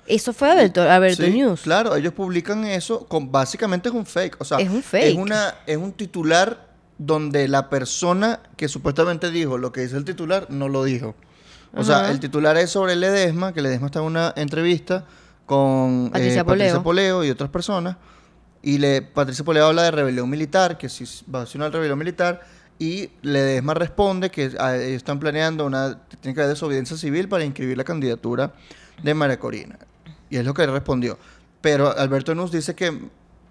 Eso 0.07 0.33
fue 0.33 0.51
Alberto, 0.51 0.83
Alberto 0.83 1.25
Sí, 1.25 1.31
News. 1.31 1.63
Claro, 1.63 1.97
ellos 1.97 2.13
publican 2.13 2.65
eso, 2.65 3.07
con, 3.07 3.33
básicamente 3.33 3.89
es 3.89 3.95
un 3.95 4.05
fake. 4.05 4.37
O 4.39 4.45
sea, 4.45 4.59
Es 4.59 4.69
un 4.69 4.83
fake. 4.83 5.05
Es, 5.05 5.15
una, 5.17 5.55
es 5.67 5.77
un 5.77 5.93
titular 5.93 6.69
donde 6.99 7.49
la 7.49 7.71
persona 7.71 8.41
que 8.57 8.69
supuestamente 8.69 9.31
dijo 9.31 9.59
lo 9.59 9.73
que 9.73 9.81
dice 9.81 9.97
el 9.97 10.05
titular 10.05 10.47
no 10.51 10.69
lo 10.69 10.85
dijo. 10.85 11.15
O 11.77 11.83
sea, 11.83 12.11
el 12.11 12.21
titular 12.21 12.57
es 12.57 12.71
sobre 12.71 12.95
Ledesma, 12.95 13.53
que 13.53 13.61
Ledesma 13.61 13.87
está 13.87 13.99
en 13.99 14.05
una 14.05 14.33
entrevista 14.37 15.05
con 15.45 16.07
eh, 16.07 16.11
Patricia 16.13 16.45
Patricia 16.45 16.73
Poleo. 16.75 16.83
Poleo 16.83 17.25
y 17.25 17.31
otras 17.31 17.51
personas. 17.51 17.97
Y 18.63 18.79
le, 18.79 19.03
Patricia 19.03 19.45
Poleo 19.45 19.67
habla 19.67 19.83
de 19.83 19.91
rebelión 19.91 20.31
militar, 20.31 20.79
que 20.79 20.89
si 20.89 21.05
va 21.33 21.43
a 21.43 21.47
ser 21.47 21.61
una 21.61 21.71
rebelión 21.71 21.99
militar. 21.99 22.43
Y 22.79 23.11
Ledesma 23.23 23.75
responde 23.75 24.31
que 24.31 24.51
ah, 24.59 24.77
ellos 24.77 24.97
están 24.97 25.19
planeando 25.21 25.65
una. 25.65 26.01
Tiene 26.21 26.35
que 26.35 26.41
haber 26.41 26.55
desobediencia 26.55 26.97
civil 26.97 27.29
para 27.29 27.45
inscribir 27.45 27.77
la 27.77 27.85
candidatura 27.85 28.53
de 29.03 29.15
María 29.15 29.39
Corina. 29.39 29.79
Y 30.29 30.37
es 30.39 30.45
lo 30.45 30.55
que 30.55 30.63
él 30.65 30.73
respondió. 30.73 31.19
Pero 31.61 31.97
Alberto 31.97 32.35
Nuz 32.35 32.51
dice 32.51 32.75
que 32.75 32.99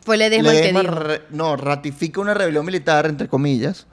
Fue 0.01 0.17
Ledesma 0.17 0.51
el 0.51 0.55
que 0.57 0.61
Ledesma 0.73 0.81
dijo. 0.81 0.93
re- 0.95 1.21
no, 1.29 1.55
ratifica 1.55 2.19
una 2.19 2.33
rebelión 2.33 2.65
militar, 2.65 3.05
entre 3.05 3.27
comillas, 3.29 3.87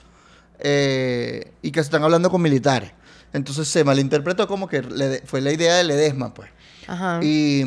eh, 0.59 1.51
y 1.61 1.71
que 1.71 1.79
se 1.79 1.85
están 1.85 2.03
hablando 2.03 2.29
con 2.29 2.41
militares. 2.41 2.91
Entonces 3.33 3.67
se 3.69 3.83
malinterpretó 3.85 4.47
como 4.47 4.67
que 4.67 4.81
fue 5.25 5.39
la 5.41 5.51
idea 5.53 5.77
de 5.77 5.85
Ledesma, 5.85 6.33
pues. 6.33 6.49
Ajá. 6.87 7.19
Y, 7.23 7.63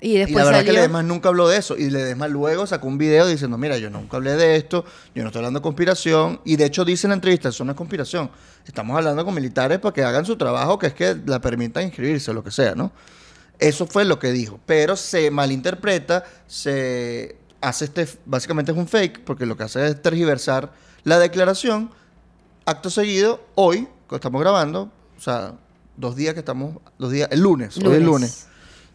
Y, 0.00 0.18
la 0.18 0.26
verdad 0.26 0.44
salió... 0.44 0.64
que 0.64 0.72
Ledesma 0.72 1.02
nunca 1.02 1.28
habló 1.28 1.48
de 1.48 1.56
eso. 1.56 1.76
Y 1.76 1.90
Ledesma 1.90 2.28
luego 2.28 2.66
sacó 2.66 2.86
un 2.86 2.98
video 2.98 3.26
diciendo, 3.26 3.56
mira, 3.56 3.78
yo 3.78 3.90
nunca 3.90 4.18
hablé 4.18 4.36
de 4.36 4.56
esto, 4.56 4.84
yo 5.14 5.22
no 5.22 5.28
estoy 5.28 5.40
hablando 5.40 5.60
de 5.60 5.62
conspiración. 5.62 6.40
Y 6.44 6.56
de 6.56 6.66
hecho 6.66 6.84
dice 6.84 7.06
en 7.06 7.10
la 7.10 7.14
entrevista, 7.14 7.48
eso 7.48 7.64
no 7.64 7.72
es 7.72 7.76
conspiración. 7.76 8.30
Estamos 8.66 8.96
hablando 8.96 9.24
con 9.24 9.34
militares 9.34 9.78
para 9.78 9.94
que 9.94 10.02
hagan 10.02 10.26
su 10.26 10.36
trabajo, 10.36 10.78
que 10.78 10.88
es 10.88 10.94
que 10.94 11.16
la 11.26 11.40
permitan 11.40 11.84
inscribirse, 11.84 12.32
lo 12.34 12.44
que 12.44 12.50
sea, 12.50 12.74
¿no? 12.74 12.92
Eso 13.58 13.86
fue 13.86 14.04
lo 14.04 14.18
que 14.18 14.32
dijo. 14.32 14.60
Pero 14.66 14.96
se 14.96 15.30
malinterpreta, 15.30 16.24
se 16.46 17.36
hace 17.60 17.86
este, 17.86 18.06
básicamente 18.26 18.72
es 18.72 18.78
un 18.78 18.86
fake, 18.86 19.24
porque 19.24 19.46
lo 19.46 19.56
que 19.56 19.64
hace 19.64 19.86
es 19.86 20.02
tergiversar 20.02 20.72
la 21.04 21.18
declaración. 21.18 21.90
Acto 22.64 22.90
seguido, 22.90 23.44
hoy, 23.54 23.88
que 24.08 24.16
estamos 24.16 24.40
grabando, 24.40 24.90
o 25.16 25.20
sea, 25.20 25.54
dos 25.96 26.16
días 26.16 26.34
que 26.34 26.40
estamos, 26.40 26.78
dos 26.98 27.12
días, 27.12 27.28
el 27.30 27.40
lunes, 27.40 27.76
hoy 27.78 27.94
es 27.94 28.02
lunes, 28.02 28.46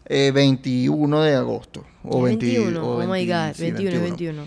eh, 0.06 0.30
21 0.32 1.22
de 1.22 1.34
agosto. 1.34 1.84
O 2.04 2.18
Es 2.18 2.36
20 2.38 2.46
21, 2.46 2.84
o 2.84 2.96
oh 2.96 3.00
my 3.00 3.06
20, 3.26 3.32
God, 3.32 3.54
sí, 3.54 3.70
21, 3.70 4.00
21. 4.02 4.42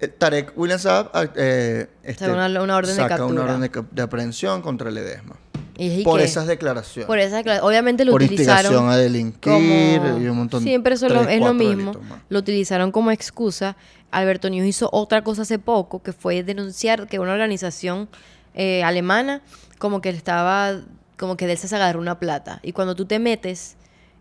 Eh, 0.00 0.08
Tarek 0.08 0.52
William 0.56 0.78
Saab 0.78 1.10
ah, 1.12 1.26
eh, 1.34 1.88
este, 2.04 2.30
una- 2.30 2.46
una 2.62 2.76
orden 2.76 2.94
de 2.96 3.02
saca 3.02 3.24
una 3.24 3.40
captura. 3.42 3.54
orden 3.56 3.86
de, 3.92 4.02
aprehensión 4.02 4.62
contra 4.62 4.90
Ledesma. 4.90 5.36
Y, 5.80 6.02
Por 6.02 6.20
esas 6.20 6.48
declaraciones. 6.48 7.06
Por 7.06 7.20
esas 7.20 7.44
declara- 7.44 7.62
Obviamente 7.62 8.04
lo 8.04 8.10
por 8.10 8.22
utilizaron 8.22 8.56
instigación 8.72 8.90
a 8.90 8.96
delinquir 8.96 9.52
como- 9.52 10.18
y 10.18 10.26
un 10.26 10.36
montón 10.36 10.62
Siempre 10.62 10.94
eso 10.94 11.06
es 11.06 11.12
tres, 11.12 11.24
lo, 11.24 11.28
es 11.30 11.36
lo 11.36 11.40
cuatro 11.46 11.54
mismo. 11.58 11.92
delitos. 11.92 12.18
Lo 12.28 12.38
utilizaron 12.40 12.90
como 12.90 13.12
excusa. 13.12 13.76
Alberto 14.10 14.50
News 14.50 14.66
hizo 14.66 14.88
otra 14.92 15.22
cosa 15.22 15.42
hace 15.42 15.58
poco, 15.60 16.02
que 16.02 16.12
fue 16.12 16.42
denunciar 16.42 17.06
que 17.06 17.18
una 17.20 17.32
organización 17.32 18.08
eh, 18.54 18.82
alemana 18.82 19.40
como 19.78 20.00
que 20.00 20.08
estaba, 20.08 20.80
como 21.16 21.36
que 21.36 21.46
de 21.46 21.52
él 21.52 21.58
se 21.58 21.74
agarró 21.76 22.00
una 22.00 22.18
plata. 22.18 22.58
Y 22.64 22.72
cuando 22.72 22.96
tú 22.96 23.04
te 23.04 23.20
metes 23.20 23.76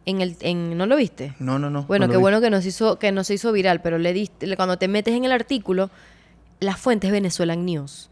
en 0.07 0.21
el, 0.21 0.35
en, 0.39 0.75
¿no 0.77 0.87
lo 0.87 0.95
viste? 0.95 1.35
No, 1.37 1.59
no, 1.59 1.69
no. 1.69 1.83
Bueno, 1.83 2.07
no 2.07 2.11
qué 2.13 2.17
bueno 2.17 2.41
que 2.41 2.49
nos 2.49 2.65
hizo, 2.65 2.97
que 2.97 3.11
no 3.11 3.23
se 3.23 3.35
hizo 3.35 3.51
viral, 3.51 3.81
pero 3.81 3.99
le 3.99 4.11
diste, 4.13 4.55
cuando 4.55 4.77
te 4.79 4.87
metes 4.87 5.13
en 5.13 5.25
el 5.25 5.31
artículo, 5.31 5.91
la 6.59 6.75
fuente 6.75 7.05
es 7.07 7.13
Venezuelan 7.13 7.65
News. 7.65 8.09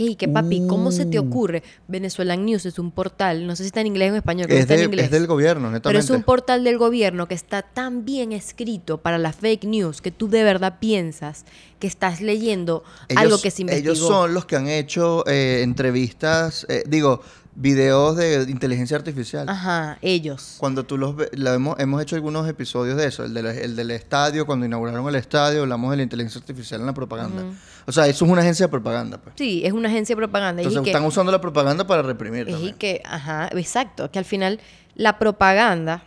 Y 0.00 0.14
que 0.14 0.28
papi, 0.28 0.62
¿cómo 0.68 0.92
se 0.92 1.06
te 1.06 1.18
Uh. 1.18 1.26
ocurre? 1.26 1.62
Venezuelan 1.88 2.44
News 2.44 2.66
es 2.66 2.78
un 2.78 2.92
portal, 2.92 3.46
no 3.48 3.56
sé 3.56 3.64
si 3.64 3.68
está 3.68 3.80
en 3.80 3.88
inglés 3.88 4.10
o 4.10 4.12
en 4.12 4.16
español, 4.18 4.46
creo 4.46 4.56
que 4.56 4.60
Es, 4.60 4.64
está 4.66 4.74
de- 4.74 4.82
en 4.82 4.90
inglés. 4.90 5.06
es 5.06 5.10
del 5.10 5.26
gobierno, 5.26 5.62
netamente. 5.72 5.88
Pero 5.88 5.98
es 5.98 6.10
un 6.10 6.22
portal 6.22 6.62
del 6.62 6.78
gobierno 6.78 7.26
que 7.26 7.34
está 7.34 7.62
tan 7.62 8.04
bien 8.04 8.30
escrito 8.32 8.98
para 8.98 9.18
la 9.18 9.32
fake 9.32 9.64
news 9.64 10.00
que 10.00 10.12
tú 10.12 10.28
de 10.28 10.44
verdad 10.44 10.76
piensas 10.78 11.46
que 11.80 11.88
estás 11.88 12.20
leyendo 12.20 12.84
algo 13.16 13.40
que 13.40 13.50
se 13.50 13.62
investigó. 13.62 13.92
Ellos 13.92 13.98
son 14.06 14.34
los 14.34 14.44
que 14.44 14.54
han 14.54 14.68
hecho 14.68 15.24
eh, 15.26 15.62
entrevistas, 15.64 16.64
eh, 16.68 16.84
digo, 16.86 17.22
videos 17.60 18.16
de 18.16 18.46
inteligencia 18.48 18.96
artificial. 18.96 19.48
Ajá, 19.48 19.98
ellos. 20.00 20.54
Cuando 20.58 20.84
tú 20.84 20.96
los 20.96 21.16
ves, 21.16 21.28
la 21.32 21.54
hemos, 21.54 21.78
hemos 21.80 22.00
hecho 22.00 22.14
algunos 22.14 22.48
episodios 22.48 22.96
de 22.96 23.06
eso, 23.06 23.24
el, 23.24 23.34
del- 23.34 23.46
el 23.46 23.74
del 23.74 23.90
estadio, 23.90 24.46
cuando 24.46 24.64
inauguraron 24.64 25.08
el 25.08 25.16
estadio, 25.16 25.62
hablamos 25.62 25.90
de 25.90 25.96
la 25.96 26.02
inteligencia 26.04 26.38
artificial 26.40 26.80
en 26.80 26.86
la 26.86 26.94
propaganda. 26.94 27.42
O 27.86 27.92
sea, 27.92 28.06
eso 28.06 28.24
es 28.24 28.30
una 28.30 28.42
agencia 28.42 28.66
de 28.66 28.70
propaganda. 28.70 29.18
Pues. 29.18 29.34
Sí, 29.36 29.62
es 29.64 29.72
una 29.72 29.88
agencia 29.88 30.14
de 30.14 30.18
propaganda. 30.18 30.62
y 30.62 30.66
Entonces 30.66 30.84
que- 30.84 30.90
están 30.90 31.04
usando 31.04 31.32
la 31.32 31.40
propaganda 31.40 31.84
para 31.86 32.02
reprimir. 32.02 32.48
Es 32.48 32.60
y 32.60 32.72
que, 32.74 33.02
ajá, 33.04 33.48
exacto, 33.52 34.08
que 34.10 34.18
al 34.20 34.24
final 34.24 34.60
la 34.94 35.18
propaganda 35.18 36.04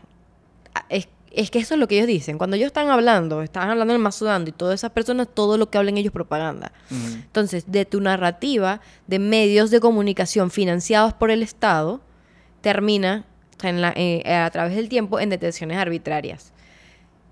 es, 0.90 1.08
es 1.34 1.50
que 1.52 1.60
eso 1.60 1.74
es 1.76 1.80
lo 1.80 1.88
que 1.88 1.96
ellos 1.96 2.08
dicen. 2.08 2.38
Cuando 2.38 2.56
ellos 2.56 2.68
están 2.68 2.90
hablando, 2.90 3.42
están 3.42 3.70
hablando 3.70 3.94
en 3.94 3.98
el 4.00 4.02
Mazudando 4.04 4.50
y 4.50 4.54
todas 4.54 4.76
esas 4.80 4.92
personas, 4.92 5.28
todo 5.34 5.58
lo 5.58 5.70
que 5.70 5.78
hablen 5.78 5.98
ellos 5.98 6.08
es 6.10 6.14
propaganda. 6.14 6.72
Entonces, 7.24 7.72
de 7.72 7.86
tu 7.86 8.02
narrativa 8.02 8.82
de 9.08 9.20
medios 9.20 9.72
de 9.72 9.80
comunicación 9.80 10.52
financiados 10.52 11.14
por 11.14 11.32
el 11.32 11.42
Estado, 11.44 12.02
termina 12.62 13.26
en 13.64 13.82
la- 13.82 13.94
eh, 13.96 14.24
a 14.34 14.50
través 14.52 14.76
del 14.76 14.90
tiempo 14.90 15.20
en 15.20 15.30
detenciones 15.30 15.78
arbitrarias. 15.78 16.52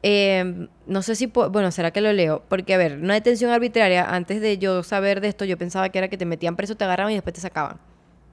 Eh, 0.01 0.67
no 0.87 1.01
sé 1.01 1.15
si, 1.15 1.25
bueno, 1.25 1.71
será 1.71 1.91
que 1.91 1.99
lo 1.99 2.13
leo, 2.13 2.41
porque 2.47 2.73
a 2.73 2.77
ver, 2.77 2.97
una 2.97 3.15
detención 3.15 3.51
arbitraria, 3.51 4.05
antes 4.05 4.39
de 4.39 4.57
yo 4.57 4.81
saber 4.83 5.19
de 5.19 5.27
esto, 5.27 5.43
yo 5.43 5.57
pensaba 5.57 5.89
que 5.89 5.97
era 5.97 6.07
que 6.07 6.17
te 6.17 6.25
metían 6.25 6.55
preso, 6.55 6.75
te 6.75 6.85
agarraban 6.85 7.11
y 7.11 7.15
después 7.15 7.33
te 7.33 7.41
sacaban. 7.41 7.77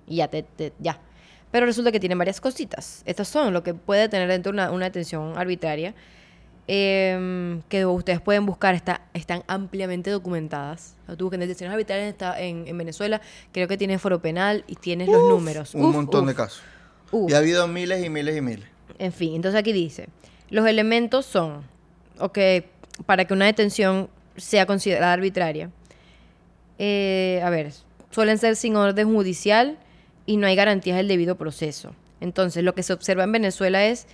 Y 0.06 0.16
ya, 0.16 0.28
te, 0.28 0.44
te- 0.44 0.72
ya. 0.78 1.00
Pero 1.50 1.66
resulta 1.66 1.92
que 1.92 2.00
tienen 2.00 2.18
varias 2.18 2.40
cositas. 2.40 3.02
Estas 3.06 3.28
son 3.28 3.52
lo 3.52 3.62
que 3.62 3.72
puede 3.74 4.08
tener 4.08 4.28
dentro 4.28 4.52
una, 4.52 4.70
una 4.70 4.86
detención 4.86 5.38
arbitraria, 5.38 5.94
eh, 6.68 7.60
que 7.68 7.86
ustedes 7.86 8.20
pueden 8.20 8.44
buscar, 8.46 8.74
está, 8.74 9.02
están 9.14 9.44
ampliamente 9.46 10.10
documentadas. 10.10 10.96
O 11.08 11.16
Tú 11.16 11.26
busquen 11.26 11.40
detenciones 11.40 11.72
arbitrarias 11.72 12.08
está 12.08 12.40
en, 12.40 12.66
en 12.66 12.76
Venezuela, 12.76 13.20
creo 13.52 13.68
que 13.68 13.76
tiene 13.78 13.98
foro 13.98 14.20
penal 14.20 14.64
y 14.66 14.74
tienes 14.74 15.08
los 15.08 15.22
números. 15.28 15.74
Un 15.74 15.84
Uf, 15.86 15.94
montón 15.94 16.22
uf, 16.24 16.28
de 16.28 16.34
casos. 16.34 16.62
uf. 17.12 17.30
Y 17.30 17.34
ha 17.34 17.38
habido 17.38 17.66
miles 17.68 18.04
y 18.04 18.10
miles 18.10 18.36
y 18.36 18.40
miles. 18.40 18.66
En 18.98 19.12
fin, 19.12 19.36
entonces 19.36 19.58
aquí 19.58 19.72
dice, 19.72 20.08
los 20.50 20.66
elementos 20.66 21.24
son, 21.26 21.62
ok, 22.18 22.38
para 23.06 23.24
que 23.26 23.34
una 23.34 23.46
detención 23.46 24.08
sea 24.36 24.66
considerada 24.66 25.12
arbitraria, 25.12 25.70
eh, 26.78 27.40
a 27.44 27.50
ver, 27.50 27.72
suelen 28.10 28.38
ser 28.38 28.56
sin 28.56 28.76
orden 28.76 29.12
judicial 29.14 29.78
y 30.26 30.36
no 30.36 30.46
hay 30.46 30.56
garantías 30.56 30.96
del 30.96 31.08
debido 31.08 31.36
proceso. 31.36 31.92
Entonces, 32.20 32.64
lo 32.64 32.74
que 32.74 32.82
se 32.82 32.92
observa 32.92 33.24
en 33.24 33.32
Venezuela 33.32 33.84
es 33.84 34.06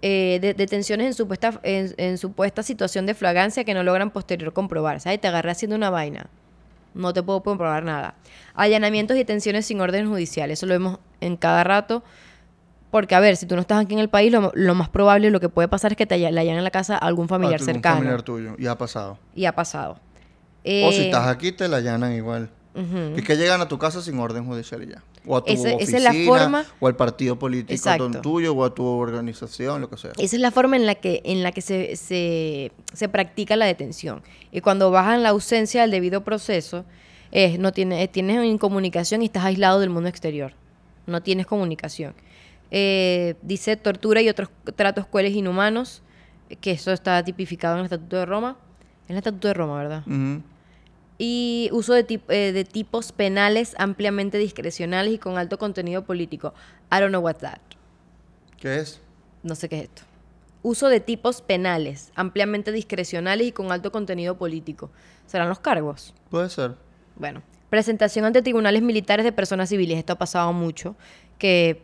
eh, 0.00 0.38
de- 0.40 0.54
detenciones 0.54 1.06
en 1.06 1.14
supuesta, 1.14 1.60
en, 1.62 1.94
en 1.96 2.18
supuesta 2.18 2.62
situación 2.62 3.06
de 3.06 3.14
flagrancia 3.14 3.64
que 3.64 3.74
no 3.74 3.82
logran 3.84 4.10
posterior 4.10 4.52
comprobar. 4.52 5.00
¿Sabes? 5.00 5.20
Te 5.20 5.28
agarré 5.28 5.50
haciendo 5.50 5.76
una 5.76 5.90
vaina. 5.90 6.26
No 6.94 7.12
te 7.12 7.22
puedo 7.22 7.42
comprobar 7.42 7.84
nada. 7.84 8.14
Allanamientos 8.54 9.14
y 9.16 9.18
detenciones 9.20 9.66
sin 9.66 9.80
orden 9.80 10.08
judicial. 10.08 10.50
Eso 10.50 10.66
lo 10.66 10.72
vemos 10.74 10.98
en 11.20 11.36
cada 11.36 11.64
rato. 11.64 12.02
Porque, 12.90 13.14
a 13.14 13.20
ver, 13.20 13.36
si 13.38 13.46
tú 13.46 13.54
no 13.54 13.62
estás 13.62 13.82
aquí 13.82 13.94
en 13.94 14.00
el 14.00 14.10
país, 14.10 14.30
lo, 14.30 14.52
lo 14.54 14.74
más 14.74 14.90
probable, 14.90 15.30
lo 15.30 15.40
que 15.40 15.48
puede 15.48 15.66
pasar 15.68 15.92
es 15.92 15.96
que 15.96 16.04
te 16.06 16.18
le 16.18 16.38
hayan 16.40 16.58
en 16.58 16.64
la 16.64 16.70
casa 16.70 16.94
a 16.96 16.98
algún 17.06 17.26
familiar 17.28 17.54
A 17.56 17.58
tu- 17.58 17.64
cercano. 17.64 17.94
Un 17.96 18.00
familiar 18.02 18.22
tuyo. 18.22 18.54
Y 18.58 18.66
ha 18.66 18.76
pasado. 18.76 19.18
Y 19.34 19.46
ha 19.46 19.54
pasado. 19.54 19.92
o 19.92 19.96
si 20.64 20.70
Eh, 21.00 21.04
estás 21.06 21.26
aquí, 21.28 21.52
te 21.52 21.66
la 21.68 21.78
allanan 21.78 22.12
igual. 22.12 22.50
Ujú. 22.74 23.14
Es 23.16 23.24
que 23.24 23.36
llegan 23.36 23.60
a 23.60 23.68
tu 23.68 23.78
casa 23.78 24.00
sin 24.02 24.18
orden 24.18 24.46
judicial 24.46 24.82
y 24.82 24.86
ya. 24.88 25.02
O 25.26 25.36
a 25.36 25.44
tu 25.44 25.52
oficina, 25.52 25.76
esa 25.78 25.96
es 25.98 26.02
la 26.02 26.12
forma- 26.26 26.64
o 26.80 26.86
al 26.88 26.96
partido 26.96 27.38
político 27.38 27.74
tuyo, 28.22 28.52
o 28.54 28.64
a 28.64 28.74
tu 28.74 28.84
organización, 28.84 29.80
lo 29.80 29.88
que 29.88 29.96
sea. 29.96 30.10
Esa 30.18 30.36
es 30.36 30.42
la 30.42 30.50
forma 30.50 30.76
en 30.76 30.86
la 30.86 30.96
que, 30.96 31.22
en 31.24 31.42
la 31.42 31.52
que 31.52 31.60
se, 31.60 31.94
se, 31.96 32.72
se 32.92 33.08
practica 33.08 33.54
la 33.56 33.66
detención. 33.66 34.22
Y 34.50 34.60
cuando 34.62 34.90
bajan 34.90 35.22
la 35.22 35.28
ausencia 35.30 35.82
del 35.82 35.90
debido 35.92 36.24
proceso, 36.24 36.84
es, 37.30 37.58
no 37.58 37.72
tiene, 37.72 38.02
eh, 38.02 38.08
tienes 38.08 38.44
incomunicación 38.44 39.22
y 39.22 39.26
estás 39.26 39.44
aislado 39.44 39.78
del 39.80 39.90
mundo 39.90 40.08
exterior. 40.08 40.54
No 41.06 41.22
tienes 41.22 41.46
comunicación. 41.46 42.14
Eh, 42.70 43.34
dice 43.42 43.76
tortura 43.76 44.22
y 44.22 44.28
otros 44.28 44.48
tratos 44.76 45.06
crueles 45.06 45.34
inhumanos, 45.34 46.02
que 46.60 46.72
eso 46.72 46.90
está 46.92 47.22
tipificado 47.24 47.74
en 47.74 47.80
el 47.80 47.84
Estatuto 47.84 48.16
de 48.16 48.26
Roma. 48.26 48.56
En 49.08 49.12
el 49.14 49.18
Estatuto 49.18 49.48
de 49.48 49.54
Roma, 49.54 49.76
¿verdad? 49.78 50.02
Ujú. 50.06 50.42
Y 51.18 51.68
uso 51.72 51.92
de, 51.94 52.06
tip- 52.06 52.30
eh, 52.30 52.52
de 52.52 52.64
tipos 52.64 53.12
penales 53.12 53.74
ampliamente 53.78 54.38
discrecionales 54.38 55.14
y 55.14 55.18
con 55.18 55.38
alto 55.38 55.58
contenido 55.58 56.04
político. 56.04 56.54
I 56.90 56.96
don't 57.00 57.10
know 57.10 57.22
what's 57.22 57.40
that. 57.40 57.58
¿Qué 58.58 58.78
es? 58.80 59.00
No 59.42 59.54
sé 59.54 59.68
qué 59.68 59.76
es 59.78 59.82
esto. 59.84 60.02
Uso 60.62 60.88
de 60.88 61.00
tipos 61.00 61.42
penales, 61.42 62.12
ampliamente 62.14 62.70
discrecionales 62.72 63.48
y 63.48 63.52
con 63.52 63.72
alto 63.72 63.90
contenido 63.92 64.36
político. 64.38 64.90
¿Serán 65.26 65.48
los 65.48 65.58
cargos? 65.58 66.14
Puede 66.30 66.48
ser. 66.50 66.76
Bueno, 67.16 67.42
presentación 67.68 68.24
ante 68.24 68.42
tribunales 68.42 68.82
militares 68.82 69.24
de 69.24 69.32
personas 69.32 69.68
civiles. 69.68 69.98
Esto 69.98 70.12
ha 70.12 70.18
pasado 70.18 70.52
mucho. 70.52 70.94
Que 71.38 71.82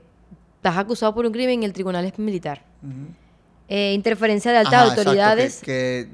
estás 0.57 0.77
acusado 0.77 1.15
por 1.15 1.27
un 1.27 1.33
crimen 1.33 1.63
y 1.63 1.67
el 1.67 1.73
tribunal 1.73 2.05
es 2.05 2.19
militar. 2.19 2.65
Eh, 3.69 3.93
interferencia 3.95 4.53
de 4.53 4.59
altas 4.59 4.73
Ajá, 4.75 4.83
exacto, 4.85 5.01
autoridades. 5.11 5.61
que, 5.61 6.09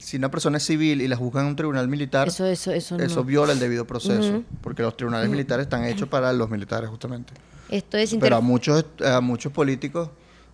si 0.00 0.16
una 0.16 0.30
persona 0.30 0.56
es 0.56 0.64
civil 0.64 1.02
y 1.02 1.08
la 1.08 1.16
juzgan 1.16 1.44
en 1.44 1.50
un 1.50 1.56
tribunal 1.56 1.86
militar, 1.86 2.28
Eso, 2.28 2.46
eso, 2.46 2.72
eso 2.72 2.96
no. 2.96 3.04
eso 3.04 3.22
viola 3.22 3.52
el 3.52 3.58
debido 3.58 3.86
proceso, 3.86 4.42
porque 4.62 4.82
los 4.82 4.96
tribunales 4.96 5.28
militares 5.28 5.64
están 5.64 5.84
hechos 5.84 6.08
para 6.08 6.32
los 6.32 6.48
militares 6.50 6.88
justamente. 6.88 7.32
Esto 7.68 7.96
es 7.96 8.16
Pero 8.18 8.36
a 8.36 8.40
muchos, 8.40 8.84
a 9.04 9.20
muchos 9.20 9.52
políticos, 9.52 10.08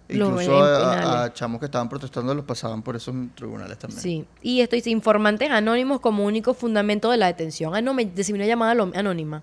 Los 0.08 0.28
incluso 0.28 0.62
a, 0.62 1.32
chamos 1.32 1.60
que 1.60 1.66
estaban 1.66 1.88
protestando, 1.88 2.34
los 2.34 2.44
pasaban 2.44 2.82
por 2.82 2.96
esos 2.96 3.14
tribunales 3.34 3.78
también. 3.78 4.00
Sí, 4.00 4.24
y 4.42 4.60
esto 4.60 4.76
dice 4.76 4.90
informantes 4.90 5.50
anónimos 5.50 6.00
como 6.00 6.24
único 6.24 6.52
fundamento 6.52 7.10
de 7.10 7.16
la 7.16 7.26
detención. 7.26 7.74
Ah, 7.74 7.80
no, 7.80 7.94
me 7.94 8.10
recibí 8.14 8.36
una 8.36 8.46
llamada 8.46 8.72
anónima. 8.94 9.42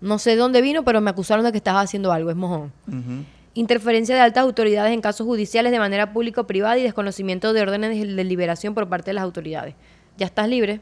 No 0.00 0.18
sé 0.18 0.30
de 0.30 0.36
dónde 0.36 0.62
vino, 0.62 0.82
pero 0.82 1.00
me 1.00 1.10
acusaron 1.10 1.44
de 1.44 1.52
que 1.52 1.58
estaba 1.58 1.82
haciendo 1.82 2.10
algo, 2.10 2.30
es 2.30 2.36
mojón. 2.36 2.72
Interferencia 3.58 4.14
de 4.14 4.20
altas 4.20 4.42
autoridades 4.44 4.92
en 4.92 5.00
casos 5.00 5.26
judiciales 5.26 5.72
de 5.72 5.78
manera 5.78 6.12
pública 6.12 6.42
o 6.42 6.46
privada 6.46 6.76
y 6.78 6.82
desconocimiento 6.82 7.52
de 7.54 7.62
órdenes 7.62 7.90
de 8.16 8.24
liberación 8.24 8.74
por 8.74 8.88
parte 8.88 9.10
de 9.10 9.14
las 9.14 9.24
autoridades. 9.24 9.74
Ya 10.18 10.26
estás 10.26 10.46
libre, 10.48 10.80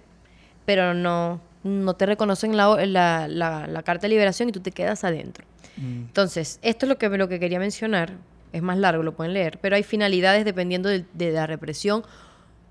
pero 0.65 0.93
no, 0.93 1.41
no 1.63 1.95
te 1.95 2.05
reconocen 2.07 2.57
la, 2.57 2.85
la- 2.85 3.29
la- 3.29 3.67
la 3.69 3.83
carta 3.85 4.03
de 4.03 4.09
liberación 4.09 4.49
y 4.49 4.53
tú 4.53 4.59
te 4.61 4.73
quedas 4.73 5.05
adentro. 5.05 5.45
Entonces, 5.77 6.59
esto 6.63 6.87
es 6.87 6.89
lo 6.89 6.99
que, 6.99 7.09
lo 7.11 7.29
que 7.29 7.39
quería 7.39 7.59
mencionar. 7.61 8.15
Es 8.53 8.63
más 8.63 8.77
largo, 8.79 9.03
lo 9.03 9.15
pueden 9.15 9.35
leer, 9.35 9.59
pero 9.61 9.77
hay 9.77 9.83
finalidades 9.83 10.45
dependiendo 10.45 10.89
de, 10.89 11.05
de 11.15 11.31
la 11.33 11.47
represión 11.47 12.03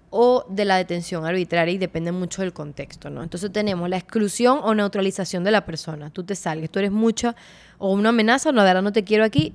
o 0.10 0.46
de 0.50 0.66
la 0.66 0.78
detención 0.78 1.26
arbitraria 1.26 1.74
y 1.74 1.78
depende 1.78 2.12
mucho 2.12 2.42
del 2.42 2.54
contexto, 2.54 3.10
¿no? 3.10 3.24
Entonces 3.24 3.52
tenemos 3.52 3.90
la 3.90 3.98
exclusión 3.98 4.60
o 4.64 4.76
neutralización 4.76 5.44
de 5.44 5.52
la 5.52 5.66
persona. 5.66 6.10
Tú 6.12 6.24
te 6.24 6.36
salgas, 6.36 6.70
tú 6.70 6.80
eres 6.80 6.92
mucha 6.92 7.36
o 7.80 7.92
una 7.92 8.10
amenaza, 8.10 8.52
no, 8.52 8.58
la 8.58 8.66
verdad 8.66 8.82
no 8.84 8.92
te 8.94 9.04
quiero 9.04 9.24
aquí, 9.26 9.54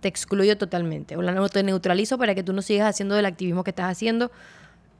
te 0.00 0.08
excluyo 0.08 0.56
totalmente. 0.58 1.16
O 1.16 1.22
la, 1.22 1.40
o 1.40 1.48
te 1.48 1.62
neutralizo 1.62 2.18
para 2.18 2.34
que 2.34 2.42
tú 2.42 2.52
no 2.52 2.62
sigas 2.62 2.88
haciendo 2.88 3.16
el 3.18 3.26
activismo 3.26 3.64
que 3.64 3.70
estás 3.70 3.90
haciendo. 3.90 4.30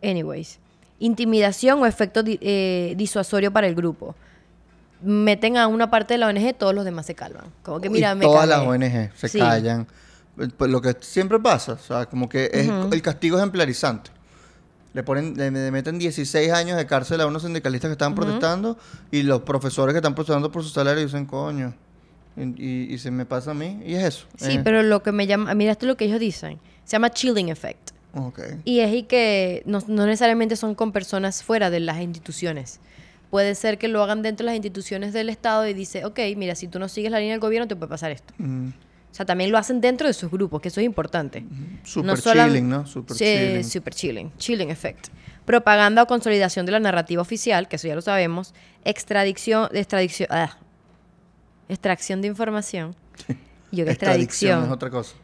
Anyways. 0.02 0.58
Intimidación 0.98 1.80
o 1.80 1.86
efecto 1.86 2.22
eh, 2.26 2.94
disuasorio 2.96 3.50
para 3.52 3.66
el 3.66 3.74
grupo. 3.74 4.14
Meten 5.02 5.56
a 5.56 5.66
una 5.66 5.90
parte 5.90 6.14
de 6.14 6.18
la 6.18 6.26
ONG, 6.26 6.54
todos 6.54 6.74
los 6.74 6.84
demás 6.84 7.06
se 7.06 7.14
calman. 7.14 7.46
Como 7.62 7.80
que 7.80 7.88
Y 7.88 7.90
mira, 7.90 8.14
me 8.14 8.26
todas 8.26 8.46
las 8.46 8.60
ONG 8.60 9.10
se 9.16 9.28
Sí. 9.28 9.38
callan. 9.38 9.86
Pues 10.56 10.70
lo 10.70 10.80
que 10.82 10.96
siempre 11.00 11.38
pasa, 11.38 11.72
o 11.72 11.78
sea, 11.78 12.06
como 12.06 12.28
que 12.28 12.50
es, 12.52 12.68
el 12.92 13.02
castigo 13.02 13.38
ejemplarizante. 13.38 14.10
Le 14.92 15.02
ponen, 15.02 15.34
le, 15.36 15.50
le 15.50 15.70
meten 15.70 15.98
16 15.98 16.50
años 16.52 16.76
de 16.76 16.84
cárcel 16.86 17.20
a 17.20 17.26
unos 17.26 17.42
sindicalistas 17.42 17.88
que 17.88 17.92
estaban 17.92 18.14
protestando 18.14 18.76
y 19.10 19.22
los 19.22 19.42
profesores 19.42 19.92
que 19.94 19.98
están 19.98 20.14
protestando 20.14 20.50
por 20.52 20.62
su 20.62 20.68
salario 20.68 21.02
dicen, 21.02 21.26
coño, 21.26 21.74
y, 22.36 22.92
y- 22.94 22.98
se 22.98 23.10
me 23.10 23.26
pasa 23.26 23.50
a 23.50 23.54
mí, 23.54 23.80
y 23.84 23.94
es 23.94 24.04
eso. 24.04 24.26
Sí, 24.36 24.52
Eh, 24.52 24.60
pero 24.64 24.82
lo 24.82 25.02
que 25.02 25.12
me 25.12 25.26
llama, 25.26 25.54
mira 25.54 25.72
esto 25.72 25.86
es 25.86 25.88
lo 25.88 25.96
que 25.96 26.04
ellos 26.06 26.20
dicen. 26.20 26.58
Se 26.84 26.92
llama 26.92 27.10
chilling 27.10 27.48
effect. 27.50 27.90
ok. 28.14 28.40
Y 28.64 28.80
es 28.80 28.92
y 28.94 29.02
que 29.04 29.62
no, 29.66 29.82
no 29.86 30.06
necesariamente 30.06 30.56
son 30.56 30.74
con 30.74 30.92
personas 30.92 31.42
fuera 31.42 31.70
de 31.70 31.80
las 31.80 32.00
instituciones. 32.00 32.80
Puede 33.30 33.54
ser 33.54 33.78
que 33.78 33.86
lo 33.88 34.02
hagan 34.02 34.22
dentro 34.22 34.44
de 34.44 34.46
las 34.52 34.56
instituciones 34.56 35.12
del 35.12 35.28
Estado 35.28 35.66
y 35.68 35.74
dice, 35.74 36.04
ok, 36.04 36.18
mira, 36.36 36.54
si 36.56 36.66
tú 36.66 36.78
no 36.80 36.88
sigues 36.88 37.12
la 37.12 37.18
línea 37.18 37.34
del 37.34 37.40
gobierno 37.40 37.68
te 37.68 37.76
puede 37.76 37.88
pasar 37.90 38.10
esto. 38.10 38.34
Mm, 38.38 38.68
O 38.68 39.14
sea, 39.14 39.24
también 39.26 39.52
lo 39.52 39.58
hacen 39.58 39.80
dentro 39.80 40.06
de 40.08 40.12
sus 40.14 40.30
grupos, 40.30 40.60
que 40.60 40.68
eso 40.68 40.80
es 40.80 40.86
importante. 40.86 41.44
super 41.84 42.16
solam- 42.16 42.46
chilling, 42.48 42.68
¿no? 42.68 42.86
Super 42.86 43.16
Sí, 43.16 43.24
chilling. 43.24 43.64
super 43.64 43.94
chilling. 43.94 44.32
Chilling 44.38 44.70
effect. 44.70 45.08
Propaganda 45.44 46.02
o 46.02 46.06
consolidación 46.06 46.66
de 46.66 46.72
la 46.72 46.80
narrativa 46.80 47.20
oficial, 47.22 47.68
que 47.68 47.76
eso 47.76 47.86
ya 47.88 47.94
lo 47.94 48.02
sabemos. 48.02 48.52
Extradición, 48.84 49.68
extradición, 49.72 50.28
ah, 50.32 50.58
extracción 51.70 52.20
de 52.22 52.28
información. 52.28 52.94
Yo 53.72 53.84
que 53.84 53.90
Extradicción 53.92 54.60
extradición. 54.60 54.64
es 54.64 54.70
otra 54.70 54.90
cosa. 54.90 55.14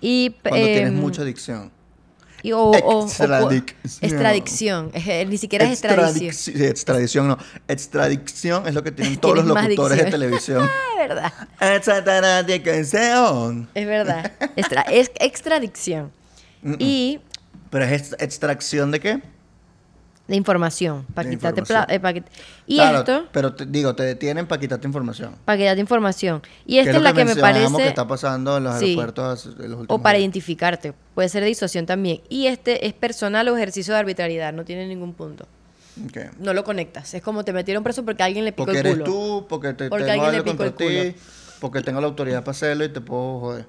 Y, 0.00 0.30
Cuando 0.42 0.66
tienes 0.66 0.88
em, 0.88 0.94
mucha 0.96 1.22
adicción. 1.22 1.70
y 2.42 2.50
o- 2.52 2.58
o- 2.58 3.04
o-. 3.04 3.06
Es 3.06 3.16
que 3.18 3.26
Ni 5.28 5.38
siquiera 5.38 5.64
es 5.64 5.70
extradición. 5.84 6.30
Extradic- 6.32 6.70
extradición 6.70 7.28
no. 7.28 7.38
Extradición 7.68 8.66
es 8.66 8.74
lo 8.74 8.82
que 8.82 8.90
tienen 8.92 9.16
todos 9.18 9.36
los 9.36 9.44
locutores 9.46 9.98
de 9.98 10.04
televisión. 10.10 10.68
Es 11.02 11.08
verdad. 11.08 11.32
Extradición. 11.60 13.68
Es 13.74 13.86
verdad. 13.86 14.32
Extra- 14.56 14.82
es 14.82 15.10
extradición. 15.20 16.10
Y 16.78 17.20
Pero 17.70 17.84
es 17.84 17.92
ex- 18.12 18.16
extracción 18.22 18.90
de 18.90 19.00
qué? 19.00 19.22
De 20.28 20.36
información. 20.36 21.04
Para 21.14 21.28
De 21.28 21.36
quitarte 21.36 21.60
información. 21.60 21.94
eh, 21.96 22.00
pa' 22.00 22.12
que- 22.12 22.22
Y 22.66 22.76
Claro, 22.76 22.98
esto, 23.00 23.26
Pero 23.32 23.54
te, 23.54 23.66
digo, 23.66 23.94
te 23.94 24.04
detienen 24.04 24.46
para 24.46 24.60
quitarte 24.60 24.86
información. 24.86 25.34
para 25.44 25.58
que 25.58 25.64
darte 25.64 25.80
información. 25.80 26.42
Y 26.64 26.74
¿Qué 26.74 26.80
esta 26.82 26.96
es 26.96 27.02
la 27.02 27.12
que 27.12 27.24
me 27.24 27.36
parece. 27.36 27.76
que 27.76 27.88
está 27.88 28.06
pasando 28.06 28.56
en 28.58 28.64
los 28.64 28.78
Sí. 28.78 28.84
aeropuertos 28.86 29.46
en 29.46 29.70
los 29.70 29.80
últimos 29.80 29.86
O 29.88 30.02
para 30.02 30.18
identificarte. 30.18 30.94
Puede 31.14 31.28
ser 31.28 31.42
de 31.42 31.48
disuasión 31.48 31.86
también. 31.86 32.20
Y 32.28 32.46
este 32.46 32.86
es 32.86 32.92
personal 32.92 33.48
o 33.48 33.56
ejercicio 33.56 33.92
de 33.94 34.00
arbitrariedad. 34.00 34.52
No 34.52 34.64
tiene 34.64 34.86
ningún 34.86 35.12
punto. 35.12 35.46
No 36.38 36.54
lo 36.54 36.64
conectas. 36.64 37.12
Es 37.12 37.20
como 37.20 37.44
te 37.44 37.52
metieron 37.52 37.82
preso 37.84 38.02
porque 38.04 38.22
alguien 38.22 38.44
le 38.46 38.52
picó 38.52 38.64
Porque 38.64 38.80
el 38.80 38.86
eres 38.86 38.92
culo. 39.00 39.04
tú, 39.04 39.46
porque 39.48 39.74
te 39.74 39.88
Porque 39.90 40.04
tengo 40.06 40.24
algo 40.24 40.44
contra 40.44 40.70
ti, 40.74 41.14
porque 41.60 41.82
tengo 41.82 42.00
la 42.00 42.06
autoridad 42.06 42.40
para 42.40 42.52
hacerlo 42.52 42.84
y 42.84 42.88
te 42.88 43.00
puedo 43.02 43.40
joder. 43.40 43.66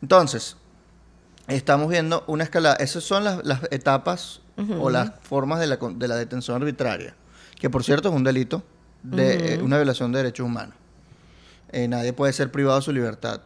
Entonces, 0.00 0.56
estamos 1.56 1.88
viendo 1.88 2.24
una 2.26 2.44
escalada. 2.44 2.76
Esas 2.76 3.04
son 3.04 3.24
las, 3.24 3.44
las 3.44 3.60
etapas 3.70 4.40
o 4.78 4.90
las 4.90 5.12
formas 5.22 5.60
de 5.60 5.66
la, 5.66 5.76
de 5.76 6.08
la 6.08 6.16
detención 6.16 6.56
arbitraria. 6.56 7.14
Que 7.58 7.70
por 7.70 7.84
cierto 7.84 8.08
es 8.08 8.14
un 8.14 8.24
delito 8.24 8.62
de 9.02 9.54
eh, 9.54 9.62
una 9.62 9.76
violación 9.76 10.12
de 10.12 10.18
derechos 10.18 10.46
humanos. 10.46 10.74
Eh, 11.70 11.88
nadie 11.88 12.12
puede 12.12 12.32
ser 12.32 12.50
privado 12.50 12.78
de 12.78 12.82
su 12.82 12.92
libertad 12.92 13.40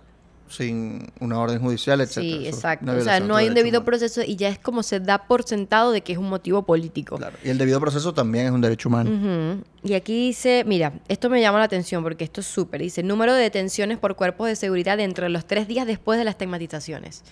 sin 0.49 1.13
una 1.21 1.39
orden 1.39 1.61
judicial, 1.61 2.01
etc. 2.01 2.13
Sí, 2.13 2.47
exacto. 2.47 2.93
O 2.93 3.01
sea, 3.01 3.21
no 3.21 3.37
hay 3.37 3.49
un 3.49 3.55
debido 3.55 3.85
proceso 3.85 4.23
y 4.23 4.37
ya 4.37 4.49
es 4.49 4.59
como 4.59 4.83
se 4.83 5.01
da 5.01 5.27
por 5.27 5.43
sentado 5.43 5.91
de 5.91 6.03
que 6.03 6.13
es 6.13 6.19
un 6.19 6.29
motivo 6.29 6.65
político. 6.65 7.17
Claro. 7.17 7.37
Y 7.45 7.51
el 7.51 7.59
debido 7.59 7.81
proceso 7.81 8.15
también 8.15 8.47
es 8.47 8.53
un 8.53 8.61
derecho 8.61 8.89
humano. 8.89 9.63
Y 9.83 9.95
aquí 9.95 10.29
dice, 10.29 10.65
mira, 10.67 10.93
esto 11.09 11.31
me 11.31 11.41
llama 11.41 11.59
la 11.59 11.65
atención 11.65 12.03
porque 12.03 12.25
esto 12.25 12.41
es 12.41 12.47
súper. 12.47 12.81
Dice, 12.81 13.03
número 13.03 13.35
de 13.35 13.43
detenciones 13.43 13.99
por 13.99 14.17
cuerpos 14.17 14.49
de 14.49 14.57
seguridad 14.57 14.97
dentro 14.97 15.25
de 15.25 15.31
los 15.31 15.47
tres 15.47 15.69
días 15.69 15.87
después 15.87 16.19
de 16.19 16.25
las 16.25 16.35
estigmatizaciones. 16.35 17.23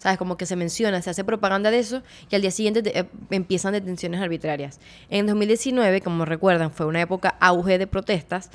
¿Sabes? 0.00 0.16
Como 0.18 0.36
que 0.38 0.46
se 0.46 0.56
menciona, 0.56 1.00
se 1.02 1.10
hace 1.10 1.22
propaganda 1.24 1.70
de 1.70 1.78
eso 1.78 2.02
y 2.30 2.34
al 2.34 2.40
día 2.40 2.50
siguiente 2.50 2.82
te- 2.82 2.98
eh, 3.00 3.04
empiezan 3.30 3.74
detenciones 3.74 4.20
arbitrarias. 4.20 4.80
En 5.10 5.26
2019, 5.26 6.00
como 6.00 6.24
recuerdan, 6.24 6.72
fue 6.72 6.86
una 6.86 7.02
época 7.02 7.36
auge 7.38 7.76
de 7.78 7.86
protestas, 7.86 8.50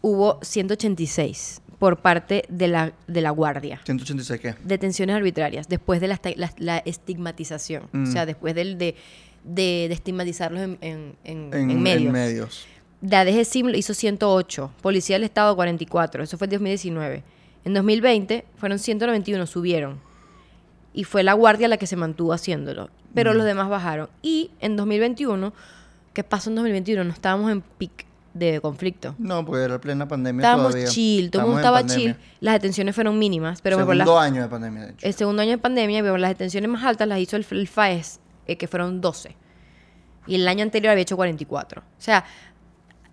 hubo 0.00 0.40
186 0.42 1.60
por 1.78 1.98
parte 2.00 2.44
de 2.48 2.66
la, 2.68 2.92
de 3.06 3.20
la 3.20 3.30
Guardia. 3.30 3.80
186 3.84 4.40
qué? 4.40 4.54
Detenciones 4.64 5.14
arbitrarias, 5.16 5.68
después 5.68 6.00
de 6.00 6.08
la, 6.08 6.20
la- 6.36 6.52
la 6.58 6.78
estigmatización. 6.78 7.84
O 7.94 8.06
sea, 8.06 8.26
después 8.26 8.54
del, 8.54 8.76
de, 8.78 8.96
de, 9.44 9.86
de 9.88 9.94
estigmatizarlos 9.94 10.60
en, 10.62 10.78
en, 10.80 11.14
en- 11.24 11.52
En, 11.70 11.82
medios. 11.82 12.06
en 12.06 12.12
medios. 12.12 12.66
La 13.02 13.24
DGCIM 13.24 13.70
hizo 13.74 13.94
108, 13.94 14.72
Policía 14.80 15.16
del 15.16 15.24
Estado 15.24 15.54
44, 15.56 16.22
eso 16.24 16.38
fue 16.38 16.46
en 16.46 16.50
2019. 16.52 17.22
En 17.64 17.74
2020 17.74 18.44
fueron 18.56 18.78
191, 18.78 19.46
subieron. 19.46 20.00
Y 20.94 21.04
fue 21.04 21.22
la 21.22 21.32
Guardia 21.32 21.68
la 21.68 21.76
que 21.78 21.86
se 21.86 21.96
mantuvo 21.96 22.32
haciéndolo, 22.32 22.90
pero 23.14 23.32
los 23.34 23.44
demás 23.46 23.68
bajaron. 23.68 24.08
Y 24.20 24.50
en 24.60 24.76
2021, 24.76 25.52
¿qué 26.12 26.22
pasó 26.24 26.50
en 26.50 26.56
2021? 26.56 27.04
No 27.04 27.12
estábamos 27.12 27.50
en 27.50 27.62
pic 27.62 28.04
de 28.34 28.60
conflicto. 28.60 29.14
No, 29.18 29.44
porque 29.44 29.62
era 29.64 29.78
plena 29.80 30.08
pandemia 30.08 30.40
Estábamos 30.40 30.72
todavía. 30.72 30.88
chill, 30.90 31.30
todo 31.30 31.42
el 31.42 31.46
mundo 31.48 31.60
estaba 31.60 31.78
pandemia. 31.80 32.14
chill, 32.14 32.16
las 32.40 32.54
detenciones 32.54 32.94
fueron 32.94 33.18
mínimas, 33.18 33.60
pero 33.62 33.76
Segundo 33.78 33.94
las- 33.94 34.08
año 34.22 34.42
de 34.42 34.48
pandemia, 34.48 34.82
de 34.86 34.90
hecho. 34.92 35.06
el 35.06 35.14
segundo 35.14 35.42
año 35.42 35.50
de 35.52 35.58
pandemia, 35.58 36.02
pero 36.02 36.16
las 36.18 36.30
detenciones 36.30 36.68
más 36.70 36.82
altas 36.84 37.08
las 37.08 37.18
hizo 37.18 37.36
el, 37.36 37.46
el 37.50 37.68
FAES, 37.68 38.20
eh, 38.46 38.56
que 38.56 38.68
fueron 38.68 39.00
12. 39.00 39.36
Y 40.26 40.34
el 40.36 40.46
año 40.48 40.62
anterior 40.62 40.92
había 40.92 41.02
hecho 41.02 41.16
44. 41.16 41.80
O 41.82 41.84
sea, 41.98 42.24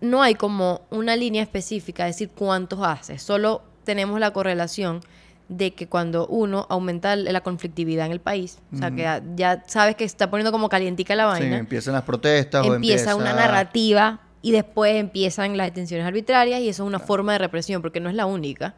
no 0.01 0.21
hay 0.21 0.35
como 0.35 0.81
una 0.89 1.15
línea 1.15 1.41
específica, 1.43 2.03
de 2.03 2.09
decir 2.11 2.29
cuántos 2.29 2.79
hace. 2.81 3.17
Solo 3.19 3.63
tenemos 3.83 4.19
la 4.19 4.31
correlación 4.31 5.01
de 5.49 5.73
que 5.73 5.87
cuando 5.87 6.27
uno 6.27 6.67
aumenta 6.69 7.15
la 7.15 7.41
conflictividad 7.41 8.05
en 8.05 8.11
el 8.11 8.21
país, 8.21 8.59
o 8.73 8.77
sea, 8.77 8.91
que 8.91 9.01
ya, 9.01 9.21
ya 9.35 9.63
sabes 9.67 9.95
que 9.95 10.03
se 10.03 10.13
está 10.13 10.29
poniendo 10.29 10.51
como 10.51 10.69
calientica 10.69 11.15
la 11.15 11.35
Sí, 11.35 11.41
vaina, 11.41 11.57
empiezan 11.57 11.95
las 11.95 12.03
protestas 12.03 12.65
o 12.65 12.75
empieza 12.75 13.15
una 13.15 13.33
narrativa 13.33 14.21
y 14.41 14.51
después 14.51 14.95
empiezan 14.95 15.57
las 15.57 15.67
detenciones 15.67 16.05
arbitrarias 16.05 16.61
y 16.61 16.69
eso 16.69 16.83
es 16.83 16.87
una 16.87 16.99
forma 16.99 17.33
de 17.33 17.39
represión, 17.39 17.81
porque 17.81 17.99
no 17.99 18.09
es 18.09 18.15
la 18.15 18.27
única. 18.27 18.75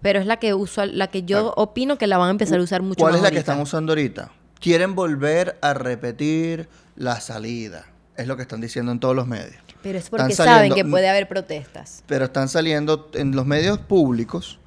Pero 0.00 0.18
es 0.20 0.26
la 0.26 0.38
que 0.38 0.54
usual, 0.54 0.96
la 0.96 1.08
que 1.08 1.24
yo 1.24 1.52
opino 1.56 1.98
que 1.98 2.06
la 2.06 2.18
van 2.18 2.28
a 2.28 2.30
empezar 2.30 2.58
a 2.58 2.62
usar 2.62 2.82
mucho 2.82 3.00
¿Cuál 3.00 3.12
más 3.12 3.18
es 3.18 3.24
la 3.24 3.30
que 3.30 3.38
están 3.38 3.60
usando 3.60 3.92
ahorita? 3.92 4.30
Quieren 4.60 4.94
volver 4.94 5.58
a 5.60 5.74
repetir 5.74 6.68
la 6.96 7.20
salida. 7.20 7.84
Es 8.16 8.26
lo 8.26 8.36
que 8.36 8.42
están 8.42 8.60
diciendo 8.60 8.92
en 8.92 9.00
todos 9.00 9.14
los 9.14 9.26
medios. 9.26 9.56
Pero 9.82 9.98
es 9.98 10.08
porque 10.08 10.34
saben 10.34 10.72
que 10.72 10.84
puede 10.84 11.08
haber 11.08 11.28
protestas. 11.28 12.02
Pero 12.06 12.24
están 12.24 12.48
saliendo 12.48 13.10
en 13.14 13.34
los 13.36 13.46
medios 13.46 13.78
públicos 13.78 14.58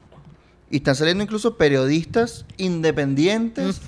y 0.72 0.78
están 0.78 0.96
saliendo 0.96 1.24
incluso 1.24 1.58
periodistas 1.58 2.46
independientes 2.58 3.82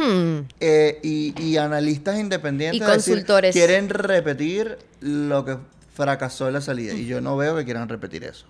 eh, 0.60 1.00
y, 1.02 1.34
y 1.42 1.58
analistas 1.58 2.20
independientes. 2.20 2.78
Y 2.82 2.84
decir, 2.84 3.14
consultores. 3.16 3.54
quieren 3.56 3.90
repetir 3.90 4.78
lo 5.00 5.46
que 5.46 5.58
fracasó 5.96 6.48
en 6.48 6.54
la 6.56 6.62
salida. 6.62 6.94
Y 6.94 7.06
yo 7.06 7.22
no 7.22 7.38
veo 7.38 7.56
que 7.56 7.64
quieran 7.66 7.88
repetir 7.90 8.24
eso. 8.26 8.46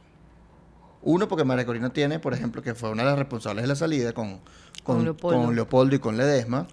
Uno, 1.03 1.27
porque 1.27 1.43
María 1.43 1.65
Corina 1.65 1.91
tiene, 1.91 2.17
por 2.19 2.33
ejemplo, 2.33 2.61
que 2.61 2.73
fue 2.73 2.89
una 2.89 3.03
de 3.03 3.09
las 3.09 3.19
responsables 3.19 3.63
de 3.63 3.67
la 3.67 3.75
salida 3.75 4.13
con, 4.13 4.39
con, 4.83 4.95
Con 4.97 5.03
Leopoldo. 5.03 5.41
con 5.45 5.55
Leopoldo 5.55 5.95
y 5.95 5.99
con 5.99 6.17
Ledesma. 6.17 6.67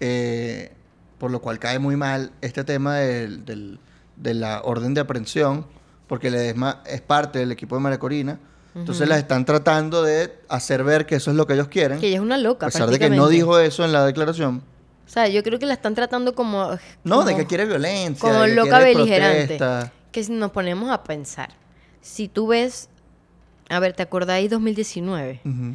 eh, 0.00 0.72
por 1.18 1.30
lo 1.30 1.40
cual 1.40 1.60
cae 1.60 1.78
muy 1.78 1.94
mal 1.94 2.32
este 2.40 2.64
tema 2.64 2.96
del- 2.96 3.44
del- 3.44 3.78
de 4.16 4.34
la 4.34 4.62
orden 4.62 4.92
de 4.94 5.00
aprehensión, 5.02 5.66
porque 6.08 6.30
le 6.30 6.48
es, 6.50 6.56
ma- 6.56 6.82
es 6.86 7.00
parte 7.00 7.38
del 7.38 7.52
equipo 7.52 7.76
de 7.76 7.82
María 7.82 7.98
Corina. 8.00 8.40
Entonces 8.74 9.06
las 9.08 9.18
están 9.18 9.44
tratando 9.44 10.02
de 10.02 10.32
hacer 10.48 10.82
ver 10.84 11.04
que 11.06 11.16
eso 11.16 11.30
es 11.30 11.36
lo 11.36 11.46
que 11.46 11.54
ellos 11.54 11.68
quieren. 11.68 12.00
Que 12.00 12.06
ella 12.08 12.16
es 12.16 12.22
una 12.22 12.36
a 12.36 12.38
loca. 12.38 12.66
pesar 12.66 12.88
de 12.88 12.98
que 12.98 13.10
no 13.10 13.28
dijo 13.28 13.58
eso 13.58 13.84
en 13.84 13.92
la 13.92 14.04
declaración. 14.06 14.62
O 15.06 15.10
sea, 15.12 15.28
yo 15.28 15.42
creo 15.42 15.58
que 15.58 15.66
la 15.66 15.74
están 15.74 15.94
tratando 15.94 16.34
como. 16.34 16.70
No, 17.04 17.22
de 17.24 17.36
que 17.36 17.46
quiere 17.46 17.66
violencia. 17.66 18.20
Como 18.20 18.40
de 18.42 18.48
que 18.48 18.54
loca 18.54 18.76
quiere 18.78 18.94
beligerante. 18.94 19.58
protesta. 19.58 19.92
Que 20.10 20.24
si 20.24 20.32
nos 20.32 20.50
ponemos 20.52 20.90
a 20.90 21.02
pensar, 21.04 21.50
si 22.00 22.28
tú 22.28 22.46
ves. 22.48 22.88
A 23.68 23.78
ver, 23.78 23.92
¿te 23.94 24.02
acordáis 24.02 24.50
2019? 24.50 25.40
Ujú. 25.44 25.74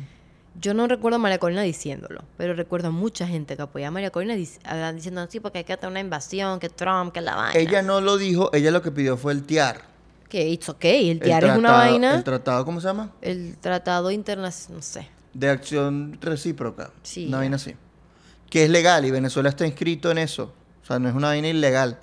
Yo 0.60 0.74
no 0.74 0.88
recuerdo 0.88 1.18
a 1.18 1.20
María 1.20 1.38
Corina 1.38 1.62
diciéndolo, 1.62 2.24
pero 2.36 2.56
recuerdo 2.56 2.88
a 2.88 2.92
mucha 2.92 3.28
gente 3.28 3.56
que 3.56 3.62
apoyaba 3.62 3.90
a 3.90 3.92
María 3.92 4.10
Corina 4.10 4.36
dic- 4.36 4.94
diciendo 4.96 5.26
sí, 5.30 5.40
porque 5.40 5.60
hay 5.60 5.64
que 5.64 5.74
hacer 5.74 5.88
una 5.88 6.00
invasión, 6.00 6.60
que 6.60 6.70
Trump, 6.70 7.14
que 7.14 7.22
la 7.22 7.36
vaina. 7.36 7.60
Ella 7.60 7.84
no 7.84 8.02
lo 8.02 8.18
dijo, 8.18 8.50
ella 8.54 8.72
lo 8.72 8.82
que 8.82 8.92
pidió 8.92 9.18
fue 9.18 9.34
el 9.34 9.44
TIAR. 9.44 9.82
Que 10.30 10.50
it's 10.50 10.68
okay, 10.68 11.10
el 11.10 11.20
TIAR 11.20 11.44
El 11.44 11.50
es 11.52 11.58
una 11.58 11.72
vaina. 11.72 12.16
El 12.16 12.24
tratado, 12.24 12.66
¿cómo 12.66 12.82
se 12.82 12.88
llama? 12.88 13.12
El 13.22 13.58
tratado 13.58 14.12
internacional, 14.12 14.78
no 14.78 14.82
sé. 14.82 15.08
De 15.34 15.50
acción 15.50 16.18
recíproca. 16.22 16.92
Sí, 17.04 17.28
Una 17.28 17.38
vaina 17.38 17.56
así. 17.56 17.76
Que 18.50 18.64
es 18.64 18.70
legal 18.70 19.06
y 19.06 19.12
Venezuela 19.12 19.50
está 19.50 19.66
inscrito 19.66 20.12
en 20.12 20.18
eso. 20.18 20.54
O 20.84 20.86
sea, 20.86 21.00
no 21.00 21.10
es 21.10 21.16
una 21.16 21.28
vaina 21.28 21.48
ilegal. 21.48 22.00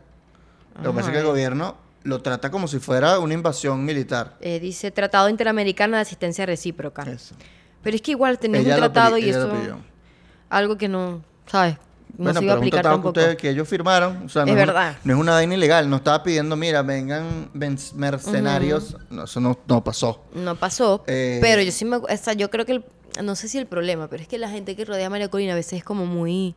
Lo 0.82 0.90
que 0.90 0.96
pasa 0.96 1.08
es 1.08 1.12
que 1.14 1.20
el 1.20 1.26
gobierno 1.26 1.76
lo 2.02 2.20
trata 2.20 2.50
como 2.50 2.68
si 2.68 2.78
fuera 2.78 3.18
una 3.18 3.34
invasión 3.34 3.84
militar. 3.84 4.36
Eh, 4.40 4.60
dice 4.60 4.90
Tratado 4.90 5.28
Interamericano 5.28 5.96
de 5.96 6.02
Asistencia 6.02 6.46
Recíproca. 6.46 7.02
Eso. 7.02 7.34
Pero 7.82 7.96
es 7.96 8.02
que 8.02 8.12
igual 8.12 8.38
Ella 8.42 8.58
un 8.58 8.80
tratado 8.80 9.18
y 9.18 9.28
eso. 9.28 9.50
Algo 10.50 10.76
que 10.76 10.88
no, 10.88 11.22
¿sabes? 11.46 11.76
No 12.16 12.24
bueno, 12.24 12.38
se 12.40 12.44
iba 12.44 12.54
a 12.54 12.56
aplicar 12.58 12.82
que, 13.00 13.08
ustedes- 13.08 13.36
que 13.36 13.50
ellos 13.50 13.68
firmaron. 13.68 14.24
O 14.26 14.28
sea, 14.28 14.42
no 14.44 14.48
Es 14.48 14.54
una- 14.54 14.66
verdad. 14.66 14.96
no 15.04 15.14
es 15.14 15.18
una 15.18 15.32
vaina 15.32 15.54
ilegal. 15.54 15.90
No 15.90 15.96
estaba 15.96 16.22
pidiendo, 16.22 16.54
mira, 16.56 16.82
vengan 16.82 17.50
ven- 17.54 17.78
mercenarios. 17.96 18.96
No, 19.10 19.24
eso 19.24 19.40
no, 19.40 19.58
no 19.66 19.82
pasó. 19.82 20.22
No 20.34 20.54
pasó, 20.56 21.02
Eh, 21.08 21.38
pero 21.42 21.60
yo 21.62 21.72
sí 21.72 21.84
me, 21.84 21.96
o 21.96 22.06
sea, 22.20 22.34
yo 22.34 22.50
creo 22.50 22.64
que 22.64 22.72
el- 22.72 22.84
no 23.22 23.34
sé 23.36 23.48
si 23.48 23.58
el 23.58 23.66
problema, 23.66 24.08
pero 24.08 24.22
es 24.22 24.28
que 24.28 24.38
la 24.38 24.48
gente 24.48 24.76
que 24.76 24.84
rodea 24.84 25.06
a 25.06 25.10
María 25.10 25.28
Corina 25.28 25.52
a 25.52 25.56
veces 25.56 25.74
es 25.78 25.84
como 25.84 26.06
muy 26.06 26.54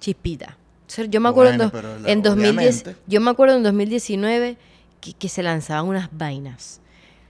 chispita. 0.00 0.56
O 0.86 0.90
sea, 0.92 1.04
yo 1.04 1.20
me 1.20 1.28
acuerdo 1.28 1.50
Bueno, 1.52 1.64
en, 1.64 1.70
pero 1.70 1.88
dos- 1.92 2.00
la- 2.02 2.10
en 2.10 2.22
2010, 2.22 2.80
obviamente. 2.82 3.02
yo 3.06 3.20
me 3.20 3.30
acuerdo 3.30 3.56
en 3.56 3.62
2019 3.62 4.56
que, 5.00 5.12
que 5.12 5.28
se 5.28 5.42
lanzaban 5.42 5.86
unas 5.86 6.08
vainas. 6.12 6.80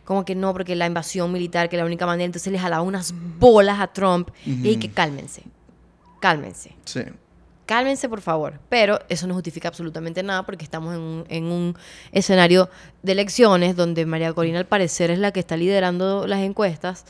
Como 0.04 0.24
que 0.24 0.34
no, 0.34 0.52
porque 0.52 0.74
la 0.74 0.86
invasión 0.86 1.30
militar, 1.30 1.68
que 1.68 1.76
la 1.76 1.84
única 1.84 2.06
manera, 2.06 2.24
entonces 2.26 2.50
les 2.52 2.60
jalaban 2.60 2.86
unas 2.86 3.12
bolas 3.38 3.78
a 3.80 3.86
Trump 3.88 4.30
y 4.44 4.66
hay 4.68 4.76
que 4.76 4.90
cálmense, 4.90 5.42
cálmense. 6.20 6.74
Sí. 6.84 7.02
Cálmense, 7.70 8.08
por 8.08 8.20
favor. 8.20 8.54
Pero 8.68 8.98
eso 9.08 9.28
no 9.28 9.34
justifica 9.34 9.68
absolutamente 9.68 10.24
nada 10.24 10.42
porque 10.42 10.64
estamos 10.64 10.92
en 10.92 11.00
un, 11.00 11.24
en 11.28 11.44
un 11.44 11.76
escenario 12.10 12.68
de 13.04 13.12
elecciones 13.12 13.76
donde 13.76 14.04
María 14.06 14.32
Corina, 14.32 14.58
al 14.58 14.66
parecer, 14.66 15.12
es 15.12 15.20
la 15.20 15.30
que 15.30 15.38
está 15.38 15.56
liderando 15.56 16.26
las 16.26 16.40
encuestas, 16.40 17.04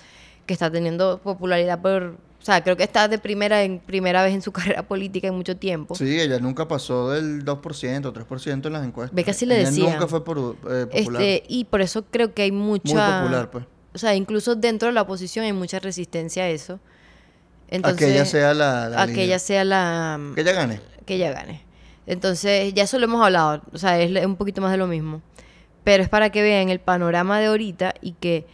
que 0.45 0.53
está 0.53 0.71
teniendo 0.71 1.17
popularidad 1.17 1.81
por. 1.81 2.03
O 2.03 2.45
sea, 2.45 2.63
creo 2.63 2.77
que 2.77 2.83
está 2.83 3.09
de 3.09 3.19
primera 3.19 3.63
en 3.63 3.79
primera 3.79 4.23
vez 4.23 4.35
en 4.35 4.43
su 4.43 4.53
carrera 4.53 4.83
política 4.83 5.29
en 5.29 5.35
mucho 5.35 5.57
tiempo. 5.57 5.95
Sí, 5.95 6.21
ella 6.21 6.39
nunca 6.39 6.69
pasó 6.69 7.09
del 7.09 7.43
2% 7.43 8.05
o 8.05 8.13
3% 8.13 8.67
en 8.67 8.73
las 8.75 8.87
encuestas. 8.87 9.17
Ve 9.17 9.25
que 9.25 9.31
así 9.31 9.47
le 9.47 9.63
Ella 9.63 9.71
nunca 9.71 10.09
fue 10.09 10.23
por, 10.23 10.59
eh, 10.71 10.87
popular. 10.93 11.23
Este, 11.23 11.43
y 11.49 11.65
por 11.65 11.81
eso 11.81 12.05
creo 12.11 12.35
que 12.35 12.43
hay 12.43 12.53
mucha. 12.53 12.93
Muy 12.93 13.21
popular, 13.23 13.51
pues. 13.51 13.65
O 13.95 13.99
sea, 13.99 14.15
incluso 14.15 14.57
dentro 14.57 14.89
de 14.89 14.93
la 14.93 15.01
oposición 15.01 15.47
hay 15.47 15.55
mucha 15.55 15.79
resistencia 15.79 16.43
a 16.43 16.49
eso. 16.51 16.81
Entonces, 17.71 18.03
a 18.03 18.07
que 18.07 18.12
ella 18.14 18.25
sea 18.25 18.55
la, 18.55 18.89
la 18.89 19.03
a 19.03 19.07
que 19.07 19.23
ella 19.25 19.39
sea 19.39 19.64
la. 19.64 20.18
Que 20.35 20.41
ella 20.43 20.53
gane. 20.53 20.81
que 21.07 21.14
ella 21.14 21.31
gane. 21.33 21.62
Entonces, 22.07 22.75
ya 22.75 22.83
eso 22.85 22.99
lo 22.99 23.05
hemos 23.05 23.25
hablado, 23.25 23.62
o 23.73 23.79
sea, 23.79 24.01
es 24.01 24.27
un 24.27 24.37
poquito 24.37 24.61
más 24.61 24.73
de 24.73 24.79
lo 24.79 24.87
mismo. 24.87 25.23
Pero 25.85 26.03
es 26.03 26.09
para 26.09 26.31
que 26.31 26.43
vean 26.43 26.68
el 26.68 26.81
panorama 26.81 27.39
de 27.41 27.47
ahorita 27.47 27.95
y 28.01 28.12
que 28.12 28.47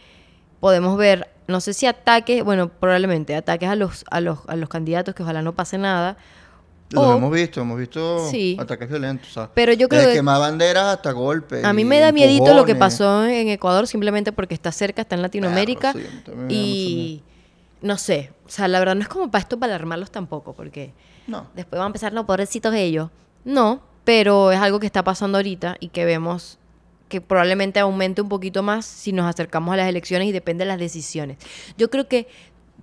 podemos 0.59 0.97
ver, 0.97 1.27
no 1.47 1.59
sé 1.59 1.73
si 1.73 1.85
ataques, 1.85 2.43
bueno, 2.43 2.69
probablemente 2.69 3.35
ataques 3.35 3.67
a 3.69 3.75
los, 3.75 4.05
a 4.11 4.21
los, 4.21 4.39
a 4.47 4.55
los 4.55 4.69
candidatos, 4.69 5.15
que 5.15 5.23
ojalá 5.23 5.41
no 5.41 5.53
pase 5.53 5.77
nada. 5.77 6.17
Lo 6.91 7.01
o- 7.01 7.17
hemos 7.17 7.31
visto, 7.33 7.59
hemos 7.61 7.77
visto 7.79 8.29
Sí. 8.29 8.55
ataques 8.59 8.87
violentos. 8.87 9.29
o 9.31 9.33
sea, 9.33 9.49
Pero 9.53 9.73
yo 9.73 9.89
creo 9.89 10.01
desde 10.01 10.13
que- 10.13 10.19
quemar 10.19 10.39
banderas 10.39 10.85
hasta 10.85 11.11
golpes. 11.11 11.65
a 11.65 11.73
mí 11.73 11.83
me 11.83 11.99
da 11.99 12.11
miedito 12.13 12.53
lo 12.53 12.63
que 12.63 12.75
pasó 12.75 13.25
en 13.25 13.49
Ecuador, 13.49 13.87
simplemente 13.87 14.31
porque 14.31 14.53
está 14.53 14.71
cerca, 14.71 15.01
está 15.01 15.15
en 15.15 15.21
Latinoamérica. 15.21 15.91
Perro, 15.93 16.47
sí, 16.47 16.53
y 16.55 17.23
no 17.81 17.97
sé, 17.97 18.31
o 18.45 18.49
sea, 18.49 18.67
la 18.67 18.79
verdad 18.79 18.95
no 18.95 19.01
es 19.01 19.07
como 19.07 19.29
para 19.31 19.41
esto 19.41 19.59
para 19.59 19.73
alarmarlos 19.75 20.11
tampoco, 20.11 20.53
porque 20.53 20.93
No. 21.27 21.47
Después 21.55 21.77
van 21.77 21.85
a 21.85 21.87
empezar, 21.87 22.13
no, 22.13 22.25
pobrecitos 22.25 22.73
ellos. 22.73 23.09
No, 23.43 23.81
pero 24.05 24.51
es 24.51 24.59
algo 24.59 24.79
que 24.79 24.85
está 24.85 25.03
pasando 25.03 25.37
ahorita 25.37 25.75
y 25.79 25.89
que 25.89 26.05
vemos 26.05 26.57
que 27.09 27.19
probablemente 27.21 27.79
aumente 27.79 28.21
un 28.21 28.29
poquito 28.29 28.63
más 28.63 28.85
si 28.85 29.11
nos 29.13 29.25
acercamos 29.25 29.73
a 29.73 29.77
las 29.77 29.87
elecciones 29.89 30.27
y 30.27 30.31
depende 30.31 30.63
de 30.63 30.69
las 30.69 30.79
decisiones. 30.79 31.37
Yo 31.77 31.89
creo 31.89 32.07
que 32.07 32.27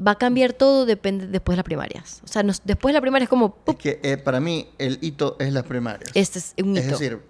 va 0.05 0.13
a 0.13 0.15
cambiar 0.19 0.53
todo 0.55 0.87
depende 0.87 1.27
después 1.27 1.55
de 1.55 1.59
las 1.59 1.65
primarias. 1.65 2.21
O 2.25 2.27
sea, 2.29 2.43
nos- 2.43 2.63
después 2.65 2.93
de 2.93 2.99
la 2.99 3.01
primaria 3.01 3.25
es 3.25 3.29
como, 3.31 3.57
Es 3.67 3.77
que 3.77 4.01
eh, 4.03 4.17
para 4.17 4.41
mí 4.41 4.69
el 4.79 4.99
hito 5.03 5.37
es 5.39 5.53
las 5.53 5.65
primarias. 5.65 6.11
este 6.15 6.39
es 6.39 6.55
un 6.63 6.77
Es 6.77 6.85
hito. 6.87 6.93
decir, 6.99 7.21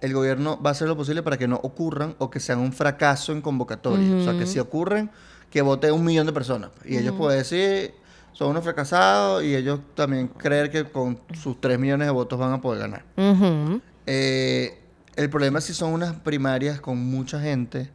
el 0.00 0.12
gobierno 0.12 0.60
va 0.62 0.70
a 0.70 0.72
hacer 0.72 0.86
lo 0.88 0.96
posible 0.96 1.22
para 1.22 1.36
que 1.38 1.48
no 1.48 1.56
ocurran 1.62 2.14
o 2.18 2.30
que 2.30 2.38
sean 2.38 2.58
un 2.58 2.72
fracaso 2.72 3.32
en 3.32 3.40
convocatoria. 3.40 4.14
O 4.16 4.22
sea, 4.24 4.36
que 4.38 4.46
si 4.46 4.58
ocurren, 4.58 5.10
que 5.50 5.62
vote 5.62 5.90
un 5.92 6.04
millón 6.04 6.26
de 6.26 6.32
personas. 6.32 6.70
Y 6.84 6.96
ellos 6.96 7.14
pueden 7.16 7.38
decir, 7.38 7.94
son 8.32 8.50
unos 8.50 8.64
fracasados 8.64 9.42
y 9.42 9.54
ellos 9.56 9.80
también 9.94 10.28
creer 10.28 10.70
que 10.70 10.84
con 10.84 11.18
sus 11.40 11.60
3 11.60 11.78
millones 11.78 12.06
de 12.06 12.12
votos 12.12 12.38
van 12.38 12.52
a 12.52 12.60
poder 12.60 12.80
ganar. 12.80 13.04
Eh, 14.06 14.78
el 15.16 15.30
problema 15.30 15.58
es 15.58 15.64
si 15.64 15.74
son 15.74 15.92
unas 15.92 16.14
primarias 16.16 16.80
con 16.80 16.98
mucha 16.98 17.40
gente 17.40 17.90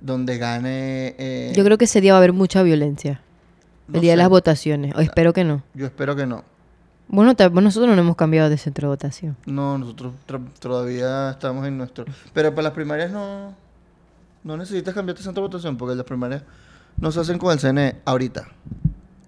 donde 0.00 0.36
gane... 0.38 1.14
eh, 1.18 1.52
Yo 1.56 1.64
creo 1.64 1.78
que 1.78 1.86
ese 1.86 2.00
día 2.00 2.12
va 2.12 2.18
a 2.18 2.20
haber 2.20 2.32
mucha 2.32 2.62
violencia. 2.62 3.22
El 3.88 3.94
no 3.94 4.00
día 4.00 4.12
de 4.12 4.16
las 4.18 4.28
votaciones. 4.28 4.94
O 4.94 5.00
espero 5.00 5.32
que 5.32 5.44
no. 5.44 5.62
Yo 5.74 5.86
espero 5.86 6.14
que 6.16 6.26
no. 6.26 6.44
Bueno, 7.08 7.34
nosotros 7.34 7.94
no 7.94 8.00
hemos 8.02 8.16
cambiado 8.16 8.50
de 8.50 8.58
centro 8.58 8.88
de 8.88 8.94
votación. 8.94 9.36
No, 9.46 9.78
nosotros 9.78 10.12
todavía 10.58 11.30
estamos 11.30 11.66
en 11.66 11.78
nuestro... 11.78 12.04
Pero 12.34 12.50
para 12.50 12.64
las 12.64 12.72
primarias 12.72 13.12
no... 13.12 13.54
No 14.46 14.56
necesitas 14.56 14.94
cambiarte 14.94 15.18
de 15.20 15.24
centro 15.24 15.42
de 15.42 15.48
votación 15.48 15.76
porque 15.76 15.96
las 15.96 16.04
primarias 16.06 16.42
no 16.98 17.10
se 17.10 17.18
hacen 17.18 17.36
con 17.36 17.52
el 17.52 17.58
CNE 17.58 17.96
ahorita. 18.04 18.46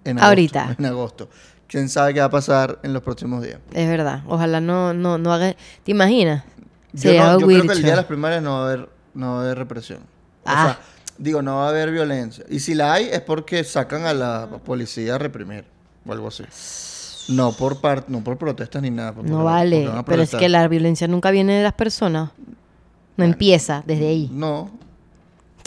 En 0.05 0.17
agosto, 0.17 0.27
Ahorita. 0.29 0.75
En 0.79 0.85
agosto. 0.85 1.29
¿Quién 1.67 1.89
sabe 1.89 2.13
qué 2.13 2.21
va 2.21 2.27
a 2.27 2.29
pasar 2.31 2.79
en 2.83 2.93
los 2.93 3.03
próximos 3.03 3.43
días? 3.43 3.59
Es 3.73 3.89
verdad. 3.89 4.23
Ojalá 4.27 4.61
no, 4.61 4.93
no, 4.93 5.17
no 5.17 5.33
haga... 5.33 5.53
¿Te 5.83 5.91
imaginas? 5.91 6.45
Yo, 6.93 7.01
Sería 7.01 7.33
no- 7.33 7.39
yo 7.41 7.47
creo 7.47 7.61
que 7.63 7.73
el 7.73 7.81
día 7.81 7.91
de 7.91 7.95
las 7.97 8.05
primarias 8.05 8.41
no 8.41 8.53
va 8.53 8.59
a 8.61 8.65
haber, 8.71 8.89
no 9.13 9.31
va 9.33 9.39
a 9.39 9.43
haber 9.43 9.57
represión. 9.57 9.99
O 9.99 10.03
Ah. 10.45 10.63
sea, 10.63 10.79
digo, 11.17 11.41
no 11.41 11.57
va 11.57 11.65
a 11.65 11.69
haber 11.69 11.91
violencia. 11.91 12.45
Y 12.49 12.61
si 12.61 12.73
la 12.73 12.93
hay 12.93 13.09
es 13.11 13.19
porque 13.19 13.63
sacan 13.65 14.05
a 14.05 14.13
la 14.13 14.47
policía 14.63 15.15
a 15.15 15.17
reprimir 15.17 15.65
o 16.07 16.13
algo 16.13 16.29
así. 16.29 16.45
No 17.27 17.51
por 17.51 17.81
par- 17.81 18.05
no 18.07 18.23
por 18.23 18.37
protestas 18.37 18.81
ni 18.81 18.89
nada. 18.89 19.13
No 19.21 19.43
vale, 19.43 19.87
pero 20.05 20.21
es 20.23 20.31
que 20.33 20.47
la 20.47 20.65
violencia 20.69 21.07
nunca 21.09 21.29
viene 21.29 21.57
de 21.57 21.63
las 21.63 21.73
personas. 21.73 22.31
No 23.17 23.25
empieza 23.25 23.83
desde 23.85 24.07
ahí. 24.07 24.29
No, 24.33 24.61
O 24.61 24.69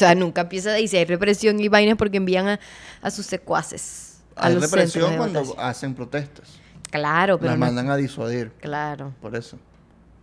sea, 0.06 0.14
nunca 0.14 0.42
empieza 0.42 0.72
ahí. 0.72 0.88
Si 0.88 0.96
hay 0.96 1.04
represión 1.04 1.58
y 1.60 1.68
vainas 1.68 1.96
porque 1.96 2.16
envían 2.18 2.48
a, 2.48 2.60
a 3.00 3.10
sus 3.10 3.26
secuaces. 3.26 4.20
A 4.36 4.46
hay 4.46 4.54
los 4.54 4.62
represión 4.64 5.16
cuando 5.16 5.54
hacen 5.58 5.94
protestas. 5.94 6.48
Claro, 6.90 7.38
pero 7.38 7.50
Las 7.52 7.58
no- 7.58 7.66
mandan 7.66 7.90
a 7.90 7.96
disuadir, 7.96 8.52
Claro. 8.60 9.12
por 9.20 9.34
eso. 9.36 9.58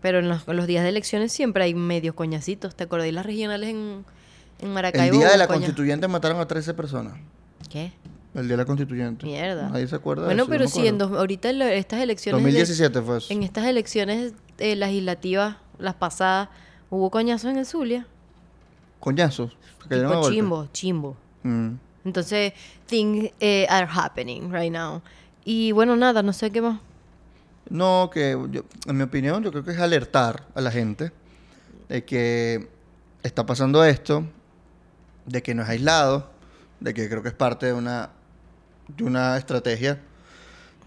Pero 0.01 0.19
en 0.19 0.29
los, 0.29 0.47
en 0.47 0.55
los 0.55 0.65
días 0.67 0.83
de 0.83 0.89
elecciones 0.89 1.31
siempre 1.31 1.63
hay 1.63 1.73
medios 1.73 2.15
coñacitos. 2.15 2.75
¿Te 2.75 2.85
acordáis 2.85 3.13
las 3.13 3.25
regionales 3.25 3.69
en, 3.69 4.05
en 4.59 4.67
El 4.67 4.69
Maracaibo? 4.69 5.17
día 5.17 5.29
de 5.31 5.37
la 5.37 5.47
Coña- 5.47 5.57
constituyente 5.59 6.07
mataron 6.07 6.39
a 6.39 6.47
13 6.47 6.73
personas. 6.73 7.13
¿Qué? 7.69 7.91
El 8.35 8.43
día 8.43 8.51
de 8.51 8.57
la 8.57 8.65
constituyente. 8.65 9.25
Mierda. 9.25 9.69
Nadie 9.69 9.87
se 9.87 9.95
acuerda 9.95 10.21
de 10.23 10.27
Bueno, 10.27 10.43
eso, 10.43 10.49
pero 10.51 10.67
sí, 10.67 10.87
en 10.87 10.97
dos- 10.99 11.11
ahorita 11.11 11.49
en 11.49 11.61
estas 11.63 11.99
elecciones... 12.01 12.37
de- 12.37 12.49
2017 12.51 13.01
fue 13.01 13.17
eso. 13.17 13.33
en 13.33 13.43
estas 13.43 13.65
elecciones 13.65 14.33
eh, 14.59 14.75
legislativas, 14.75 15.57
las 15.79 15.95
pasadas, 15.95 16.49
hubo 16.91 17.09
coñazos 17.09 17.49
en 17.51 17.57
el 17.57 17.65
Zulia. 17.65 18.05
Coñazos. 18.99 19.57
Tipo 19.89 20.29
chimbo, 20.29 20.67
chimbo. 20.71 21.17
Mm. 21.43 21.69
Entonces, 22.05 22.53
things 22.85 23.31
eh, 23.39 23.65
are 23.69 23.87
happening 23.89 24.51
right 24.51 24.71
now. 24.71 25.01
Y 25.45 25.71
bueno, 25.71 25.95
nada, 25.95 26.21
no 26.23 26.33
sé 26.33 26.51
qué 26.51 26.61
más. 26.61 26.79
No, 27.69 28.09
que 28.11 28.37
yo- 28.51 28.63
en 28.87 28.97
mi 28.97 29.03
opinión, 29.03 29.43
yo 29.43 29.51
creo 29.51 29.63
que 29.63 29.71
es 29.71 29.79
alertar 29.79 30.45
a 30.55 30.61
la 30.61 30.71
gente 30.71 31.11
de 31.87 32.03
que 32.03 32.67
está 33.23 33.45
pasando 33.45 33.83
esto, 33.83 34.23
de 35.25 35.43
que 35.43 35.53
no 35.53 35.63
es 35.63 35.69
aislado, 35.69 36.29
de 36.79 36.93
que 36.93 37.07
creo 37.09 37.21
que 37.21 37.29
es 37.29 37.35
parte 37.35 37.67
de 37.67 37.73
una, 37.73 38.09
de 38.87 39.03
una 39.03 39.37
estrategia 39.37 39.99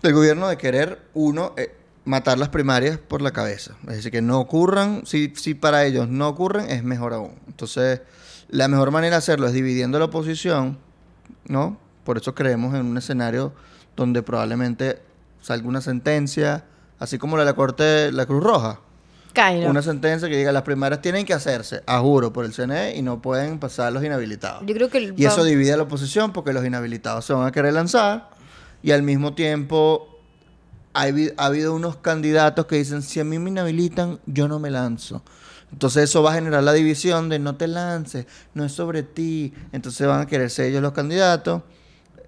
del 0.02 0.12
gobierno 0.14 0.48
de 0.48 0.56
querer, 0.58 1.00
uno, 1.14 1.52
eh, 1.56 1.74
matar 2.05 2.38
las 2.38 2.48
primarias 2.48 2.98
por 2.98 3.22
la 3.22 3.30
cabeza. 3.30 3.74
Es 3.88 3.96
decir, 3.96 4.11
que 4.11 4.22
no 4.22 4.38
ocurran, 4.40 5.03
si, 5.07 5.32
si 5.36 5.55
para 5.55 5.84
ellos 5.84 6.09
no 6.09 6.28
ocurren, 6.28 6.70
es 6.70 6.82
mejor 6.82 7.12
aún. 7.14 7.32
Entonces, 7.46 8.00
la 8.48 8.68
mejor 8.68 8.90
manera 8.90 9.16
de 9.16 9.18
hacerlo 9.18 9.46
es 9.46 9.53
dividiendo 9.53 9.98
la 9.98 10.07
oposición, 10.07 10.78
¿no? 11.46 11.78
Por 12.05 12.18
eso 12.18 12.34
creemos 12.34 12.74
en 12.74 12.86
un 12.86 12.98
escenario 12.98 13.53
donde 13.96 14.22
probablemente 14.22 15.00
salga 15.40 15.68
una 15.68 15.80
sentencia, 15.80 16.64
así 16.98 17.18
como 17.18 17.36
la 17.36 17.44
de 17.44 17.50
la 17.50 17.55
Corte, 17.55 18.11
la 18.12 18.26
Cruz 18.26 18.42
Roja. 18.42 18.80
Of. 19.64 19.70
Una 19.70 19.80
sentencia 19.80 20.28
que 20.28 20.36
diga 20.36 20.53
las 20.53 20.62
primarias 20.62 21.00
tienen 21.00 21.24
que 21.24 21.32
hacerse, 21.32 21.82
a 21.86 22.00
juro, 22.00 22.32
por 22.34 22.44
el 22.44 22.53
CNE 22.53 22.96
y 22.96 23.03
no 23.03 23.22
pueden 23.22 23.59
pasar 23.59 23.90
los 23.92 24.05
inhabilitados. 24.05 24.62
Yo 24.66 24.74
creo 24.74 24.90
que 24.90 24.98
el- 24.98 25.14
Y 25.16 25.24
eso 25.24 25.42
divide 25.44 25.72
a 25.72 25.76
la 25.78 25.84
oposición 25.84 26.32
porque 26.32 26.53
los 26.53 26.64
inhabilitados 26.66 27.24
se 27.24 27.32
van 27.32 27.46
a 27.46 27.53
querer 27.53 27.72
lanzar 27.72 28.28
y 28.82 28.90
al 28.90 29.03
mismo 29.03 29.32
tiempo 29.34 30.11
ha, 30.95 31.07
habi- 31.07 31.32
ha 31.36 31.47
habido 31.47 31.74
unos 31.74 31.97
candidatos 31.97 32.66
que 32.66 32.76
dicen, 32.76 33.03
si 33.03 33.20
a 33.20 33.24
mí 33.24 33.38
me 33.38 33.51
inhabilitan, 33.51 34.18
yo 34.26 34.49
no 34.49 34.59
me 34.59 34.70
lanzo. 34.70 35.22
Entonces 35.72 36.05
eso 36.05 36.22
va 36.22 36.32
a 36.32 36.34
generar 36.34 36.62
la 36.62 36.72
división 36.74 37.28
de 37.30 37.38
no 37.38 37.57
te 37.57 37.66
lances, 37.66 38.26
no 38.55 38.64
es 38.64 38.72
sobre 38.72 39.03
ti. 39.03 39.55
Entonces 39.72 40.07
van 40.07 40.20
a 40.20 40.26
querer 40.26 40.51
ser 40.51 40.66
ellos 40.66 40.82
los 40.82 40.93
candidatos 40.93 41.62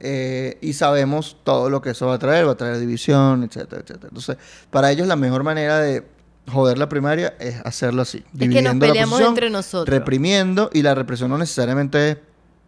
eh, 0.01 0.57
y 0.63 0.73
sabemos 0.73 1.37
todo 1.45 1.69
lo 1.71 1.83
que 1.83 1.91
eso 1.91 2.07
va 2.07 2.15
a 2.15 2.19
traer, 2.19 2.47
va 2.47 2.53
a 2.53 2.57
traer 2.57 2.79
división, 2.79 3.43
etcétera, 3.45 3.83
etcétera. 3.83 4.09
Entonces, 4.09 4.37
para 4.71 4.91
ellos 4.91 5.07
la 5.07 5.17
mejor 5.17 5.43
manera 5.45 5.79
de 5.79 6.05
joder 6.51 6.77
la 6.79 6.89
primaria 6.89 7.35
es 7.39 7.57
hacerlo 7.65 8.03
así, 8.03 8.19
que 8.21 8.25
nos 8.25 8.39
dividiendo 8.39 8.75
la 8.87 8.93
peleamos 8.93 9.13
oposición, 9.15 9.29
entre 9.35 9.51
nosotros. 9.51 9.95
reprimiendo 9.95 10.71
y 10.73 10.83
la 10.83 10.95
represión 10.95 11.31
no 11.31 11.39
necesariamente 11.39 12.11
es 12.11 12.17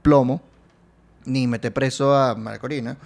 plomo 0.03 0.41
ni 1.25 1.47
mete 1.47 1.71
preso 1.71 2.15
a 2.15 2.35
María 2.37 2.61
Corina. 2.61 2.97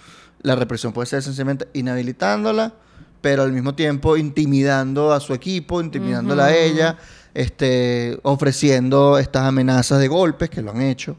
La 0.43 0.55
represión 0.55 0.91
puede 0.93 1.05
ser 1.07 1.21
sencillamente 1.21 1.67
inhabilitándola, 1.73 2.73
pero 3.21 3.43
al 3.43 3.51
mismo 3.51 3.75
tiempo 3.75 4.17
intimidando 4.17 5.13
a 5.13 5.19
su 5.19 5.33
equipo, 5.33 5.79
intimidándola 5.81 6.45
a 6.45 6.55
ella, 6.55 6.97
este, 7.33 8.19
ofreciendo 8.23 9.17
estas 9.19 9.43
amenazas 9.43 9.99
de 9.99 10.07
golpes 10.07 10.49
que 10.49 10.61
lo 10.61 10.71
han 10.71 10.81
hecho, 10.81 11.15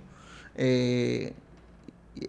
eh, 0.57 1.33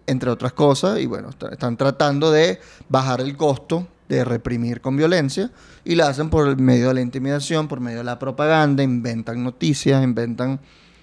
entre 0.06 0.30
otras 0.30 0.52
cosas. 0.52 1.00
Y 1.00 1.06
bueno, 1.06 1.30
está- 1.30 1.48
están 1.48 1.76
tratando 1.76 2.30
de 2.30 2.60
bajar 2.88 3.20
el 3.20 3.36
costo 3.36 3.86
de 4.08 4.24
reprimir 4.24 4.80
con 4.80 4.96
violencia 4.96 5.50
y 5.84 5.94
lo 5.96 6.04
hacen 6.06 6.30
por 6.30 6.56
medio 6.60 6.88
de 6.88 6.94
la 6.94 7.00
intimidación, 7.00 7.68
por 7.68 7.80
medio 7.80 7.98
de 7.98 8.04
la 8.04 8.18
propaganda, 8.18 8.82
inventan 8.82 9.42
noticias, 9.42 10.02
inventan 10.04 10.60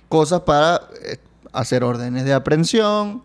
cosas 0.08 0.42
para 0.42 0.82
eh, 1.04 1.18
hacer 1.52 1.84
órdenes 1.84 2.24
de 2.26 2.34
aprehensión, 2.34 3.24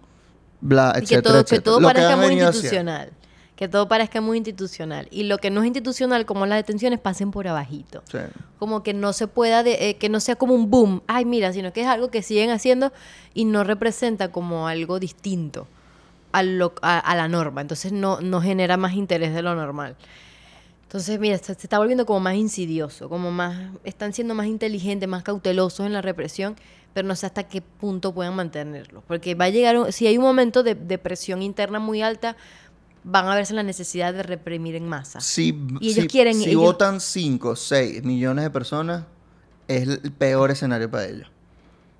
bla, 0.66 0.92
que 1.06 1.22
todo, 1.22 1.44
que 1.44 1.60
parezca 1.60 2.16
muy 2.16 2.32
institucional. 2.40 3.10
Que 3.56 3.68
todo 3.68 3.88
parezca 3.88 4.20
muy 4.20 4.36
institucional. 4.36 5.08
Y 5.10 5.22
lo 5.24 5.38
que 5.38 5.48
no 5.50 5.62
es 5.62 5.66
institucional, 5.66 6.26
como 6.26 6.44
las 6.44 6.58
detenciones, 6.58 7.00
pasen 7.00 7.30
por 7.30 7.48
abajito. 7.48 8.02
Sí. 8.12 8.18
Como 8.58 8.82
que 8.82 8.92
no 8.92 9.14
se 9.14 9.28
pueda, 9.28 9.62
de- 9.62 9.88
eh, 9.88 9.96
que 9.96 10.10
no 10.10 10.20
sea 10.20 10.36
como 10.36 10.52
un 10.54 10.70
boom, 10.70 11.02
ay 11.06 11.24
mira, 11.24 11.52
sino 11.54 11.72
que 11.72 11.80
es 11.80 11.86
algo 11.86 12.10
que 12.10 12.20
siguen 12.22 12.50
haciendo 12.50 12.92
y 13.32 13.46
no 13.46 13.64
representa 13.64 14.30
como 14.30 14.68
algo 14.68 14.98
distinto 15.00 15.66
a, 16.32 16.42
lo, 16.42 16.74
a, 16.82 16.98
a 16.98 17.16
la 17.16 17.28
norma. 17.28 17.62
Entonces 17.62 17.92
no, 17.92 18.20
no 18.20 18.42
genera 18.42 18.76
más 18.76 18.92
interés 18.92 19.32
de 19.32 19.40
lo 19.40 19.54
normal. 19.54 19.96
Entonces, 20.82 21.18
mira, 21.18 21.38
se, 21.38 21.46
se 21.46 21.52
está 21.52 21.78
volviendo 21.78 22.04
como 22.06 22.20
más 22.20 22.34
insidioso, 22.36 23.08
como 23.08 23.30
más, 23.30 23.56
están 23.84 24.12
siendo 24.12 24.34
más 24.34 24.46
inteligentes, 24.46 25.08
más 25.08 25.22
cautelosos 25.22 25.84
en 25.86 25.92
la 25.94 26.02
represión, 26.02 26.56
pero 26.96 27.06
no 27.06 27.14
sé 27.14 27.26
hasta 27.26 27.42
qué 27.42 27.60
punto 27.60 28.14
puedan 28.14 28.34
mantenerlo. 28.34 29.02
Porque 29.06 29.34
va 29.34 29.44
a 29.44 29.50
llegar, 29.50 29.76
un- 29.76 29.92
si 29.92 30.06
hay 30.06 30.16
un 30.16 30.24
momento 30.24 30.62
de, 30.62 30.74
de 30.74 30.96
presión 30.96 31.42
interna 31.42 31.78
muy 31.78 32.00
alta, 32.00 32.38
van 33.04 33.28
a 33.28 33.34
verse 33.34 33.52
la 33.52 33.62
necesidad 33.62 34.14
de 34.14 34.22
reprimir 34.22 34.74
en 34.76 34.88
masa. 34.88 35.20
Si, 35.20 35.48
Y 35.80 35.90
ellos 35.90 36.04
si- 36.04 36.08
quieren- 36.08 36.40
si 36.40 36.48
ellos- 36.48 36.62
votan 36.62 37.02
5, 37.02 37.54
6 37.54 38.02
millones 38.02 38.44
de 38.44 38.50
personas, 38.50 39.04
es 39.68 39.86
el 39.86 40.10
peor 40.10 40.50
escenario 40.50 40.90
para 40.90 41.04
ellos. 41.04 41.28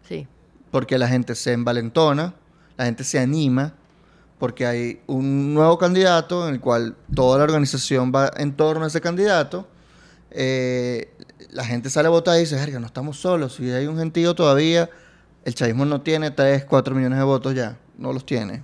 Sí. 0.08 0.26
Porque 0.70 0.96
la 0.96 1.08
gente 1.08 1.34
se 1.34 1.52
envalentona, 1.52 2.32
la 2.78 2.86
gente 2.86 3.04
se 3.04 3.18
anima, 3.18 3.74
porque 4.38 4.64
hay 4.66 5.00
un 5.08 5.52
nuevo 5.52 5.76
candidato 5.76 6.48
en 6.48 6.54
el 6.54 6.60
cual 6.60 6.96
toda 7.14 7.36
la 7.36 7.44
organización 7.44 8.12
va 8.14 8.30
en 8.34 8.54
torno 8.56 8.84
a 8.84 8.88
ese 8.88 9.02
candidato. 9.02 9.68
Eh, 10.30 11.12
la 11.50 11.64
gente 11.64 11.90
sale 11.90 12.08
a 12.08 12.10
votar 12.10 12.36
y 12.36 12.40
dice, 12.40 12.56
verga, 12.56 12.78
no 12.78 12.86
estamos 12.86 13.18
solos, 13.18 13.54
si 13.54 13.70
hay 13.70 13.86
un 13.86 13.98
gentío 13.98 14.34
todavía, 14.34 14.88
el 15.44 15.54
chavismo 15.54 15.84
no 15.84 16.00
tiene 16.00 16.30
3, 16.30 16.64
4 16.64 16.94
millones 16.94 17.18
de 17.18 17.24
votos 17.24 17.54
ya, 17.54 17.78
no 17.98 18.12
los 18.12 18.26
tiene. 18.26 18.62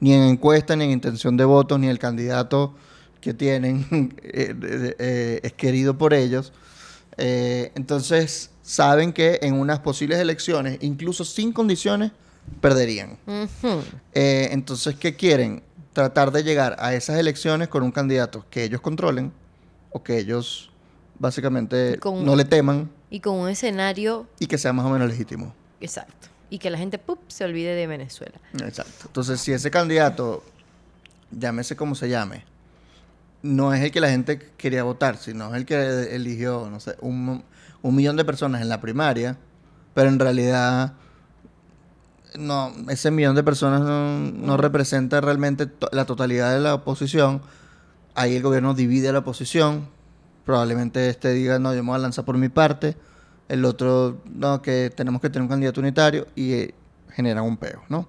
Ni 0.00 0.14
en 0.14 0.22
encuesta, 0.22 0.76
ni 0.76 0.84
en 0.84 0.90
intención 0.90 1.36
de 1.36 1.44
votos, 1.44 1.78
ni 1.78 1.88
el 1.88 1.98
candidato 1.98 2.74
que 3.20 3.34
tienen 3.34 4.14
eh, 4.22 4.54
eh, 4.98 5.40
es 5.42 5.52
querido 5.52 5.98
por 5.98 6.14
ellos. 6.14 6.52
Eh, 7.16 7.72
entonces, 7.74 8.50
saben 8.62 9.12
que 9.12 9.40
en 9.42 9.54
unas 9.54 9.80
posibles 9.80 10.18
elecciones, 10.18 10.78
incluso 10.82 11.24
sin 11.24 11.52
condiciones, 11.52 12.12
perderían. 12.60 13.18
Entonces, 14.14 14.94
¿qué 14.94 15.16
quieren? 15.16 15.62
Tratar 15.92 16.30
de 16.30 16.44
llegar 16.44 16.76
a 16.78 16.94
esas 16.94 17.18
elecciones 17.18 17.68
con 17.68 17.82
un 17.82 17.90
candidato 17.90 18.46
que 18.50 18.64
ellos 18.64 18.80
controlen 18.80 19.32
o 19.90 20.02
que 20.02 20.18
ellos 20.18 20.70
básicamente 21.18 21.98
Con- 21.98 22.24
no 22.24 22.36
le 22.36 22.44
teman 22.44 22.90
Y 23.10 23.20
con 23.20 23.34
un 23.36 23.48
escenario 23.48 24.26
y 24.38 24.46
que 24.46 24.58
sea 24.58 24.72
más 24.72 24.86
o 24.86 24.90
menos 24.90 25.08
legítimo. 25.08 25.54
exacto. 25.80 26.28
Y 26.50 26.58
que 26.58 26.70
la 26.70 26.78
gente 26.78 26.98
¡pup! 26.98 27.18
se 27.28 27.44
olvide 27.44 27.74
de 27.74 27.86
Venezuela. 27.86 28.32
Exacto. 28.64 29.04
Entonces, 29.06 29.38
si 29.40 29.52
ese 29.52 29.70
candidato, 29.70 30.42
llámese 31.30 31.76
como 31.76 31.94
se 31.94 32.08
llame, 32.08 32.44
no 33.42 33.74
es 33.74 33.82
el 33.82 33.90
que 33.92 34.00
la 34.00 34.08
gente 34.08 34.38
quería 34.56 34.82
votar, 34.82 35.18
sino 35.18 35.50
es 35.50 35.56
el 35.56 35.66
que 35.66 36.14
eligió, 36.14 36.68
no 36.70 36.80
sé, 36.80 36.96
un, 37.00 37.44
un 37.82 37.94
millón 37.94 38.16
de 38.16 38.24
personas 38.24 38.62
en 38.62 38.70
la 38.70 38.80
primaria, 38.80 39.36
pero 39.92 40.08
en 40.08 40.18
realidad 40.18 40.94
no, 42.38 42.72
ese 42.88 43.10
millón 43.10 43.34
de 43.34 43.42
personas 43.42 43.80
no, 43.82 44.18
no 44.18 44.56
representa 44.56 45.20
realmente 45.20 45.66
to- 45.66 45.88
la 45.92 46.04
totalidad 46.06 46.52
de 46.54 46.60
la 46.60 46.74
oposición. 46.74 47.42
Ahí 48.14 48.36
el 48.36 48.42
gobierno 48.42 48.74
divide 48.74 49.08
a 49.08 49.12
la 49.12 49.18
oposición. 49.20 49.88
Probablemente 50.48 51.10
este 51.10 51.34
diga, 51.34 51.58
no, 51.58 51.74
yo 51.74 51.82
me 51.82 51.90
voy 51.90 51.96
a 51.96 51.98
lanzar 51.98 52.24
por 52.24 52.38
mi 52.38 52.48
parte. 52.48 52.96
El 53.50 53.66
otro, 53.66 54.16
no, 54.24 54.62
que 54.62 54.88
tenemos 54.88 55.20
que 55.20 55.28
tener 55.28 55.42
un 55.42 55.48
candidato 55.50 55.78
unitario 55.78 56.26
y 56.34 56.52
eh, 56.54 56.74
generan 57.10 57.44
un 57.44 57.58
peo, 57.58 57.82
¿no? 57.90 58.08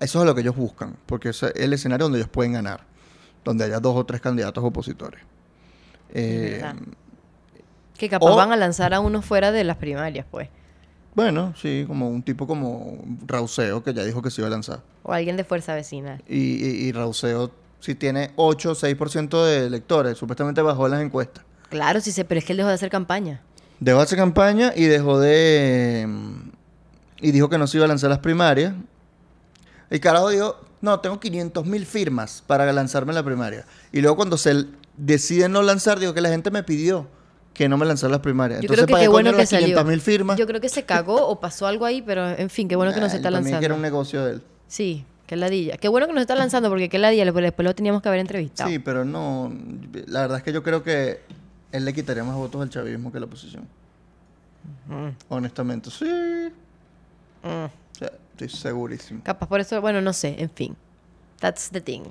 Eso 0.00 0.20
es 0.20 0.24
lo 0.24 0.34
que 0.34 0.40
ellos 0.40 0.56
buscan, 0.56 0.96
porque 1.04 1.28
es 1.28 1.42
el 1.42 1.70
escenario 1.74 2.04
donde 2.06 2.20
ellos 2.20 2.30
pueden 2.30 2.54
ganar, 2.54 2.86
donde 3.44 3.64
haya 3.64 3.80
dos 3.80 3.94
o 3.96 4.06
tres 4.06 4.22
candidatos 4.22 4.64
opositores. 4.64 5.20
Eh. 6.14 6.64
Que 7.98 8.08
capaz 8.08 8.30
O- 8.30 8.36
van 8.36 8.50
a 8.50 8.56
lanzar 8.56 8.94
a 8.94 9.00
uno 9.00 9.20
fuera 9.20 9.52
de 9.52 9.62
las 9.64 9.76
primarias, 9.76 10.24
pues. 10.30 10.48
bueno, 11.14 11.52
sí, 11.60 11.84
como 11.86 12.08
un 12.08 12.22
tipo 12.22 12.46
como 12.46 13.04
Rauseo, 13.26 13.82
que 13.84 13.92
ya 13.92 14.04
dijo 14.04 14.22
que 14.22 14.30
se 14.30 14.40
iba 14.40 14.48
a 14.48 14.50
lanzar. 14.52 14.80
O 15.02 15.12
alguien 15.12 15.36
de 15.36 15.44
fuerza 15.44 15.74
vecinal. 15.74 16.22
Y, 16.26 16.64
y, 16.64 16.86
y 16.86 16.92
Rauseo 16.92 17.50
sí 17.78 17.94
tiene 17.94 18.30
8 18.36 18.70
o 18.70 18.74
6% 18.74 19.44
de 19.44 19.66
electores, 19.66 20.16
supuestamente 20.16 20.62
bajó 20.62 20.86
en 20.86 20.92
las 20.92 21.02
encuestas. 21.02 21.44
Claro, 21.68 22.00
sí 22.00 22.12
sé, 22.12 22.24
pero 22.24 22.38
es 22.38 22.44
que 22.44 22.52
él 22.52 22.56
dejó 22.58 22.68
de 22.68 22.74
hacer 22.74 22.90
campaña. 22.90 23.40
Dejó 23.80 23.98
de 23.98 24.04
hacer 24.04 24.18
campaña 24.18 24.72
y 24.74 24.84
dejó 24.84 25.20
de... 25.20 26.06
mm, 26.08 26.50
Y 27.20 27.30
dijo 27.32 27.48
que 27.48 27.58
no 27.58 27.66
se 27.66 27.76
iba 27.78 27.84
a 27.84 27.88
lanzar 27.88 28.10
las 28.10 28.18
primarias. 28.20 28.74
El 29.90 30.00
carajo 30.00 30.28
dijo, 30.30 30.56
no, 30.80 31.00
tengo 31.00 31.18
500 31.20 31.64
mil 31.66 31.86
firmas 31.86 32.42
para 32.46 32.70
lanzarme 32.72 33.12
en 33.12 33.16
la 33.16 33.22
primaria. 33.22 33.64
Y 33.92 34.00
luego 34.00 34.16
cuando 34.16 34.36
se 34.36 34.66
decide 34.96 35.48
no 35.48 35.62
lanzar, 35.62 35.98
dijo 35.98 36.14
que 36.14 36.20
la 36.20 36.28
gente 36.28 36.50
me 36.50 36.62
pidió 36.62 37.06
que 37.54 37.68
no 37.68 37.76
me 37.76 37.86
lanzara 37.86 38.12
las 38.12 38.20
primarias. 38.20 38.60
Yo 38.60 38.66
Entonces, 38.66 38.84
creo 38.84 38.86
que 38.86 38.92
¿para 38.92 39.02
qué 39.02 39.08
bueno 39.08 39.30
que 39.32 39.38
las 39.38 39.48
salió. 39.48 39.66
500 39.66 39.86
mil 39.86 40.00
firmas? 40.00 40.38
Yo 40.38 40.46
creo 40.46 40.60
que 40.60 40.68
se 40.68 40.84
cagó 40.84 41.26
o 41.26 41.40
pasó 41.40 41.66
algo 41.66 41.84
ahí, 41.84 42.02
pero 42.02 42.28
en 42.28 42.50
fin, 42.50 42.68
qué 42.68 42.76
bueno 42.76 42.94
que 42.94 43.00
no 43.00 43.08
se 43.08 43.16
está 43.16 43.30
yo 43.30 43.34
también 43.36 43.54
lanzando. 43.54 43.60
que 43.60 43.66
era 43.66 43.74
un 43.74 43.82
negocio 43.82 44.24
de 44.24 44.32
él. 44.34 44.42
Sí, 44.68 45.04
qué 45.26 45.34
ladilla. 45.34 45.76
Qué 45.76 45.88
bueno 45.88 46.06
que 46.06 46.12
nos 46.12 46.20
está 46.20 46.36
lanzando 46.36 46.68
porque 46.68 46.88
qué 46.88 46.98
ladilla, 46.98 47.24
después 47.24 47.64
lo 47.64 47.74
teníamos 47.74 48.00
que 48.00 48.08
haber 48.08 48.20
entrevistado. 48.20 48.70
Sí, 48.70 48.78
pero 48.78 49.04
no. 49.04 49.52
La 50.06 50.20
verdad 50.20 50.38
es 50.38 50.44
que 50.44 50.52
yo 50.52 50.62
creo 50.62 50.84
que 50.84 51.20
él 51.72 51.84
le 51.84 51.92
quitaría 51.92 52.24
más 52.24 52.36
votos 52.36 52.60
al 52.62 52.70
chavismo 52.70 53.10
que 53.10 53.18
a 53.18 53.20
la 53.20 53.26
oposición. 53.26 53.66
Honestamente, 55.28 55.90
sí. 55.90 56.04
Mm. 57.42 57.64
O 57.64 57.70
sea, 57.98 58.12
estoy 58.32 58.48
segurísimo. 58.48 59.20
Capaz 59.24 59.46
por 59.48 59.60
eso, 59.60 59.80
bueno, 59.80 60.00
no 60.00 60.12
sé, 60.12 60.36
en 60.38 60.50
fin. 60.50 60.76
That's 61.40 61.70
the 61.70 61.80
thing. 61.80 62.02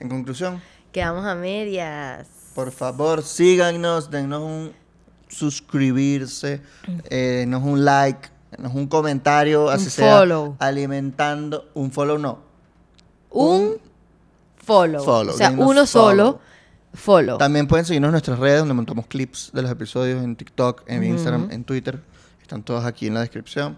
En 0.00 0.08
conclusión, 0.08 0.60
Quedamos 0.92 1.24
a 1.26 1.34
medias. 1.34 2.26
por 2.54 2.70
favor, 2.70 3.22
síganos, 3.22 4.10
denos 4.10 4.42
un 4.42 4.72
suscribirse, 5.28 6.62
eh, 7.10 7.16
denos 7.40 7.62
un 7.64 7.84
like, 7.84 8.28
denos 8.56 8.74
un 8.74 8.86
comentario, 8.86 9.68
así 9.70 9.84
Un 9.86 9.90
sea. 9.90 10.18
follow. 10.18 10.56
Alimentando. 10.60 11.68
Un 11.74 11.90
follow 11.90 12.18
no. 12.18 12.38
Un 13.30 13.76
follow. 14.56 15.02
follow, 15.04 15.34
O 15.34 15.36
sea, 15.36 15.50
uno 15.50 15.84
solo, 15.86 16.40
follow. 16.94 17.38
También 17.38 17.66
pueden 17.66 17.84
seguirnos 17.84 18.08
en 18.08 18.12
nuestras 18.12 18.38
redes 18.38 18.60
donde 18.60 18.74
montamos 18.74 19.06
clips 19.06 19.50
de 19.52 19.62
los 19.62 19.70
episodios 19.70 20.22
en 20.22 20.36
TikTok, 20.36 20.82
en 20.86 21.04
Instagram, 21.04 21.50
en 21.50 21.64
Twitter. 21.64 22.00
Están 22.40 22.62
todos 22.62 22.84
aquí 22.84 23.06
en 23.06 23.14
la 23.14 23.20
descripción. 23.20 23.76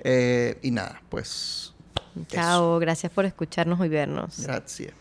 Eh, 0.00 0.58
y 0.62 0.70
nada, 0.70 1.00
pues. 1.08 1.72
Chao, 2.28 2.78
gracias 2.78 3.12
por 3.12 3.24
escucharnos 3.24 3.84
y 3.84 3.88
vernos. 3.88 4.40
Gracias. 4.40 4.92